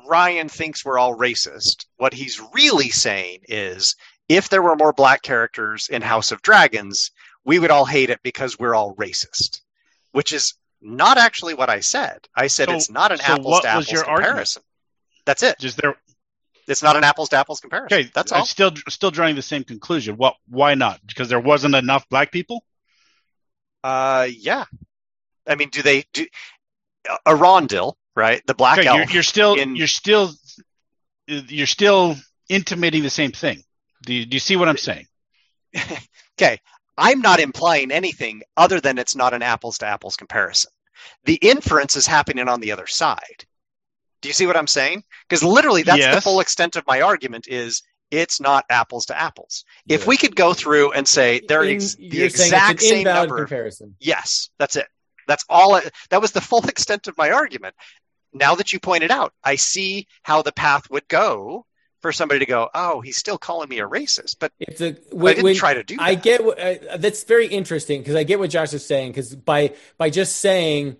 [0.09, 3.97] Ryan thinks we're all racist, what he's really saying is
[4.29, 7.11] if there were more black characters in House of Dragons,
[7.45, 9.61] we would all hate it because we're all racist,
[10.13, 12.27] which is not actually what I said.
[12.35, 14.11] I said so, it's not an so apples to apples comparison.
[14.11, 14.59] Argument?
[15.27, 15.59] That's it.
[15.59, 15.97] Just there.
[16.67, 17.99] It's not an apples to apples comparison.
[17.99, 18.41] Okay, that's all.
[18.41, 20.17] I'm still still drawing the same conclusion.
[20.17, 20.35] What?
[20.49, 21.01] Why not?
[21.07, 22.65] Because there wasn't enough black people.
[23.85, 24.65] Uh, yeah.
[25.47, 26.27] I mean, do they do
[27.27, 28.43] Arondir, right?
[28.47, 28.99] The black okay, elf.
[28.99, 30.33] You're, you're still in, you're still
[31.27, 32.17] you're still
[32.49, 33.63] intimating the same thing.
[34.03, 35.07] Do you, do you see what I'm saying?
[36.39, 36.59] okay,
[36.97, 40.71] I'm not implying anything other than it's not an apples to apples comparison.
[41.25, 43.45] The inference is happening on the other side.
[44.27, 45.05] Do you see what I'm saying?
[45.29, 46.13] Because literally, that's yes.
[46.17, 47.47] the full extent of my argument.
[47.47, 49.65] Is it's not apples to apples.
[49.89, 50.07] If yeah.
[50.09, 53.95] we could go through and say they're ex- the exact same number, comparison.
[54.01, 54.89] Yes, that's it.
[55.29, 55.77] That's all.
[55.77, 57.77] I, that was the full extent of my argument.
[58.33, 61.65] Now that you pointed out, I see how the path would go
[62.03, 64.97] for somebody to go, "Oh, he's still calling me a racist," but it's a.
[65.13, 65.99] When, I didn't when, try to do.
[65.99, 66.03] That.
[66.03, 69.37] I get what, uh, that's very interesting because I get what Josh is saying because
[69.37, 70.97] by by just saying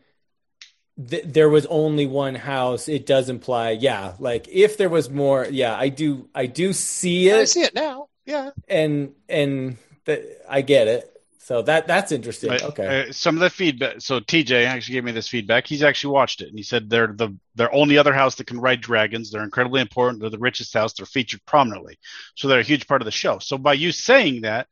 [1.09, 5.47] th- there was only one house, it does imply, yeah, like if there was more,
[5.51, 7.37] yeah, I do, I do see it.
[7.37, 11.13] I see it now, yeah, and and that I get it.
[11.39, 12.51] So that that's interesting.
[12.51, 13.09] okay.
[13.09, 14.01] Uh, some of the feedback.
[14.01, 15.65] So TJ actually gave me this feedback.
[15.65, 18.59] He's actually watched it, and he said they're the they're only other house that can
[18.61, 19.31] ride dragons.
[19.31, 20.21] They're incredibly important.
[20.21, 20.95] They're the richest house.
[20.95, 22.01] They're featured prominently,
[22.35, 23.39] so they're a huge part of the show.
[23.39, 24.67] So by you saying that,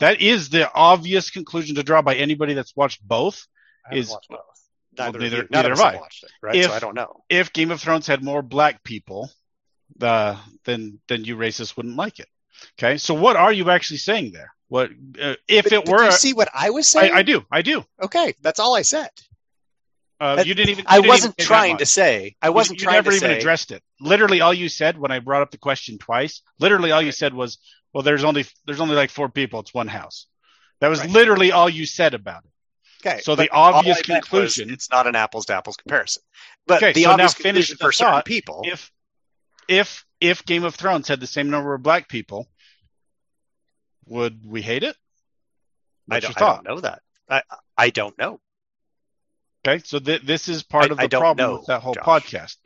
[0.00, 3.46] that is the obvious conclusion to draw by anybody that's watched both.
[3.92, 4.55] is watched both.
[4.98, 5.96] Neither, well, neither, neither have I.
[5.96, 6.56] Watched it, right?
[6.56, 7.22] If, so I don't know.
[7.28, 9.30] If Game of Thrones had more black people,
[10.00, 12.28] uh, then then you racists wouldn't like it.
[12.78, 14.52] Okay, so what are you actually saying there?
[14.68, 14.90] What
[15.20, 16.04] uh, if but it were?
[16.04, 17.12] you see what I was saying?
[17.12, 17.44] I, I, do.
[17.50, 17.84] I do.
[18.02, 19.10] Okay, that's all I said.
[20.18, 20.84] Uh, you didn't even.
[20.84, 22.36] You I didn't wasn't even trying to say.
[22.40, 23.38] I wasn't you, you trying never to even say.
[23.38, 23.82] addressed it.
[24.00, 26.42] Literally, all you said when I brought up the question twice.
[26.58, 27.58] Literally, all you said was,
[27.92, 29.60] "Well, there's only there's only like four people.
[29.60, 30.26] It's one house."
[30.80, 31.10] That was right.
[31.10, 32.50] literally all you said about it.
[33.04, 33.20] Okay.
[33.22, 36.22] So the obvious conclusion it's not an apples to apples comparison.
[36.66, 38.90] But okay, the so obvious conclusion for certain people if
[39.68, 42.48] if if Game of Thrones had the same number of black people,
[44.06, 44.96] would we hate it?
[46.10, 47.02] I don't, I don't, know that.
[47.28, 47.42] I
[47.76, 48.40] I don't know.
[49.66, 52.04] Okay, so th- this is part I, of the problem know, with that whole Josh.
[52.04, 52.56] podcast.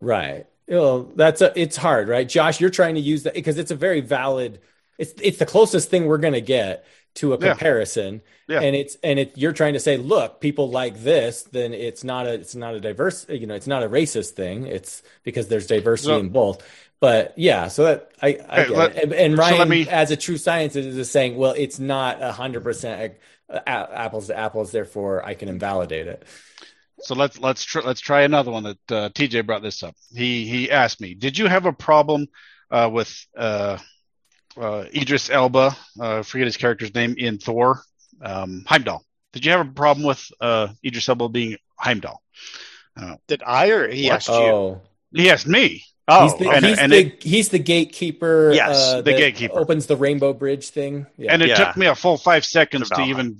[0.00, 0.46] Right.
[0.68, 2.28] Well, that's a, it's hard, right?
[2.28, 4.60] Josh, you're trying to use that because it's a very valid
[4.98, 8.14] it's it's the closest thing we're going to get to a comparison.
[8.14, 8.20] Yeah.
[8.46, 8.60] Yeah.
[8.60, 12.26] and it's and it you're trying to say look people like this then it's not
[12.26, 14.66] a it's not a diverse you know it's not a racist thing.
[14.66, 16.62] It's because there's diversity so, in both.
[17.00, 20.16] But yeah so that i, I hey, let, and, and, ryan so me, as a
[20.16, 23.14] true scientist is saying well it's not a hundred percent
[23.66, 26.24] apples to apples therefore i can invalidate it.
[27.00, 29.96] So let's let's let's try another one that uh, tj brought this up.
[30.14, 32.26] He he asked me did you have a problem
[32.70, 33.78] uh, with uh,
[34.60, 37.82] uh, Idris Elba, uh, forget his character's name in Thor,
[38.22, 39.04] um, Heimdall.
[39.32, 42.22] Did you have a problem with uh, Idris Elba being Heimdall?
[42.96, 44.80] Uh, Did I or he asked oh.
[45.12, 45.22] you?
[45.22, 45.84] He asked me.
[46.06, 48.52] Oh, he's the, and, he's, and the it, he's the gatekeeper.
[48.52, 51.06] Yes, uh, the gatekeeper opens the Rainbow Bridge thing.
[51.16, 51.32] Yeah.
[51.32, 51.56] And it yeah.
[51.56, 53.38] took me a full five seconds to even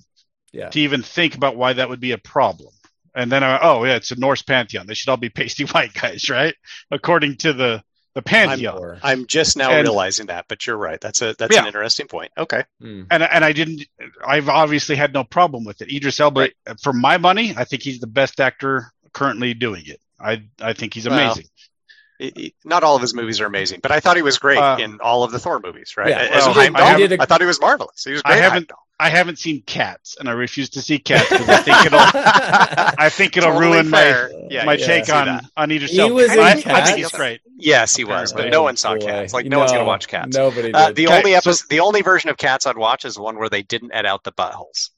[0.52, 0.70] yeah.
[0.70, 2.72] to even think about why that would be a problem.
[3.14, 4.86] And then I, oh yeah, it's a Norse pantheon.
[4.86, 6.54] They should all be pasty white guys, right?
[6.90, 7.82] According to the
[8.14, 9.00] the pantheon.
[9.02, 11.00] I'm, I'm just now and, realizing that, but you're right.
[11.00, 11.62] That's a that's yeah.
[11.62, 12.30] an interesting point.
[12.38, 12.64] Okay.
[12.80, 13.06] Mm.
[13.10, 13.86] And and I didn't.
[14.24, 15.92] I've obviously had no problem with it.
[15.92, 16.80] Idris Elba, right.
[16.80, 20.00] for my money, I think he's the best actor currently doing it.
[20.20, 21.44] I I think he's amazing.
[21.44, 22.30] Well,
[22.64, 25.00] not all of his movies are amazing, but I thought he was great uh, in
[25.00, 25.96] all of the Thor movies.
[25.96, 26.10] Right?
[26.10, 28.04] Yeah, As well, Heimdall, I, a, I, thought he was marvelous.
[28.04, 28.34] He was great.
[28.34, 28.70] I haven't.
[28.98, 31.98] I haven't seen Cats, and I refuse to see Cats because I think it'll.
[32.04, 34.30] I think it'll totally ruin fair.
[34.32, 36.66] my yeah, my yeah, take on on either He was in I, Cats.
[36.66, 37.40] I think he's great.
[37.56, 39.00] Yes, he was, but no one saw Boy.
[39.00, 39.34] Cats.
[39.34, 40.36] Like no, no one's gonna watch Cats.
[40.36, 40.72] Nobody.
[40.72, 43.36] Uh, the okay, only episode, so, the only version of Cats I'd watch is one
[43.36, 44.90] where they didn't edit out the buttholes.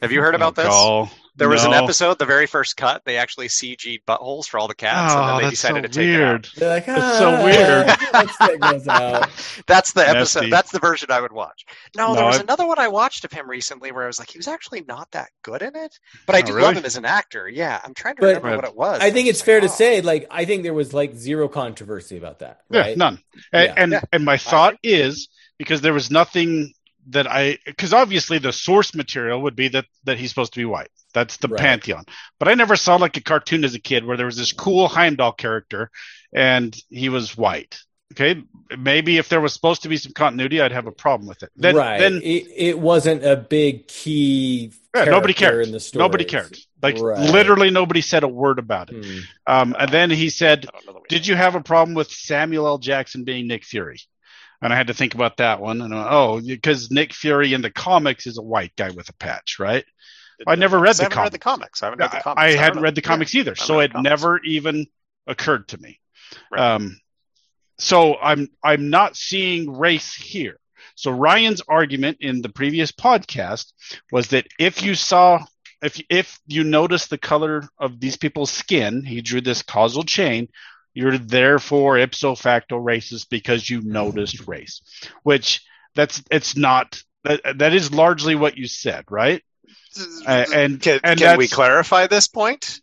[0.00, 0.66] Have you heard about this?
[0.68, 4.68] Oh, there was an episode, the very first cut, they actually CG'd buttholes for all
[4.68, 6.20] the cats, oh, and then they decided so to take weird.
[6.20, 6.52] it out.
[6.56, 7.86] They're like, ah, that's so weird.
[9.66, 10.40] that's the episode.
[10.40, 10.50] Nasty.
[10.50, 11.64] That's the version I would watch.
[11.96, 12.44] No, no there was I've...
[12.44, 15.10] another one I watched of him recently where I was like, he was actually not
[15.12, 16.66] that good in it, but I oh, do really?
[16.66, 17.48] love him as an actor.
[17.48, 19.00] Yeah, I'm trying to but, remember what it was.
[19.00, 22.40] I think it's fair to say, like, I think there was like zero controversy about
[22.40, 22.60] that.
[22.68, 22.90] Right?
[22.90, 23.18] Yeah, none.
[23.52, 23.74] And yeah.
[23.76, 24.00] and, yeah.
[24.12, 25.28] and my thought is
[25.58, 26.72] because there was nothing
[27.08, 30.64] that I because obviously the source material would be that that he's supposed to be
[30.64, 30.90] white.
[31.12, 31.60] That's the right.
[31.60, 32.04] pantheon.
[32.38, 34.88] But I never saw like a cartoon as a kid where there was this cool
[34.88, 35.90] Heimdall character
[36.32, 37.80] and he was white.
[38.12, 38.42] Okay,
[38.76, 41.50] maybe if there was supposed to be some continuity, I'd have a problem with it.
[41.54, 42.00] Then, right.
[42.00, 44.72] Then it, it wasn't a big key.
[44.96, 45.64] Yeah, nobody cared.
[45.64, 46.02] In the story.
[46.02, 46.58] Nobody cared.
[46.82, 47.30] Like right.
[47.30, 49.04] literally, nobody said a word about it.
[49.04, 49.18] Hmm.
[49.46, 50.66] Um, and then he said,
[51.08, 52.78] "Did you have a problem with Samuel L.
[52.78, 54.00] Jackson being Nick Fury?"
[54.62, 55.80] and I had to think about that one.
[55.80, 59.58] And oh, because Nick Fury in the comics is a white guy with a patch,
[59.58, 59.84] right?
[60.46, 61.82] I never read the, read the comics.
[61.82, 62.40] I haven't read the comics.
[62.40, 64.86] I, I hadn't read the comics yeah, either, so it never even
[65.26, 66.00] occurred to me.
[66.50, 66.74] Right.
[66.74, 67.00] Um,
[67.78, 70.58] so I'm I'm not seeing race here.
[70.94, 73.72] So Ryan's argument in the previous podcast
[74.12, 75.44] was that if you saw
[75.82, 80.48] if if you notice the color of these people's skin, he drew this causal chain.
[80.92, 84.82] You're therefore ipso facto racist because you noticed race,
[85.22, 85.62] which
[85.94, 89.42] that's it's not that that is largely what you said, right?
[90.26, 92.80] Uh, and can, and can we clarify this point?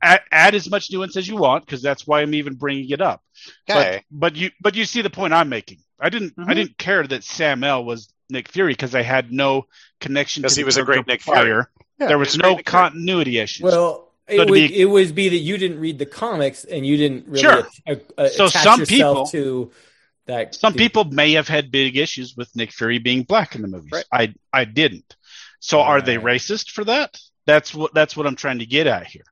[0.00, 3.00] Add, add, as much nuance as you want because that's why I'm even bringing it
[3.00, 3.22] up.
[3.68, 4.04] Okay.
[4.10, 5.78] But, but you but you see the point I'm making.
[5.98, 6.48] I didn't mm-hmm.
[6.48, 9.66] I didn't care that Sam L was Nick Fury because I had no
[10.00, 11.64] connection because he was a great Nick Fury.
[11.98, 13.64] Yeah, there was no continuity issues.
[13.64, 16.86] Well, so it would, be, it would be that you didn't read the comics and
[16.86, 17.66] you didn't really sure.
[17.86, 19.72] a, a, so some people to
[20.26, 20.54] that.
[20.54, 23.68] Some to, people may have had big issues with Nick Fury being black in the
[23.68, 23.90] movies.
[23.92, 24.04] Right.
[24.12, 25.16] I I didn't.
[25.60, 27.18] So are they racist for that?
[27.46, 29.24] That's what that's what I'm trying to get at here.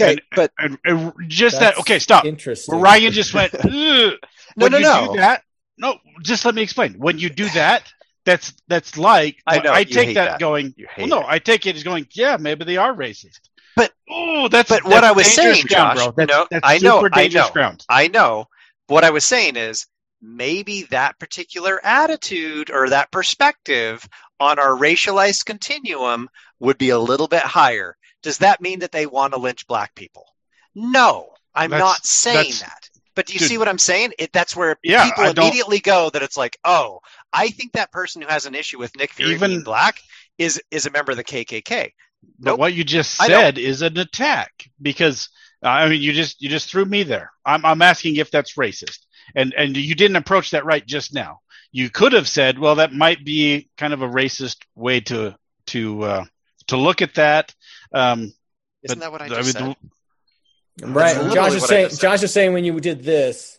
[0.00, 1.78] Okay, and, but and, and just that.
[1.78, 2.24] Okay, stop.
[2.24, 2.80] Interesting.
[2.80, 3.52] Ryan just went.
[3.64, 4.16] no,
[4.56, 5.16] no, no.
[5.16, 5.42] that,
[5.76, 6.94] no, just let me explain.
[6.94, 7.92] When you do that,
[8.24, 10.74] that's that's like I know I take that, that, going.
[10.96, 11.26] Well, no, it.
[11.28, 12.06] I take it as going.
[12.12, 13.40] Yeah, maybe they are racist.
[13.76, 16.12] But oh, that's but that's what I was saying, ground, Josh.
[16.16, 17.84] That's, no, that's I know, I know, ground.
[17.88, 18.46] I know.
[18.86, 19.86] What I was saying is
[20.20, 24.06] maybe that particular attitude or that perspective
[24.42, 26.28] on our racialized continuum
[26.58, 27.96] would be a little bit higher.
[28.22, 30.26] Does that mean that they want to lynch black people?
[30.74, 32.88] No, I'm that's, not saying that.
[33.14, 34.12] But do you dude, see what I'm saying?
[34.18, 37.00] It, that's where yeah, people immediately go that it's like, oh,
[37.32, 40.00] I think that person who has an issue with Nick Fury even, being black
[40.38, 41.92] is is a member of the KKK.
[42.38, 42.58] But nope.
[42.58, 45.28] what you just said is an attack because
[45.62, 47.30] I mean you just you just threw me there.
[47.44, 49.00] I'm I'm asking if that's racist,
[49.34, 51.40] and and you didn't approach that right just now.
[51.70, 55.36] You could have said, well, that might be kind of a racist way to
[55.66, 56.24] to uh,
[56.68, 57.54] to look at that.
[57.92, 58.32] Um,
[58.82, 59.76] Isn't that what I just I mean,
[60.78, 60.94] said?
[60.94, 61.32] Right.
[61.32, 61.90] Josh is saying.
[61.98, 63.58] Josh is saying when you did this.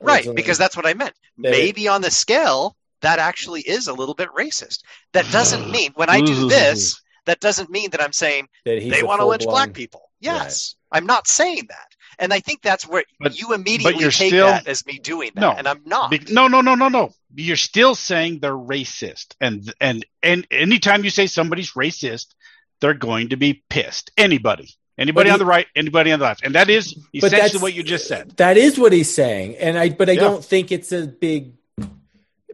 [0.00, 1.14] Right, because that's what I meant.
[1.36, 4.82] Maybe on the scale, that actually is a little bit racist.
[5.12, 9.20] That doesn't mean when I do this, that doesn't mean that I'm saying they want
[9.20, 10.10] to lynch black people.
[10.20, 10.98] Yes, right.
[10.98, 11.91] I'm not saying that.
[12.18, 15.40] And I think that's where but, you immediately take still, that as me doing that,
[15.40, 16.10] no, and I'm not.
[16.10, 17.12] Be, no, no, no, no, no.
[17.34, 22.34] You're still saying they're racist, and and and anytime you say somebody's racist,
[22.80, 24.10] they're going to be pissed.
[24.16, 24.68] Anybody.
[24.98, 27.82] Anybody he, on the right, anybody on the left, and that is essentially what you
[27.82, 28.32] just said.
[28.36, 30.20] That is what he's saying, and I, but I yeah.
[30.20, 31.54] don't think it's a big.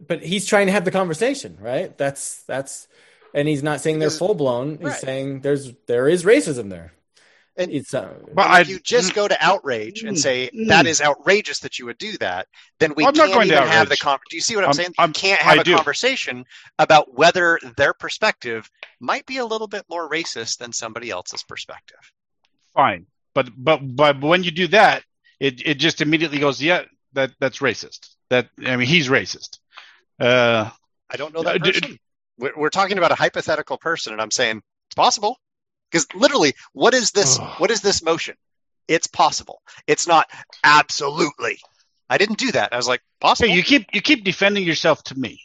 [0.07, 1.95] But he's trying to have the conversation, right?
[1.97, 2.87] That's that's,
[3.33, 4.77] and he's not saying they're full blown.
[4.77, 4.95] He's right.
[4.95, 6.93] saying there's there is racism there.
[7.59, 11.01] And, it's, uh, but if you just go to outrage and say mm, that is
[11.01, 12.47] outrageous that you would do that,
[12.79, 14.93] then we I'm can't even have the con- Do you see what I'm, I'm saying?
[14.97, 15.75] I'm, you can't have I a do.
[15.75, 16.45] conversation
[16.79, 18.69] about whether their perspective
[19.01, 21.99] might be a little bit more racist than somebody else's perspective
[22.79, 23.05] fine.
[23.33, 25.03] But but but when you do that,
[25.39, 26.83] it it just immediately goes, yeah,
[27.13, 28.09] that that's racist.
[28.29, 29.59] That I mean, he's racist.
[30.19, 30.69] Uh,
[31.09, 31.97] I don't know that person.
[32.37, 35.37] we're, we're talking about a hypothetical person, and I'm saying it's possible
[35.91, 37.37] because literally, what is this?
[37.57, 38.35] what is this motion?
[38.87, 39.61] It's possible.
[39.87, 40.29] It's not
[40.63, 41.59] absolutely.
[42.09, 42.73] I didn't do that.
[42.73, 43.49] I was like, possible.
[43.49, 45.41] Hey, you keep you keep defending yourself to me,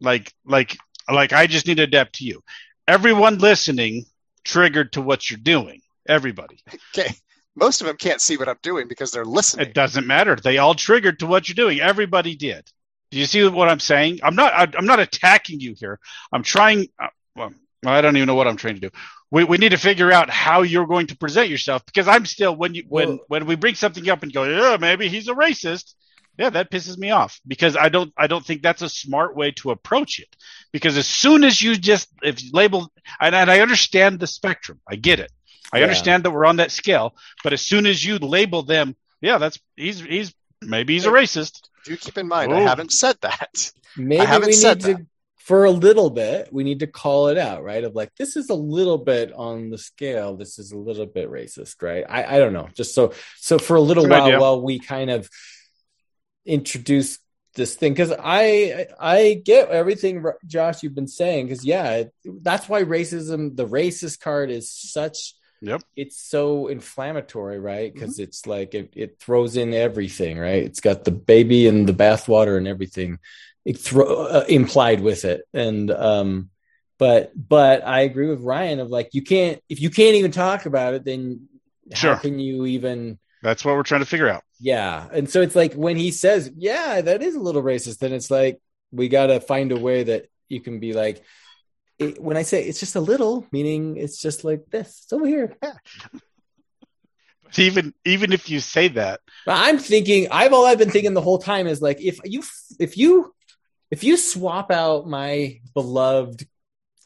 [0.00, 0.76] like like
[1.10, 2.42] like I just need to adapt to you.
[2.86, 4.04] Everyone listening
[4.44, 5.80] triggered to what you're doing.
[6.08, 6.58] Everybody.
[6.96, 7.14] Okay.
[7.54, 9.66] Most of them can't see what I'm doing because they're listening.
[9.66, 10.36] It doesn't matter.
[10.36, 11.80] They all triggered to what you're doing.
[11.80, 12.66] Everybody did.
[13.10, 14.20] Do you see what I'm saying?
[14.22, 14.74] I'm not.
[14.76, 15.98] I'm not attacking you here.
[16.32, 16.88] I'm trying.
[16.98, 17.52] Uh, well,
[17.84, 18.90] I don't even know what I'm trying to do.
[19.32, 22.54] We, we need to figure out how you're going to present yourself because I'm still
[22.54, 25.34] when you when well, when we bring something up and go, yeah, maybe he's a
[25.34, 25.94] racist.
[26.38, 29.50] Yeah, that pisses me off because I don't I don't think that's a smart way
[29.52, 30.36] to approach it.
[30.70, 34.80] Because as soon as you just if you label and, and I understand the spectrum,
[34.86, 35.32] I get it.
[35.72, 35.84] I yeah.
[35.84, 39.58] understand that we're on that scale, but as soon as you label them, yeah, that's
[39.76, 41.60] he's he's maybe he's a racist.
[41.86, 42.56] Do keep in mind, Ooh.
[42.56, 43.72] I haven't said that.
[43.96, 44.80] Maybe we need that.
[44.80, 45.06] to
[45.44, 47.82] for a little bit, we need to call it out, right?
[47.82, 50.36] Of like, this is a little bit on the scale.
[50.36, 52.04] This is a little bit racist, right?
[52.08, 52.68] I, I don't know.
[52.74, 54.40] Just so, so for a little while, idea.
[54.40, 55.28] while we kind of
[56.46, 57.18] introduce
[57.54, 62.84] this thing, because I, I get everything, Josh, you've been saying, because yeah, that's why
[62.84, 65.82] racism, the racist card is such Yep.
[65.94, 67.94] It's so inflammatory, right?
[67.94, 68.24] Because mm-hmm.
[68.24, 70.64] it's like it, it throws in everything, right?
[70.64, 73.20] It's got the baby and the bathwater and everything
[73.66, 75.42] uh, implied with it.
[75.52, 76.50] And um
[76.98, 80.66] but but I agree with Ryan of like you can't if you can't even talk
[80.66, 81.48] about it, then
[81.92, 82.14] sure.
[82.14, 84.44] how can you even That's what we're trying to figure out.
[84.60, 85.08] Yeah.
[85.12, 88.30] And so it's like when he says, yeah, that is a little racist, then it's
[88.30, 88.60] like
[88.92, 91.24] we got to find a way that you can be like,
[91.98, 95.26] it, when I say it's just a little, meaning it's just like this, it's over
[95.26, 95.56] here.
[95.60, 95.72] Yeah.
[97.56, 101.38] even even if you say that, I'm thinking I've all I've been thinking the whole
[101.38, 102.44] time is like if you
[102.78, 103.34] if you
[103.92, 106.48] if you swap out my beloved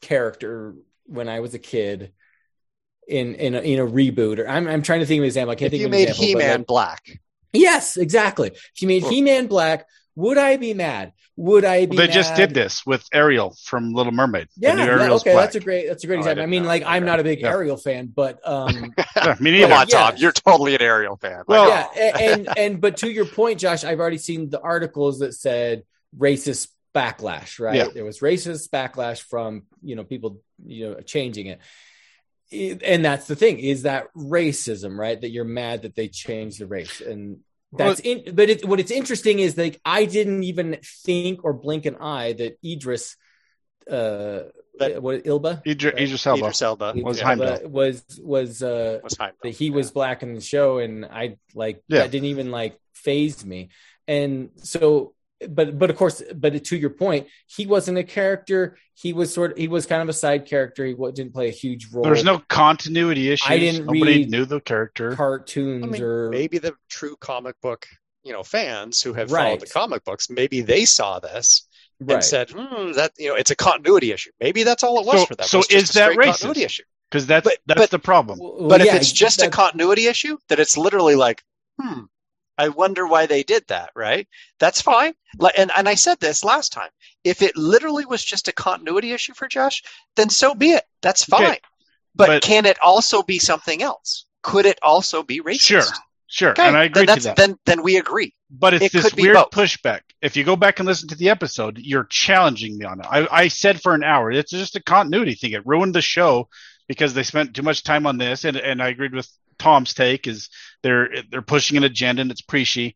[0.00, 2.12] character when I was a kid
[3.08, 5.50] in in a, in a reboot, or I'm I'm trying to think of an example.
[5.50, 6.24] I can't if think you of an example.
[6.24, 7.20] You made He-Man like, black.
[7.52, 8.48] Yes, exactly.
[8.48, 11.12] If you made He-Man black, would I be mad?
[11.34, 11.96] Would I be?
[11.96, 12.14] Well, they mad?
[12.14, 14.46] just did this with Ariel from Little Mermaid.
[14.56, 15.46] Yeah, yeah okay, black.
[15.46, 16.42] that's a great that's a great oh, example.
[16.42, 16.68] I, I mean, know.
[16.68, 17.50] like I'm not a big yeah.
[17.50, 19.66] Ariel fan, but um, yeah, me neither.
[19.66, 21.42] Come on, Tom, you're totally an Ariel fan.
[21.48, 25.18] Well, yeah, and, and and but to your point, Josh, I've already seen the articles
[25.18, 25.82] that said
[26.16, 27.60] racist backlash.
[27.60, 27.88] Right, yeah.
[27.92, 31.60] there was racist backlash from you know people you know changing it.
[32.52, 35.20] And that's the thing is that racism right?
[35.20, 37.00] That you're mad that they changed the race.
[37.00, 37.40] And
[37.72, 41.86] that's in, but it, what it's interesting is like I didn't even think or blink
[41.86, 43.16] an eye that Idris,
[43.90, 44.42] uh,
[44.78, 46.02] that, what Ilba, Idris, right?
[46.02, 46.94] Idris Elba, Idris Elba.
[47.02, 47.60] Was Elba.
[47.68, 52.00] Was was uh was that he was black in the show, and I like yeah.
[52.00, 53.70] that didn't even like phase me,
[54.06, 55.14] and so
[55.48, 58.78] but but of course, but to your point, he wasn't a character.
[58.94, 60.86] He was sort of he was kind of a side character.
[60.86, 62.04] He didn't play a huge role.
[62.04, 63.50] There's no continuity issues.
[63.50, 65.14] I didn't Nobody read knew the character.
[65.14, 67.86] Cartoons I mean, or maybe the true comic book,
[68.22, 69.44] you know, fans who have right.
[69.44, 71.68] followed the comic books, maybe they saw this
[72.00, 72.24] and right.
[72.24, 75.26] said, hmm, "That you know, it's a continuity issue." Maybe that's all it was so,
[75.26, 75.46] for them.
[75.46, 76.56] So is that racist?
[76.56, 76.84] issue?
[77.10, 78.38] Because that's but, that's but, the problem.
[78.40, 81.42] Well, but yeah, if it's just a continuity issue, that it's literally like,
[81.80, 82.04] hmm,
[82.58, 84.26] I wonder why they did that, right?
[84.58, 85.14] That's fine.
[85.56, 86.90] And, and I said this last time.
[87.24, 89.82] If it literally was just a continuity issue for Josh,
[90.14, 90.84] then so be it.
[91.02, 91.44] That's fine.
[91.44, 91.60] Okay.
[92.14, 94.26] But, but, can it also be something else?
[94.42, 95.60] Could it also be racist?
[95.60, 95.82] Sure.
[96.28, 96.50] Sure.
[96.50, 96.66] Okay.
[96.66, 97.36] And I agree then to that.
[97.36, 98.34] Then, then we agree.
[98.50, 100.00] But it's it this weird pushback.
[100.22, 103.06] If you go back and listen to the episode, you're challenging me on it.
[103.08, 105.52] I, I said for an hour, it's just a continuity thing.
[105.52, 106.48] It ruined the show
[106.88, 108.44] because they spent too much time on this.
[108.44, 109.28] And, and I agreed with
[109.66, 110.48] Tom's take is
[110.84, 112.94] they're they're pushing an agenda and it's preachy.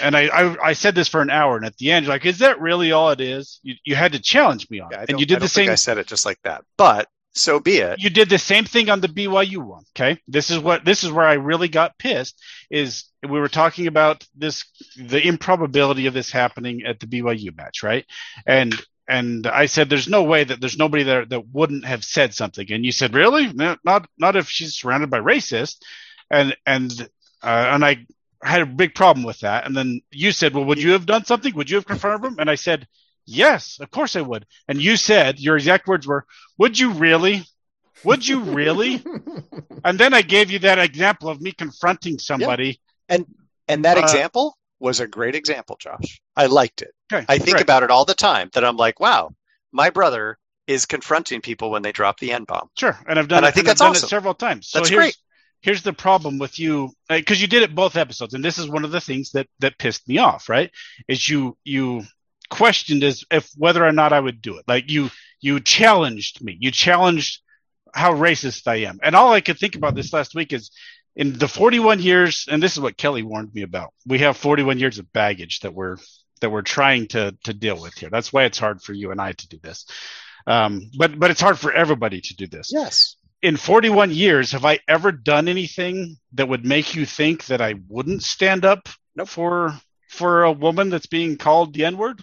[0.00, 2.24] And I, I, I said this for an hour, and at the end, you're like,
[2.24, 5.10] "Is that really all it is?" You you had to challenge me on yeah, it,
[5.10, 5.66] and you did the same.
[5.66, 5.72] Thing.
[5.72, 8.00] I said it just like that, but so be it.
[8.00, 9.84] You did the same thing on the BYU one.
[9.96, 12.40] Okay, this is what this is where I really got pissed.
[12.70, 14.64] Is we were talking about this
[14.96, 18.04] the improbability of this happening at the BYU match, right?
[18.46, 18.74] And
[19.08, 22.70] and I said, "There's no way that there's nobody there that wouldn't have said something."
[22.70, 23.52] And you said, "Really?
[23.52, 25.78] Not not if she's surrounded by racists."
[26.30, 26.92] And and
[27.42, 28.06] uh, and I
[28.42, 29.66] had a big problem with that.
[29.66, 31.54] And then you said, "Well, would you have done something?
[31.54, 32.86] Would you have confirmed him?" And I said,
[33.24, 36.26] "Yes, of course I would." And you said, your exact words were,
[36.58, 37.44] "Would you really?"
[38.04, 39.02] Would you really?
[39.84, 42.80] and then I gave you that example of me confronting somebody.
[43.08, 43.26] And
[43.66, 46.20] and that uh, example was a great example, Josh.
[46.36, 46.92] I liked it.
[47.12, 49.30] Okay, I think about it all the time that I'm like, wow,
[49.72, 52.68] my brother is confronting people when they drop the N bomb.
[52.78, 52.96] Sure.
[53.08, 54.06] And I've done and it, I think that's awesome.
[54.06, 54.68] it several times.
[54.68, 55.16] So that's here's, great.
[55.60, 58.68] Here's the problem with you uh, because you did it both episodes, and this is
[58.68, 60.48] one of the things that that pissed me off.
[60.48, 60.70] Right?
[61.08, 62.04] Is you you
[62.50, 64.64] questioned as if whether or not I would do it.
[64.68, 65.10] Like you
[65.40, 66.56] you challenged me.
[66.60, 67.40] You challenged
[67.94, 68.98] how racist I am.
[69.02, 70.70] And all I could think about this last week is
[71.18, 73.92] in the 41 years, and this is what Kelly warned me about.
[74.06, 75.96] We have 41 years of baggage that we're
[76.40, 78.08] that we're trying to to deal with here.
[78.08, 79.84] That's why it's hard for you and I to do this.
[80.46, 82.70] Um, but but it's hard for everybody to do this.
[82.72, 83.16] Yes.
[83.42, 87.74] In 41 years, have I ever done anything that would make you think that I
[87.88, 89.28] wouldn't stand up nope.
[89.28, 89.74] for
[90.08, 92.20] for a woman that's being called the N word?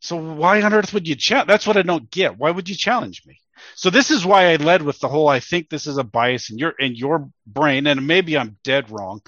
[0.00, 1.48] So why on earth would you challenge?
[1.48, 2.38] That's what I don't get.
[2.38, 3.38] Why would you challenge me?
[3.74, 6.50] So this is why I led with the whole I think this is a bias
[6.50, 9.20] in your in your brain, and maybe I'm dead wrong.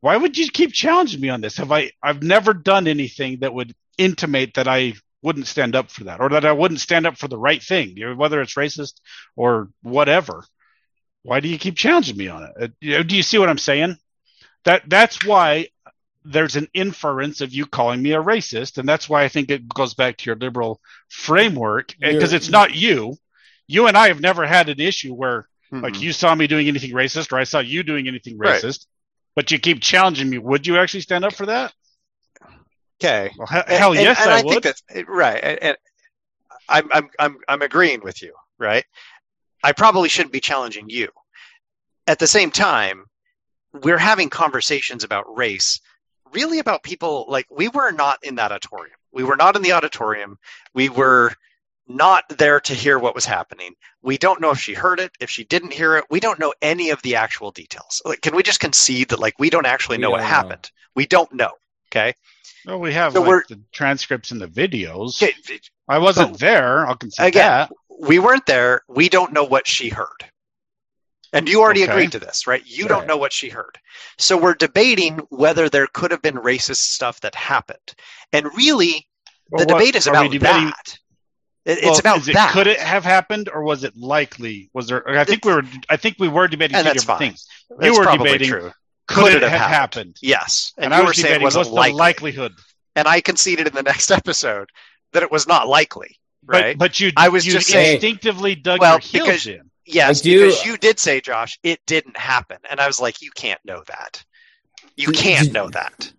[0.00, 1.56] Why would you keep challenging me on this?
[1.56, 6.04] Have I I've never done anything that would intimate that I wouldn't stand up for
[6.04, 8.94] that or that I wouldn't stand up for the right thing, whether it's racist
[9.36, 10.44] or whatever.
[11.22, 12.72] Why do you keep challenging me on it?
[12.96, 13.96] Uh, do you see what I'm saying?
[14.64, 15.68] That that's why
[16.24, 19.68] there's an inference of you calling me a racist, and that's why I think it
[19.68, 23.16] goes back to your liberal framework because it's not you
[23.70, 25.84] you and I have never had an issue where mm-hmm.
[25.84, 28.86] like you saw me doing anything racist or I saw you doing anything racist, right.
[29.36, 30.38] but you keep challenging me.
[30.38, 31.72] Would you actually stand up for that?
[33.00, 33.30] Okay.
[33.38, 34.64] Well, he- hell and, yes, and, and I, I, would.
[34.64, 35.58] Think right.
[35.62, 35.76] And,
[36.68, 38.84] I'm, I'm, I'm, I'm agreeing with you, right?
[39.62, 41.08] I probably shouldn't be challenging you.
[42.08, 43.04] At the same time,
[43.72, 45.80] we're having conversations about race,
[46.32, 48.96] really about people like we were not in that auditorium.
[49.12, 50.38] We were not in the auditorium.
[50.74, 51.32] We were
[51.88, 53.74] not there to hear what was happening.
[54.02, 56.04] We don't know if she heard it, if she didn't hear it.
[56.10, 58.00] We don't know any of the actual details.
[58.04, 60.70] Like, can we just concede that like we don't actually know what happened?
[60.94, 61.50] We don't know.
[61.88, 62.14] Okay.
[62.66, 65.22] Well, we have So like, the transcripts and the videos.
[65.22, 65.34] Okay,
[65.88, 66.86] I wasn't there.
[66.86, 67.72] I'll concede Again, that.
[67.98, 68.82] we weren't there.
[68.88, 70.24] We don't know what she heard.
[71.32, 71.92] And you already Okay.
[71.92, 72.62] agreed to this, right?
[72.66, 72.88] You Right.
[72.88, 73.78] don't know what she heard.
[74.18, 77.94] So we're debating whether there could have been racist stuff that happened.
[78.32, 79.06] And really,
[79.50, 80.98] Well, the what- debate is about that.
[81.66, 82.52] It- Well, it's about it, that.
[82.52, 84.70] Could it have happened, or was it likely?
[84.72, 85.06] Was there?
[85.08, 85.62] I think we were.
[85.88, 87.18] I think we were debating two different fine.
[87.18, 87.46] things.
[87.68, 88.72] That's you were debating, true.
[89.06, 90.16] Could, it have happened?
[90.22, 90.72] Yes.
[90.78, 91.92] And, And, I was saying it debating wasn't what's likely.
[91.92, 92.52] the likelihood.
[92.96, 94.68] and I conceded in the next episode
[95.12, 96.76] that it was not likely, right?
[96.78, 99.69] But, but you, I was you just saying- instinctively dug Well, your heels because- in.
[99.94, 102.58] Yes, do- because you did say, Josh, it didn't happen.
[102.68, 104.24] And I was like, you can't know that.
[104.96, 106.12] You can't know that.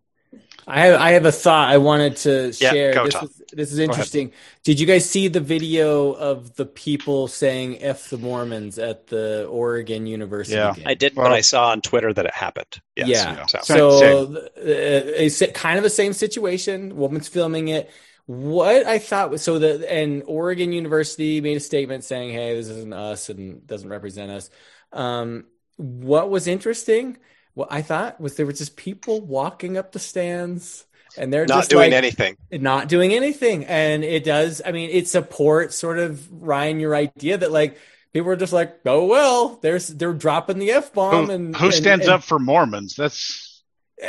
[0.68, 2.94] I have I have a thought I wanted to Yeah, share.
[2.94, 3.26] go, this Tom.
[3.26, 4.32] is this is interesting.
[4.64, 9.48] Did you guys see the video of the people saying "f the Mormons" at the
[9.48, 10.74] Oregon University Yeah.
[10.74, 10.86] game?
[10.88, 12.80] I did, Well- I saw on Twitter that it happened.
[12.96, 13.10] Yes.
[13.10, 13.46] Yeah.
[13.48, 16.96] So- So uh, it's kind of the same situation.
[16.96, 17.90] Woman's filming it.
[18.32, 22.70] What I thought was so the and Oregon University made a statement saying, "Hey, this
[22.70, 24.50] isn't us and doesn't represent us."
[24.94, 25.46] Um,
[25.76, 27.18] what was interesting,
[27.54, 30.86] what I thought was there were just people walking up the stands
[31.18, 32.38] and they're not just doing like, anything.
[32.52, 33.66] not doing anything.
[33.66, 37.78] And it does, I mean, it supports sort of Ryan your idea that like
[38.14, 42.06] people are just like, oh well, there's they're dropping the F bomb and who stands
[42.06, 42.96] and- up for Mormons?
[42.96, 43.51] That's I mean,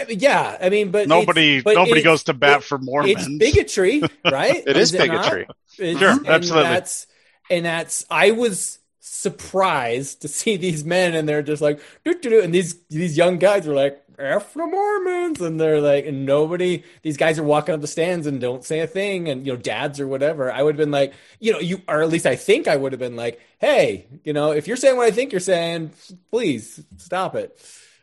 [0.09, 1.61] yeah, I mean, but nobody.
[1.61, 3.27] but nobody it's- goes to bat it- for Mormons.
[3.27, 4.63] It's bigotry, right?
[4.67, 5.03] It is not?
[5.03, 5.43] bigotry.
[5.79, 6.69] It's- Sure, and absolutely.
[6.71, 7.07] That's
[7.51, 8.05] and that's.
[8.11, 12.55] I was surprised to see these men, and they're just like, doo, doo, doo, and
[12.55, 16.83] these these young guys are like, "F the Mormons," and they're like, and nobody.
[17.03, 19.59] These guys are walking up the stands and don't say a thing, and you know,
[19.59, 20.53] dads or whatever.
[20.53, 22.93] I would have been like, you know, you or at least I think I would
[22.93, 25.93] have been like, hey, you know, if you're saying what I think you're saying,
[26.31, 27.59] please stop it.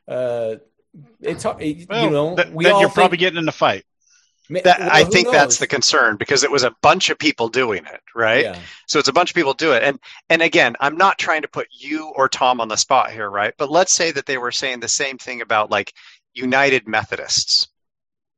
[0.07, 0.55] Uh,
[1.21, 3.51] it's hard, you Well, know, th- we then all you're think- probably getting in a
[3.53, 3.85] fight.
[4.51, 7.85] That, well, I think that's the concern because it was a bunch of people doing
[7.85, 8.45] it, right?
[8.45, 8.57] Yeah.
[8.87, 9.83] So it's a bunch of people do it.
[9.83, 13.29] And and again, I'm not trying to put you or Tom on the spot here,
[13.29, 13.53] right?
[13.59, 15.93] But let's say that they were saying the same thing about like
[16.33, 17.67] United Methodists,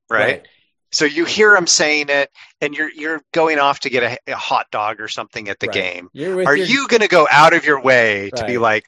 [0.10, 0.46] right?
[0.92, 2.30] So you hear them saying it
[2.60, 5.68] and you're you're going off to get a, a hot dog or something at the
[5.68, 5.74] Right.
[5.74, 6.10] game.
[6.12, 8.84] You're your- you going to go out of your way to be like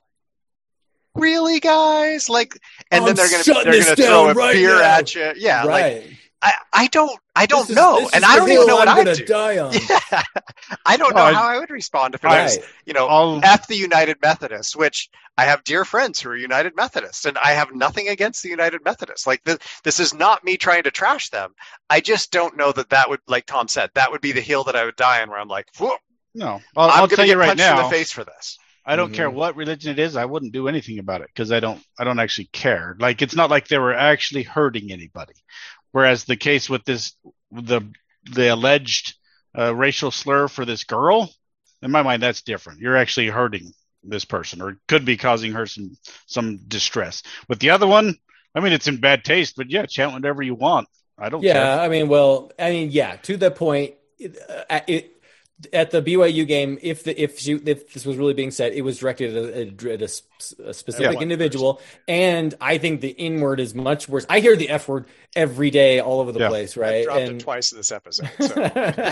[1.15, 2.27] Really, guys?
[2.29, 2.57] Like,
[2.91, 4.83] and oh, I'm then they're gonna they're gonna throw a right beer now.
[4.97, 5.33] at you.
[5.37, 6.05] Yeah, like?
[6.45, 9.05] I, I don't I don't is- know, and I don't even know what I'm I'd
[9.05, 9.25] gonna do.
[9.25, 9.73] die on.
[9.73, 10.23] Yeah.
[10.85, 12.43] I don't know Oh, I- how I would respond if it Right.
[12.43, 16.35] was, you know, All F the United Methodists, which I have dear friends who are
[16.35, 19.25] United Methodists, and I have nothing against the United Methodists.
[19.25, 21.53] Like, this, this is not me trying to trash them.
[21.89, 24.65] I just don't know that that would, like Tom said, that would be the hill
[24.65, 25.95] that I would die on where I'm like, "Whoa,
[26.35, 26.59] no.
[26.75, 28.59] I'll, I'm I'll going to tell get you right punched in the face for this.
[28.85, 29.13] I don't Mhm.
[29.13, 30.15] care what religion it is.
[30.15, 31.81] I wouldn't do anything about it because I don't.
[31.97, 32.95] I don't actually care.
[32.99, 35.33] Like it's not like they were actually hurting anybody.
[35.91, 37.13] Whereas the case with this,
[37.51, 37.81] the
[38.25, 39.15] the alleged
[39.57, 41.29] uh, racial slur for this girl,
[41.81, 42.79] in my mind, that's different.
[42.79, 43.71] You're actually hurting
[44.03, 45.95] this person, or could be causing her some
[46.25, 47.23] some distress.
[47.47, 48.15] With the other one,
[48.55, 50.87] I mean, it's in bad taste, but yeah, chant whatever you want.
[51.17, 51.73] I don't Yeah, care.
[51.81, 53.15] I mean, well, I mean, yeah.
[53.17, 54.37] To the point, it,
[54.69, 55.12] uh, it,
[55.71, 58.81] at the BYU game, if the if she, if this was really being said, it
[58.81, 60.23] was directed at a, at a s-
[60.63, 61.21] a specific Yeah.
[61.21, 64.25] individual, and I think the N word is much worse.
[64.29, 65.05] I hear the F word
[65.35, 66.49] every day, all over the Yeah.
[66.49, 67.03] place, I right?
[67.05, 68.29] dropped And it twice in this episode.
[68.41, 68.61] So.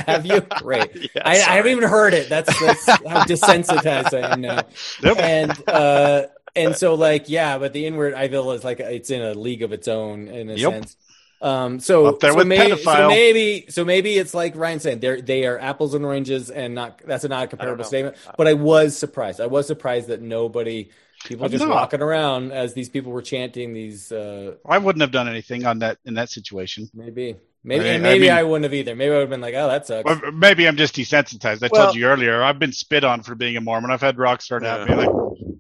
[0.07, 0.41] have you?
[0.41, 1.09] Great.
[1.15, 2.27] Yeah, I, I haven't even heard it.
[2.27, 4.61] That's, that's how desensitized I am now.
[5.03, 5.17] Yep.
[5.19, 6.23] And uh,
[6.55, 9.33] and so like yeah, but the N word I feel is like it's in a
[9.33, 10.71] league of its own in a Yep.
[10.73, 10.97] sense.
[11.41, 15.01] Um, so Up there so, with maybe, so maybe so maybe it's like Ryan said,
[15.01, 18.15] they're they are apples and oranges and not that's a not a comparable statement.
[18.37, 19.41] But I was surprised.
[19.41, 20.89] I was surprised that nobody
[21.25, 21.73] people I'm just not.
[21.73, 25.79] walking around as these people were chanting these uh I wouldn't have done anything on
[25.79, 26.89] that in that situation.
[26.93, 28.95] maybe maybe I mean- maybe I I, wouldn't have either.
[28.95, 30.21] Maybe I would have been like, oh that sucks.
[30.33, 31.63] Maybe I'm just desensitized.
[31.63, 33.89] I Well- told you earlier, I've been spit on for being a Mormon.
[33.89, 34.93] I've had rocks thrown at me.
[34.95, 35.05] Yeah.
[35.05, 35.09] Like,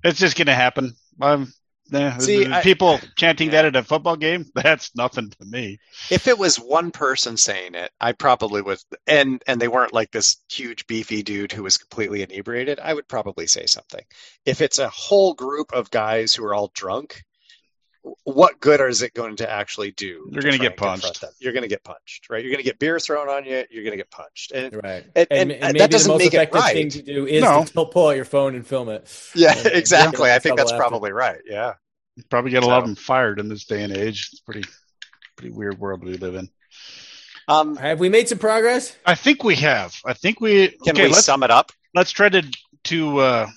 [0.03, 0.93] it's just going to happen.
[1.21, 1.53] Um,
[1.91, 3.63] yeah, See, the I- people chanting Yeah.
[3.63, 5.77] that at a football game, that's nothing to me.
[6.09, 10.11] If it was one person saying it, I probably would, and and they weren't like
[10.11, 12.79] this huge beefy dude who was completely inebriated.
[12.79, 14.03] I would probably say something.
[14.45, 17.21] If it's a whole group of guys who are all drunk,
[18.23, 20.27] what good is it going to actually do?
[20.31, 21.23] You're gonna get punched.
[21.39, 22.43] You're going to get punched, right?
[22.43, 23.63] You're going to get beer thrown on you.
[23.69, 25.05] You're going to get punched, and Right.
[25.15, 26.73] And- And, and and that doesn't the most make it effective right.
[26.73, 27.63] thing to do is No.
[27.63, 29.07] to pull, pull out your phone and film it.
[29.35, 30.27] yeah, And- and exactly.
[30.29, 30.79] get I think that's after.
[30.81, 31.39] probably right.
[31.45, 31.73] Yeah.
[32.29, 34.29] Probably get a lot of them fired in this day and age.
[34.31, 34.63] It's pretty,
[35.37, 36.49] pretty weird world we live in.
[37.47, 38.95] Um, have we made some progress?
[39.05, 39.95] I think we have.
[40.05, 41.71] I think we can okay, we sum it up.
[41.93, 42.43] Let's try to
[42.85, 43.47] to uh,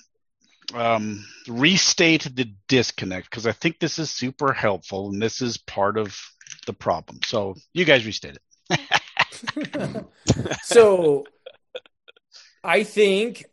[0.73, 5.97] um, restate the disconnect because I think this is super helpful and this is part
[5.97, 6.19] of
[6.65, 7.19] the problem.
[7.25, 8.37] So you guys restate
[8.69, 10.05] it.
[10.63, 11.25] so
[12.63, 13.45] I think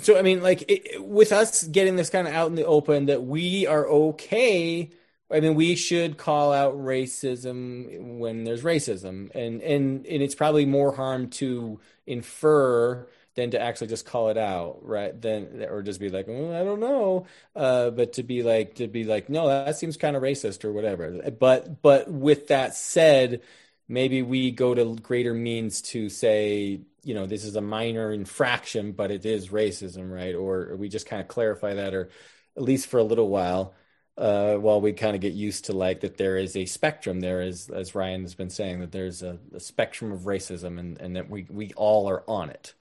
[0.00, 3.06] so I mean like it, with us getting this kind of out in the open
[3.06, 4.90] that we are okay
[5.32, 10.66] I mean, we should call out racism when there's racism, and and and it's probably
[10.66, 15.20] more harm to infer than to actually just call it out, right?
[15.20, 18.88] Then or just be like, oh, I don't know, uh, but to be like to
[18.88, 21.30] be like, no, that seems kind of racist or whatever.
[21.38, 23.42] But but with that said,
[23.88, 28.92] maybe we go to greater means to say, you know, this is a minor infraction,
[28.92, 30.34] but it is racism, right?
[30.34, 32.10] Or, or we just kind of clarify that, or
[32.56, 33.74] at least for a little while
[34.20, 37.40] uh, while we kind of get used to like that there is a spectrum there
[37.40, 41.16] is as ryan has been saying that there's a, a, spectrum of racism and, and
[41.16, 42.74] that we, we all are on it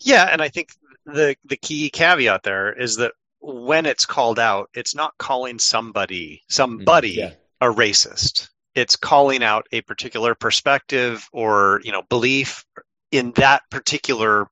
[0.00, 0.70] yeah and i think
[1.06, 6.42] the the key caveat there is that when it's called out it's not calling somebody
[6.48, 7.68] somebody mm-hmm, yeah.
[7.68, 12.64] a racist it's calling out a particular perspective or you know belief
[13.10, 14.48] in that particular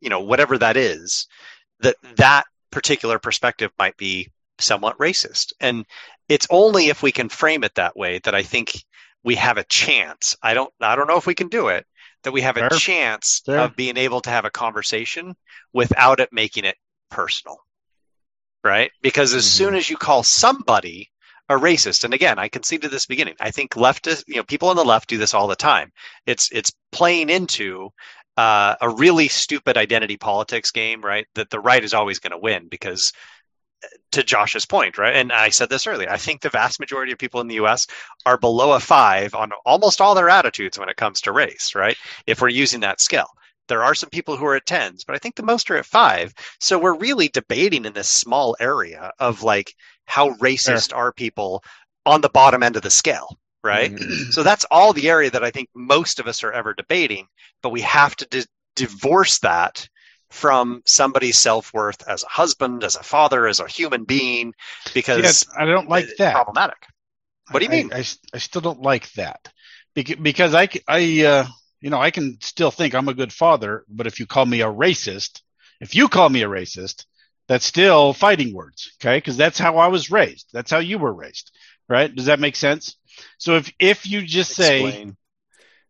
[0.00, 1.26] you know whatever that is
[1.80, 5.52] that that particular perspective might be somewhat racist.
[5.60, 5.84] And
[6.28, 8.84] it's only if we can frame it that way that I think
[9.24, 10.36] we have a chance.
[10.42, 11.86] I don't I don't know if we can do it,
[12.22, 12.70] that we have a Fair.
[12.70, 13.58] chance Fair.
[13.60, 15.34] of being able to have a conversation
[15.72, 16.76] without it making it
[17.10, 17.58] personal.
[18.62, 18.90] Right?
[19.02, 19.64] Because as mm-hmm.
[19.64, 21.10] soon as you call somebody
[21.48, 23.34] a racist, and again, I conceded this beginning.
[23.40, 25.90] I think leftists, you know, people on the left do this all the time.
[26.26, 27.90] It's it's playing into
[28.36, 31.26] uh, a really stupid identity politics game, right?
[31.34, 33.12] That the right is always going to win because
[34.12, 35.14] to Josh's point, right?
[35.14, 36.10] And I said this earlier.
[36.10, 37.86] I think the vast majority of people in the US
[38.26, 41.96] are below a five on almost all their attitudes when it comes to race, right?
[42.26, 43.28] If we're using that scale.
[43.68, 45.86] There are some people who are at tens, but I think the most are at
[45.86, 46.34] five.
[46.58, 49.74] So we're really debating in this small area of like
[50.06, 51.62] how racist are people
[52.04, 53.92] on the bottom end of the scale, right?
[53.92, 54.30] Mm-hmm.
[54.32, 57.28] So that's all the area that I think most of us are ever debating,
[57.62, 59.88] but we have to di- divorce that
[60.30, 64.54] from somebody's self worth as a husband, as a father, as a human being,
[64.94, 66.34] because I don't like that.
[66.34, 66.86] Problematic.
[67.50, 67.92] What do you mean?
[67.92, 68.04] I, I,
[68.34, 69.48] I still don't like that
[69.94, 71.46] because I, I, uh,
[71.80, 74.60] you know, I can still think I'm a good father, but if you call me
[74.60, 75.42] a racist,
[75.80, 77.06] if you call me a racist,
[77.48, 78.92] that's still fighting words.
[79.00, 79.20] Okay.
[79.20, 80.48] Cause that's how I was raised.
[80.52, 81.50] That's how you were raised.
[81.88, 82.14] Right.
[82.14, 82.96] Does that make sense?
[83.38, 84.92] So if, if you just Explain.
[84.92, 85.14] say,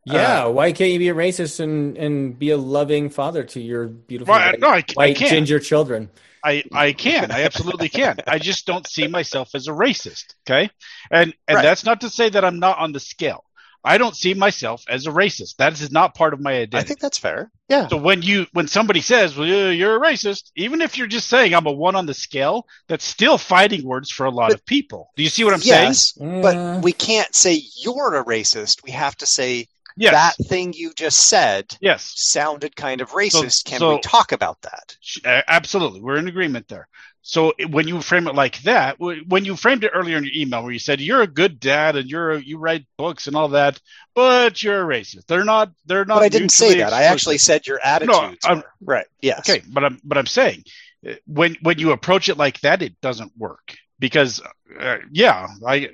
[0.04, 3.60] yeah, uh, why can't you be a racist and, and be a loving father to
[3.60, 6.10] your beautiful well, white, no, I, white I ginger children?
[6.42, 7.30] I, I can.
[7.30, 8.16] I absolutely can.
[8.26, 10.34] I just don't see myself as a racist.
[10.48, 10.70] Okay.
[11.10, 11.62] And and right.
[11.62, 13.44] that's not to say that I'm not on the scale.
[13.82, 15.56] I don't see myself as a racist.
[15.56, 16.76] That is not part of my identity.
[16.76, 17.50] I think that's fair.
[17.68, 17.88] Yeah.
[17.88, 21.54] So when you when somebody says, "Well, you're a racist," even if you're just saying
[21.54, 24.66] I'm a one on the scale, that's still fighting words for a lot but, of
[24.66, 25.10] people.
[25.16, 26.42] Do you see what I'm yes, saying?
[26.42, 26.82] But mm.
[26.82, 28.84] we can't say you're a racist.
[28.84, 30.12] We have to say yes.
[30.12, 32.12] that thing you just said yes.
[32.16, 33.66] sounded kind of racist.
[33.66, 35.44] So, Can so, we talk about that?
[35.48, 36.00] Absolutely.
[36.00, 36.88] We're in agreement there.
[37.22, 40.62] So when you frame it like that, when you framed it earlier in your email
[40.62, 43.48] where you said you're a good dad and you're a, you write books and all
[43.48, 43.78] that,
[44.14, 45.26] but you're a racist.
[45.26, 45.70] They're not.
[45.84, 46.16] They're not.
[46.16, 46.94] But I didn't say that.
[46.94, 48.38] I actually said your attitudes.
[48.48, 49.06] No, right.
[49.20, 49.48] Yes.
[49.48, 49.62] Okay.
[49.68, 50.64] But I'm but I'm saying
[51.06, 54.40] uh, when when you approach it like that, it doesn't work because
[54.80, 55.90] uh, yeah, I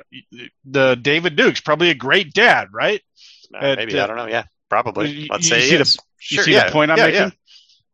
[0.64, 3.02] the David Duke's probably a great dad, right?
[3.54, 4.26] Uh, maybe uh, I don't know.
[4.26, 5.28] Yeah, probably.
[5.30, 5.84] Let's you, say you see, the,
[6.18, 6.66] sure, you see yeah.
[6.66, 7.32] the point I'm yeah, making.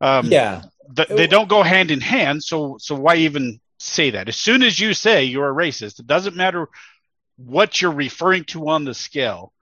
[0.00, 0.18] Yeah.
[0.18, 0.62] Um, yeah.
[0.88, 2.42] The, they don't go hand in hand.
[2.42, 4.28] So so why even say that?
[4.28, 6.68] As soon as you say you're a racist, it doesn't matter
[7.36, 9.52] what you're referring to on the scale.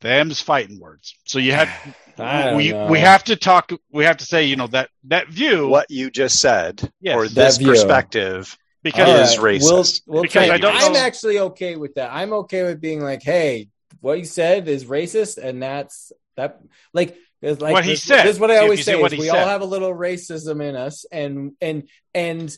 [0.00, 1.16] Them's fighting words.
[1.24, 1.70] So you have
[2.56, 2.86] we know.
[2.86, 3.72] we have to talk.
[3.90, 5.68] We have to say you know that that view.
[5.68, 10.02] What you just said, yes, or this perspective because is racist.
[10.06, 10.76] We'll, we'll because I don't.
[10.76, 12.12] I'm actually okay with that.
[12.12, 13.68] I'm okay with being like, hey,
[14.04, 16.60] what he said is racist, and that's that.
[16.92, 18.24] Like, like what he said.
[18.24, 19.34] This is what I always say: is we said.
[19.34, 22.54] all have a little racism in us, and and and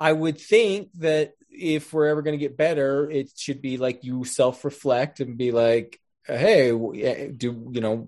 [0.00, 4.02] I would think that if we're ever going to get better, it should be like
[4.02, 8.04] you self reflect and be like, hey, eh, do you know?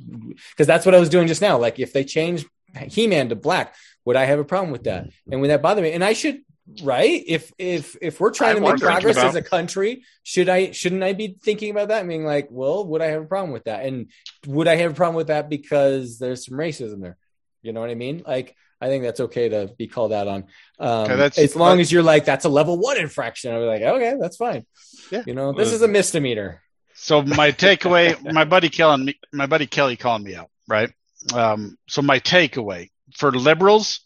[0.51, 1.59] Because that's what I was doing just now.
[1.59, 2.45] Like, if they change
[2.89, 3.75] He Man to black,
[4.05, 5.09] would I have a problem with that?
[5.31, 5.93] And would that bother me?
[5.93, 6.43] And I should
[6.83, 7.23] right?
[7.27, 11.03] If if if we're trying I to make progress as a country should i shouldn't
[11.03, 13.65] i be thinking about that I being like well would i have a problem with
[13.65, 13.85] that?
[13.85, 14.11] And
[14.47, 17.17] would i have a problem with that because there's some racism there?
[17.63, 18.23] You know what i mean?
[18.27, 20.45] Like i think that's okay to be called out on.
[20.79, 24.17] Um, okay, as long as you're like that's a level one infraction i'm like okay
[24.21, 24.67] that's fine.
[25.11, 25.23] Yeah.
[25.27, 26.63] You know this is a misdemeanor.
[26.95, 30.93] So my takeaway, my buddy Kelly, my buddy Kelly calling me out, right?
[31.33, 34.01] Um, so my takeaway for liberals,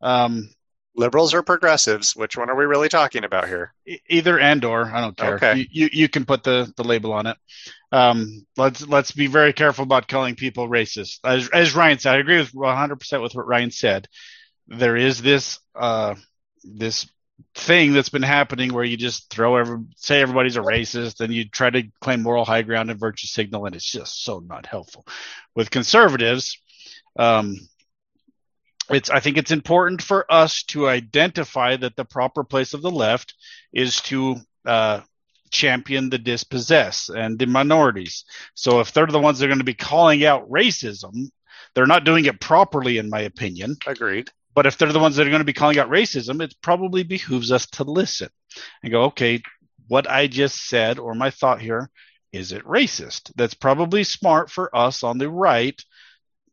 [0.00, 0.50] um,
[0.94, 3.72] liberals or progressives, which one are we really talking about here?
[4.08, 5.34] Either and or, I don't care.
[5.36, 5.56] Okay.
[5.56, 7.36] You, you, you can put the, the label on it.
[7.90, 11.20] Um, let's let's be very careful about calling people racist.
[11.24, 14.08] As, as Ryan said, I agree with 100 percent with what Ryan said.
[14.66, 16.16] There is this uh,
[16.62, 17.08] this
[17.54, 21.48] thing that's been happening where you just throw every say everybody's a racist and you
[21.48, 25.06] try to claim moral high ground and virtue signal and it's just so not helpful.
[25.54, 26.58] With conservatives
[27.18, 27.56] um,
[28.90, 32.90] it's i think it's important for us to identify that the proper place of the
[32.90, 33.34] left
[33.72, 35.00] is to uh,
[35.50, 38.24] champion the dispossessed and the minorities.
[38.54, 41.30] So if they're the ones that are going to be calling out racism
[41.74, 43.76] they're not doing it properly in my opinion.
[43.86, 46.52] Agreed but if they're the ones that are going to be calling out racism, it
[46.62, 48.28] probably behooves us to listen
[48.82, 49.40] and go, okay,
[49.86, 51.88] what I just said or my thought here,
[52.32, 53.30] is it racist?
[53.36, 55.80] That's probably smart for us on the right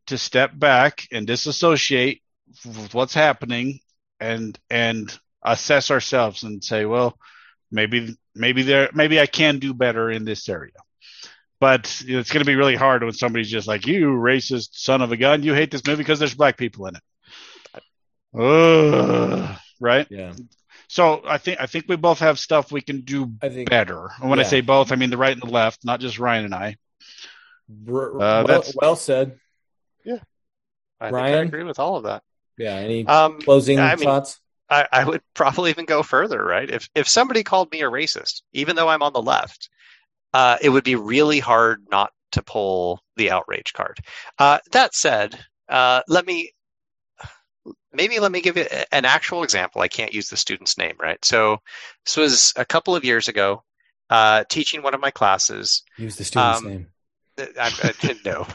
[0.06, 2.22] to step back and disassociate
[2.64, 3.80] with what's happening
[4.20, 7.18] and and assess ourselves and say, well,
[7.72, 10.78] maybe maybe there maybe I can do better in this area.
[11.58, 15.10] But it's going to be really hard when somebody's just like, you racist son of
[15.10, 17.02] a gun, you hate this movie because there's black people in it.
[18.38, 20.06] Ugh, right?
[20.10, 20.32] Yeah.
[20.88, 24.10] So I think I think we both have stuff we can do I think, better.
[24.20, 24.44] And when yeah.
[24.44, 26.76] I say both, I mean the right and the left, not just Ryan and I.
[27.68, 29.38] Uh, well, well, said.
[30.04, 30.20] Yeah,
[31.00, 32.22] I Ryan, I agree with all of that.
[32.56, 32.74] Yeah.
[32.74, 34.38] Any um, closing I mean, thoughts?
[34.70, 36.44] I, I would probably even go further.
[36.44, 36.70] Right?
[36.70, 39.68] If if somebody called me a racist, even though I'm on the left,
[40.32, 43.98] uh, it would be really hard not to pull the outrage card.
[44.38, 45.38] Uh, that said,
[45.68, 46.52] uh, let me
[47.96, 49.80] maybe let me give you an actual example.
[49.80, 51.22] I can't use the student's name, right?
[51.24, 51.60] So
[52.04, 53.64] this was a couple of years ago,
[54.10, 55.82] uh, teaching one of my classes.
[55.96, 56.86] Use the student's um, name.
[57.38, 58.46] I, I, no.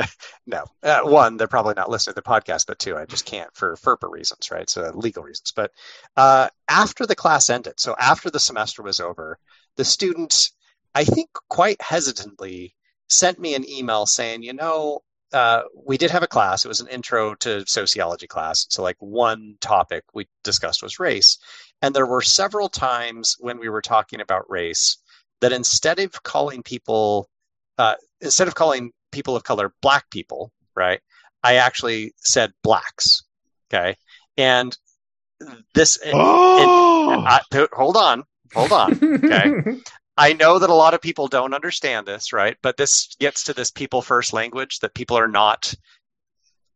[0.46, 0.64] no.
[0.82, 3.76] Uh, one, they're probably not listening to the podcast, but two, I just can't for
[3.76, 4.68] FERPA reasons, right?
[4.68, 5.52] So legal reasons.
[5.54, 5.70] But
[6.16, 9.38] uh, after the class ended, so after the semester was over,
[9.76, 10.52] the students,
[10.94, 12.74] I think quite hesitantly,
[13.08, 15.02] sent me an email saying, you know,
[15.32, 16.64] uh, we did have a class.
[16.64, 18.66] It was an intro to sociology class.
[18.68, 21.38] So, like, one topic we discussed was race.
[21.80, 24.98] And there were several times when we were talking about race
[25.40, 27.28] that instead of calling people,
[27.78, 31.00] uh, instead of calling people of color black people, right,
[31.42, 33.24] I actually said blacks.
[33.72, 33.96] Okay.
[34.36, 34.76] And
[35.74, 37.26] this, oh!
[37.50, 38.92] it, it, hold on, hold on.
[39.02, 39.80] Okay.
[40.16, 42.56] I know that a lot of people don't understand this, right?
[42.62, 45.74] But this gets to this people first language that people are not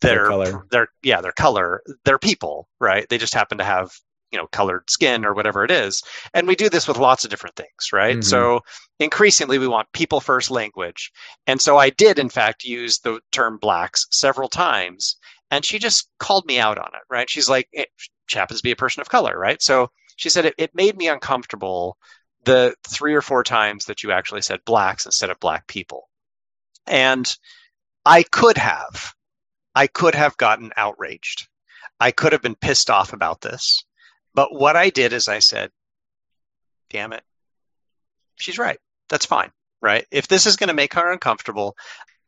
[0.00, 0.30] their
[0.70, 3.08] their yeah, their color, their people, right?
[3.08, 3.92] They just happen to have,
[4.30, 6.02] you know, colored skin or whatever it is.
[6.34, 8.16] And we do this with lots of different things, right?
[8.16, 8.22] Mm-hmm.
[8.22, 8.60] So
[9.00, 11.10] increasingly we want people first language.
[11.46, 15.16] And so I did in fact use the term blacks several times
[15.50, 17.28] and she just called me out on it, right?
[17.30, 17.88] She's like, it
[18.32, 19.62] happens to be a person of color, right?
[19.62, 21.96] So she said it, it made me uncomfortable
[22.46, 26.08] the three or four times that you actually said blacks instead of black people.
[26.86, 27.36] And
[28.04, 29.12] I could have,
[29.74, 31.48] I could have gotten outraged.
[31.98, 33.84] I could have been pissed off about this.
[34.32, 35.70] But what I did is I said,
[36.88, 37.22] damn it,
[38.36, 38.78] she's right.
[39.08, 39.50] That's fine,
[39.82, 40.06] right?
[40.10, 41.76] If this is going to make her uncomfortable,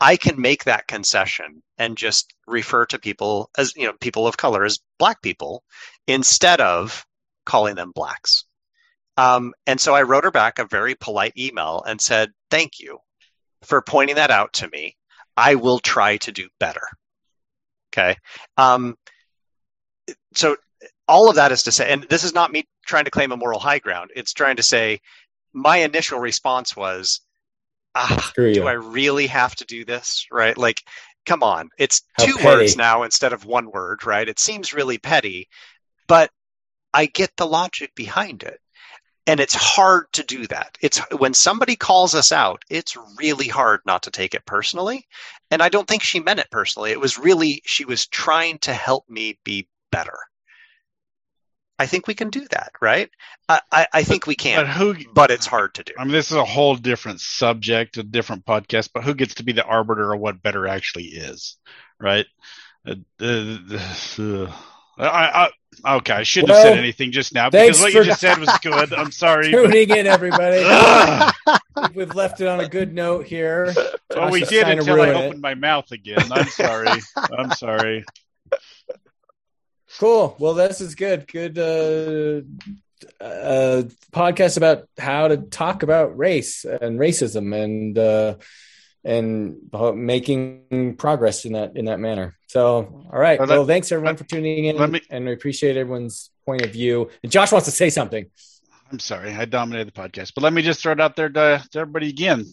[0.01, 4.37] I can make that concession and just refer to people as, you know, people of
[4.37, 5.63] color as black people
[6.07, 7.05] instead of
[7.45, 8.45] calling them blacks.
[9.19, 13.01] Um, and so I wrote her back a very polite email and said, Thank you
[13.65, 14.97] for pointing that out to me.
[15.37, 16.87] I will try to do better.
[17.93, 18.17] Okay.
[18.57, 18.97] Um,
[20.35, 20.57] so
[21.09, 23.37] all of that is to say, and this is not me trying to claim a
[23.37, 24.11] moral high ground.
[24.15, 25.01] It's trying to say
[25.53, 27.21] my initial response was,
[27.97, 30.27] ah, do I really have to do this?
[30.31, 30.57] Right?
[30.57, 30.81] Like,
[31.27, 31.71] come on.
[31.77, 32.47] It's How two petty.
[32.47, 34.29] words now instead of one word, right?
[34.29, 35.49] It seems really petty,
[36.07, 36.31] but
[36.95, 38.61] I get the logic behind it
[39.29, 40.79] and it's hard to do that.
[40.81, 45.07] It's when somebody calls us out it's really hard not to take it personally.
[45.51, 46.91] And i don't think she meant it personally.
[46.91, 50.19] It was really she was trying to help me be better.
[51.79, 53.11] I think we can do that right?
[53.49, 55.93] I, I, I think we can but, who, but it's hard to do.
[55.99, 59.45] I mean this is a whole different subject a different podcast but who gets to
[59.45, 61.57] be the arbiter of what better actually is
[62.01, 62.27] right?
[62.87, 63.59] Uh, uh,
[64.19, 64.53] uh,
[64.99, 65.51] I, I,
[65.85, 68.51] okay, I shouldn't well, have said anything just now because what you just said was
[68.63, 68.93] good.
[68.93, 69.51] I'm sorry.
[69.51, 70.65] Tuning in, everybody.
[71.95, 73.73] We've left it on a good note here.
[74.15, 76.33] Well, we did until I opened my mouth again.
[76.33, 76.89] I'm sorry.
[77.17, 78.05] I'm sorry.
[79.99, 80.37] Cool.
[80.39, 81.27] Well, this is good.
[81.27, 82.43] Good uh,
[83.21, 88.35] a podcast about how to talk about race and racism and uh,
[89.05, 89.57] and
[89.95, 92.37] making progress in that in that manner.
[92.47, 93.39] So, all right.
[93.39, 97.11] Well, thanks everyone for tuning in, me, and we appreciate everyone's point of view.
[97.23, 98.27] And Josh wants to say something.
[98.91, 101.63] I'm sorry, I dominated the podcast, but let me just throw it out there to,
[101.73, 102.47] to everybody again.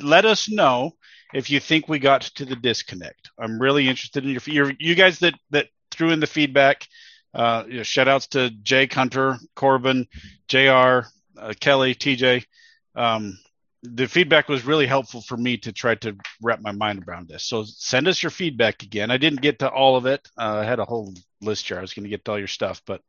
[0.00, 0.92] Let us know
[1.32, 3.30] if you think we got to the disconnect.
[3.38, 6.86] I'm really interested in your, your you guys that that threw in the feedback.
[7.34, 10.06] Uh, you know, shout outs to Jay Hunter, Corbin,
[10.48, 10.58] Jr.,
[11.36, 12.44] uh, Kelly, TJ.
[12.96, 13.38] Um,
[13.82, 17.44] the feedback was really helpful for me to try to wrap my mind around this.
[17.44, 19.10] So send us your feedback again.
[19.10, 20.28] I didn't get to all of it.
[20.36, 21.78] Uh, I had a whole list here.
[21.78, 23.02] I was going to get to all your stuff, but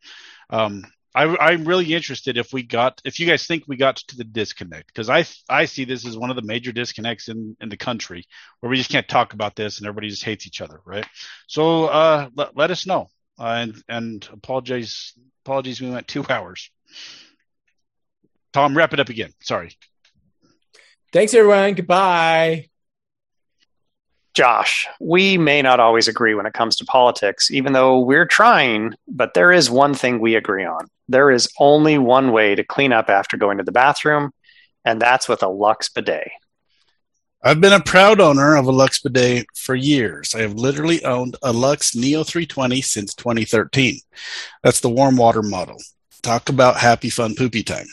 [0.49, 0.83] um,
[1.15, 4.23] I, am really interested if we got if you guys think we got to the
[4.23, 7.77] disconnect because I I see this as one of the major disconnects in in the
[7.77, 8.25] country
[8.59, 11.05] where we just can't talk about this and everybody just hates each other, right?
[11.47, 13.09] So uh, let, let us know
[13.39, 15.13] uh, and and apologize
[15.45, 16.69] apologies we went two hours.
[18.53, 19.33] Tom, wrap it up again.
[19.41, 19.75] Sorry.
[21.11, 21.73] Thanks, everyone.
[21.73, 22.69] Goodbye.
[24.35, 28.93] Josh, we may not always agree when it comes to politics, even though we're trying,
[29.07, 30.87] but there is one thing we agree on.
[31.07, 34.31] There is only one way to clean up after going to the bathroom,
[34.85, 36.29] and that's with a Luxe bidet.
[37.41, 40.35] I've been a proud owner of a Luxe bidet for years.
[40.35, 43.99] I have literally owned a Luxe Neo 320 since 2013.
[44.61, 45.77] That's the warm water model.
[46.21, 47.87] Talk about happy, fun, poopy time.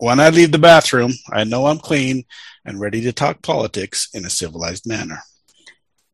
[0.00, 2.24] When I leave the bathroom, I know I'm clean
[2.64, 5.18] and ready to talk politics in a civilized manner.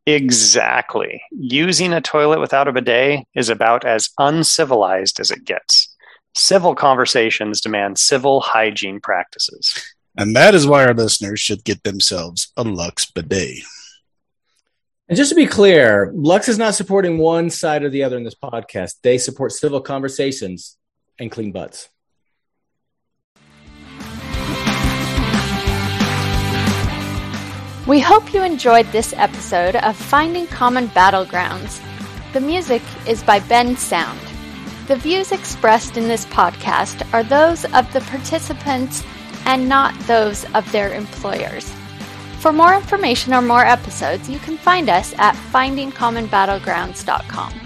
[0.06, 1.22] Exactly.
[1.30, 5.94] Using a toilet without a bidet is about as uncivilized as it gets.
[6.34, 9.80] Civil conversations demand civil hygiene practices.
[10.16, 13.62] And that is why our listeners should get themselves a Luxe bidet.
[15.08, 18.24] And just to be clear, Luxe is not supporting one side or the other in
[18.24, 18.94] this podcast.
[19.04, 20.76] They support civil conversations
[21.20, 21.88] and clean butts.
[27.86, 31.80] We hope you enjoyed this episode of Finding Common Battlegrounds.
[32.32, 34.18] The music is by Bensound.
[34.88, 39.04] The views expressed in this podcast are those of the participants
[39.44, 41.72] and not those of their employers.
[42.40, 47.65] For more information or more episodes, you can find us at findingcommonbattlegrounds.com.